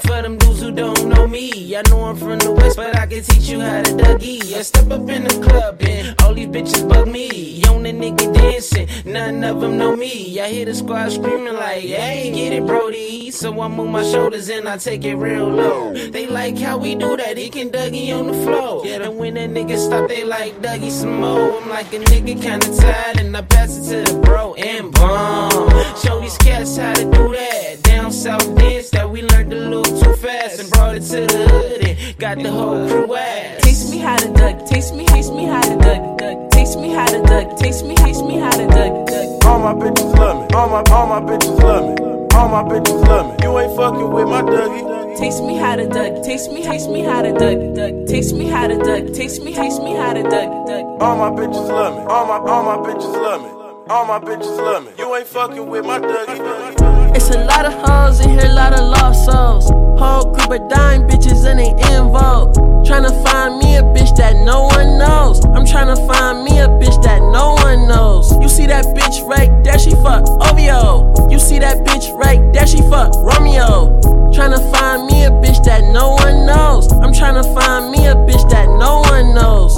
For 0.00 0.22
them 0.22 0.36
dudes 0.38 0.62
who 0.62 0.72
don't 0.72 1.08
know 1.08 1.26
me, 1.28 1.76
I 1.76 1.82
know 1.88 2.04
I'm 2.04 2.16
from 2.16 2.38
the 2.38 2.50
west, 2.50 2.76
but 2.76 2.96
I 2.96 3.06
can 3.06 3.22
teach 3.22 3.48
you 3.48 3.60
how 3.60 3.82
to 3.82 3.92
Dougie. 3.92 4.54
I 4.54 4.62
step 4.62 4.90
up 4.90 5.08
in 5.08 5.24
the 5.24 5.46
club 5.46 5.80
and 5.82 6.20
all 6.22 6.34
these 6.34 6.48
bitches 6.48 6.88
bug 6.88 7.06
me. 7.06 7.62
On 7.68 7.82
the 7.82 7.92
nigga 7.92 8.34
dancing, 8.34 8.88
none 9.04 9.44
of 9.44 9.60
them 9.60 9.78
know 9.78 9.94
me. 9.94 10.40
I 10.40 10.48
hear 10.48 10.64
the 10.64 10.74
squad 10.74 11.12
screaming 11.12 11.54
like, 11.54 11.82
hey, 11.82 12.32
get 12.32 12.52
it, 12.52 12.66
Brody. 12.66 13.30
So 13.30 13.60
I 13.60 13.68
move 13.68 13.90
my 13.90 14.02
shoulders 14.02 14.39
and 14.48 14.68
I 14.68 14.78
take 14.78 15.04
it 15.04 15.16
real 15.16 15.48
low. 15.48 15.92
They 15.92 16.26
like 16.26 16.56
how 16.56 16.78
we 16.78 16.94
do 16.94 17.16
that, 17.16 17.36
he 17.36 17.50
can 17.50 17.70
Dougie 17.70 18.16
on 18.16 18.28
the 18.28 18.32
floor. 18.44 18.86
Yeah, 18.86 19.02
And 19.02 19.18
when 19.18 19.34
that 19.34 19.50
nigga 19.50 19.76
stop, 19.76 20.08
they 20.08 20.24
like 20.24 20.60
Dougie 20.62 20.90
some 20.90 21.20
more. 21.20 21.60
I'm 21.60 21.68
like 21.68 21.92
a 21.92 21.98
nigga 21.98 22.40
kinda 22.40 22.76
tired 22.76 23.20
and 23.20 23.36
I 23.36 23.42
pass 23.42 23.76
it 23.76 23.90
to 23.90 24.12
the 24.12 24.18
bro 24.20 24.54
and 24.54 24.92
bomb. 24.92 25.68
Show 26.02 26.20
these 26.20 26.38
cats 26.38 26.76
how 26.76 26.94
to 26.94 27.04
do 27.04 27.32
that. 27.34 27.82
Down 27.82 28.12
south 28.12 28.54
dance 28.56 28.90
that 28.90 29.10
we 29.10 29.22
learned 29.22 29.52
a 29.52 29.56
little 29.56 30.00
too 30.00 30.14
fast 30.14 30.60
and 30.60 30.70
brought 30.70 30.96
it 30.96 31.02
to 31.02 31.26
the 31.26 31.48
hood 31.48 31.84
and 31.84 32.18
got 32.18 32.38
the 32.38 32.50
whole 32.50 32.88
crew 32.88 33.14
ass. 33.16 33.62
Taste 33.62 33.90
me 33.90 33.98
how 33.98 34.16
to 34.16 34.32
Doug. 34.32 34.66
Taste 34.66 34.94
me, 34.94 35.04
taste 35.06 35.32
me 35.34 35.44
how 35.44 35.60
to 35.60 35.76
Doug. 35.76 36.18
Doug. 36.18 36.49
Taste 36.60 36.78
me 36.78 36.90
how 36.90 37.06
to 37.06 37.22
Doug. 37.22 37.56
Taste 37.56 37.86
me, 37.86 37.94
taste 37.94 38.22
me 38.22 38.36
how 38.36 38.50
to 38.50 38.66
Doug. 38.66 39.06
Doug. 39.06 39.44
All 39.46 39.58
my 39.58 39.72
bitches 39.72 40.14
love 40.14 40.36
me. 40.36 40.54
All 40.54 40.68
my 40.68 40.82
all 40.92 41.06
my 41.06 41.18
bitches 41.18 41.58
love 41.58 41.84
me. 41.88 42.36
All 42.36 42.48
my 42.48 42.62
bitches 42.62 43.00
love 43.08 43.28
me. 43.30 43.46
You 43.46 43.58
ain't 43.58 43.74
fucking 43.74 44.10
with 44.12 44.28
my 44.28 44.42
Dougie. 44.42 45.16
Taste 45.16 45.42
me 45.42 45.56
how 45.56 45.74
to 45.74 45.88
Doug. 45.88 46.22
Taste 46.22 46.52
me, 46.52 46.62
taste 46.62 46.90
me 46.90 47.00
how 47.00 47.22
to 47.22 47.32
Doug. 47.32 47.74
Doug. 47.74 48.06
Taste 48.06 48.34
me 48.34 48.44
how 48.44 48.66
to 48.66 48.76
Doug. 48.76 49.14
Taste 49.14 49.42
me, 49.42 49.54
taste 49.54 49.82
me 49.82 49.94
how 49.94 50.12
to 50.12 50.22
Doug. 50.22 50.66
Doug. 50.66 50.84
All 51.00 51.16
my 51.16 51.30
bitches 51.30 51.66
love 51.66 51.94
me. 51.96 52.02
All 52.12 52.26
my 52.26 52.36
all 52.52 52.62
my 52.62 52.76
bitches 52.86 53.14
love 53.14 53.40
me. 53.40 53.48
All 53.88 54.04
my 54.04 54.18
bitches 54.18 54.56
love 54.58 54.84
me. 54.84 54.92
You 54.98 55.16
ain't 55.16 55.26
fucking 55.28 55.66
with 55.66 55.86
my 55.86 55.98
Dougie. 55.98 56.99
It's 57.20 57.36
a 57.36 57.44
lot 57.44 57.66
of 57.66 57.74
hoes 57.74 58.20
in 58.20 58.30
here, 58.30 58.46
a 58.46 58.52
lot 58.54 58.72
of 58.72 58.80
lost 58.80 59.26
souls. 59.26 59.68
Whole 60.00 60.32
group 60.32 60.50
of 60.50 60.70
dying 60.70 61.02
bitches 61.02 61.44
and 61.44 61.60
they 61.60 61.68
in 61.68 62.08
vogue. 62.08 62.56
Tryna 62.88 63.12
find 63.22 63.58
me 63.58 63.76
a 63.76 63.82
bitch 63.82 64.16
that 64.16 64.36
no 64.36 64.62
one 64.62 64.96
knows. 64.96 65.44
I'm 65.44 65.66
tryna 65.66 66.00
find 66.08 66.42
me 66.42 66.60
a 66.60 66.68
bitch 66.80 66.96
that 67.02 67.20
no 67.20 67.52
one 67.60 67.86
knows. 67.86 68.32
You 68.40 68.48
see 68.48 68.64
that 68.68 68.86
bitch 68.96 69.20
right 69.28 69.52
there, 69.62 69.78
she 69.78 69.90
fuck 70.00 70.26
OVO. 70.48 71.28
You 71.30 71.38
see 71.38 71.58
that 71.58 71.84
bitch 71.84 72.10
right 72.16 72.40
there, 72.54 72.66
she 72.66 72.80
fuck 72.88 73.12
Romeo. 73.14 74.00
Tryna 74.32 74.58
find 74.72 75.06
me 75.06 75.24
a 75.24 75.30
bitch 75.30 75.62
that 75.66 75.84
no 75.92 76.16
one 76.24 76.46
knows. 76.46 76.90
I'm 76.90 77.12
tryna 77.12 77.44
find 77.54 77.90
me 77.90 78.06
a 78.06 78.14
bitch 78.14 78.48
that 78.48 78.66
no 78.66 79.02
one 79.12 79.34
knows. 79.34 79.76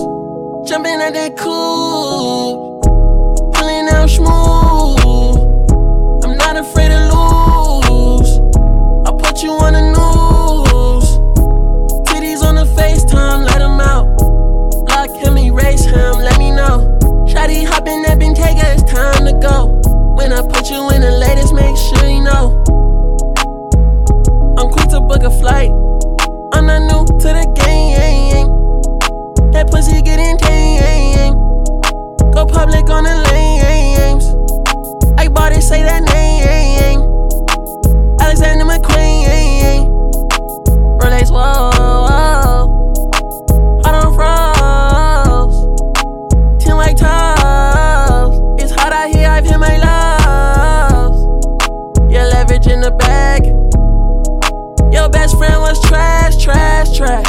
Jumping 0.70 1.00
at 1.00 1.12
that 1.14 1.36
cool, 1.36 2.78
pulling 3.52 3.88
out 3.88 4.08
smooth. 4.08 6.24
I'm 6.24 6.38
not 6.38 6.56
afraid 6.56 6.92
lose. 6.92 7.11
You 9.42 9.50
on 9.54 9.72
the 9.72 9.82
news. 9.82 11.18
Titties 12.06 12.44
on 12.46 12.54
the 12.54 12.64
FaceTime, 12.78 13.44
let 13.44 13.60
him 13.60 13.80
out. 13.80 14.06
Block 14.86 15.10
him, 15.16 15.36
erase 15.36 15.84
him, 15.84 16.14
let 16.22 16.38
me 16.38 16.52
know. 16.52 16.78
Shotty 17.26 17.66
hop 17.66 17.88
in 17.88 18.02
that 18.02 18.20
Bentayga, 18.20 18.62
it's 18.74 18.84
time 18.84 19.24
to 19.26 19.32
go. 19.42 19.66
When 20.14 20.32
I 20.32 20.42
put 20.42 20.70
you 20.70 20.88
in 20.90 21.00
the 21.00 21.10
latest, 21.10 21.54
make 21.54 21.76
sure 21.76 22.08
you 22.08 22.22
know. 22.22 22.62
I'm 24.58 24.70
quick 24.70 24.88
to 24.90 25.00
book 25.00 25.24
a 25.24 25.30
flight. 25.30 25.72
I'm 26.54 26.66
not 26.66 26.86
new 26.86 27.04
to 27.04 27.28
the 27.34 27.46
game. 27.58 28.46
That 29.50 29.68
pussy 29.72 30.02
getting 30.02 30.38
tame. 30.38 31.34
Go 32.30 32.46
public 32.46 32.88
on 32.90 33.02
the 33.02 33.16
lanes. 33.26 34.24
I 35.18 35.26
bought 35.26 35.50
it, 35.50 35.62
say 35.62 35.82
that 35.82 36.04
name. 36.04 36.41
trash. 56.92 57.26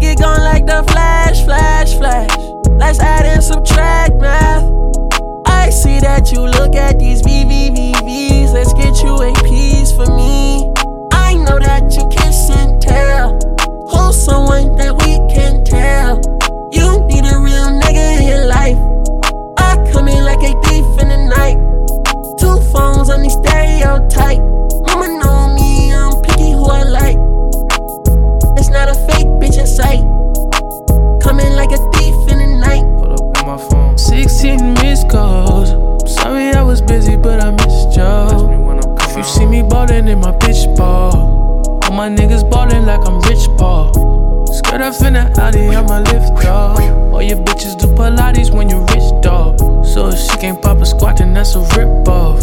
Get 0.00 0.18
gone 0.18 0.40
like 0.40 0.66
the 0.66 0.82
flash, 0.90 1.44
flash, 1.44 1.94
flash. 1.94 2.30
Let's 2.70 3.00
add 3.00 3.26
and 3.26 3.42
subtract 3.42 4.16
math. 4.16 4.64
I 5.46 5.70
see 5.70 6.00
that 6.00 6.32
you 6.32 6.40
look 6.40 6.74
at 6.74 6.98
these 6.98 7.22
VVVVs. 7.22 8.52
Let's 8.52 8.72
get 8.74 9.02
you 9.02 9.14
a 9.22 9.32
piece 9.44 9.92
for 9.92 10.06
me. 10.14 10.72
I 11.12 11.34
know 11.34 11.58
that 11.58 11.94
you 11.96 12.08
kiss 12.08 12.50
and 12.50 12.82
tell. 12.82 13.38
Hold 13.88 14.14
someone 14.14 14.76
that 14.76 14.94
we 14.96 15.16
can 15.32 15.64
tell. 15.64 16.20
In 45.16 45.32
the 45.32 45.40
alley, 45.40 45.68
I'm 45.68 45.86
a 45.86 46.00
lift 46.00 46.42
dog. 46.42 46.80
All 47.12 47.22
your 47.22 47.38
bitches 47.38 47.78
do 47.78 47.86
Pilates 47.88 48.50
when 48.50 48.68
you 48.68 48.80
rich 48.92 49.22
dog. 49.22 49.58
So 49.84 50.08
if 50.08 50.18
she 50.18 50.36
can't 50.38 50.60
pop 50.60 50.78
a 50.78 50.86
squat, 50.86 51.18
then 51.18 51.34
that's 51.34 51.54
a 51.54 51.60
rip 51.60 52.08
off. 52.08 52.40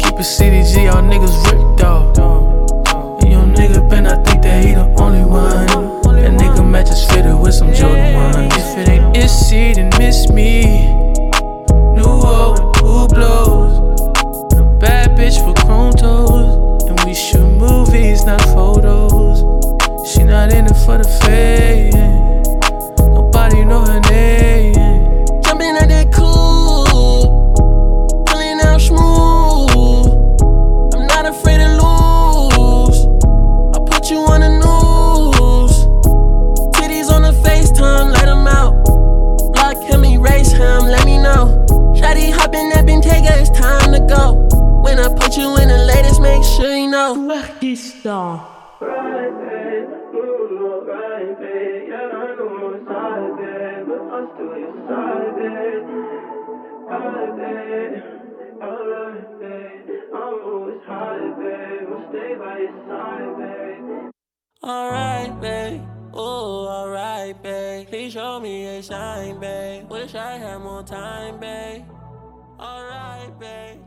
Keep 0.00 0.20
it 0.20 0.26
CDG, 0.26 0.92
all 0.92 1.02
niggas 1.02 1.36
ripped 1.46 1.65
Alright, 56.88 57.36
babe. 57.36 58.02
I'm 60.22 60.38
always 60.46 60.80
babe. 61.38 61.88
Stay 62.10 62.32
by 62.38 62.58
your 62.58 62.76
side, 62.86 63.32
babe. 63.38 64.10
Alright, 64.62 65.40
babe. 65.40 65.82
Oh, 66.14 66.68
alright, 66.68 67.42
babe. 67.42 67.88
Please 67.88 68.12
show 68.12 68.38
me 68.38 68.78
a 68.78 68.82
sign, 68.82 69.40
babe. 69.40 69.90
Wish 69.90 70.14
I 70.14 70.38
had 70.38 70.58
more 70.58 70.84
time, 70.84 71.40
babe. 71.40 71.84
Alright, 72.60 73.36
babe. 73.40 73.80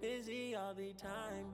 Busy 0.00 0.56
all 0.56 0.74
the 0.74 0.92
time. 0.94 1.52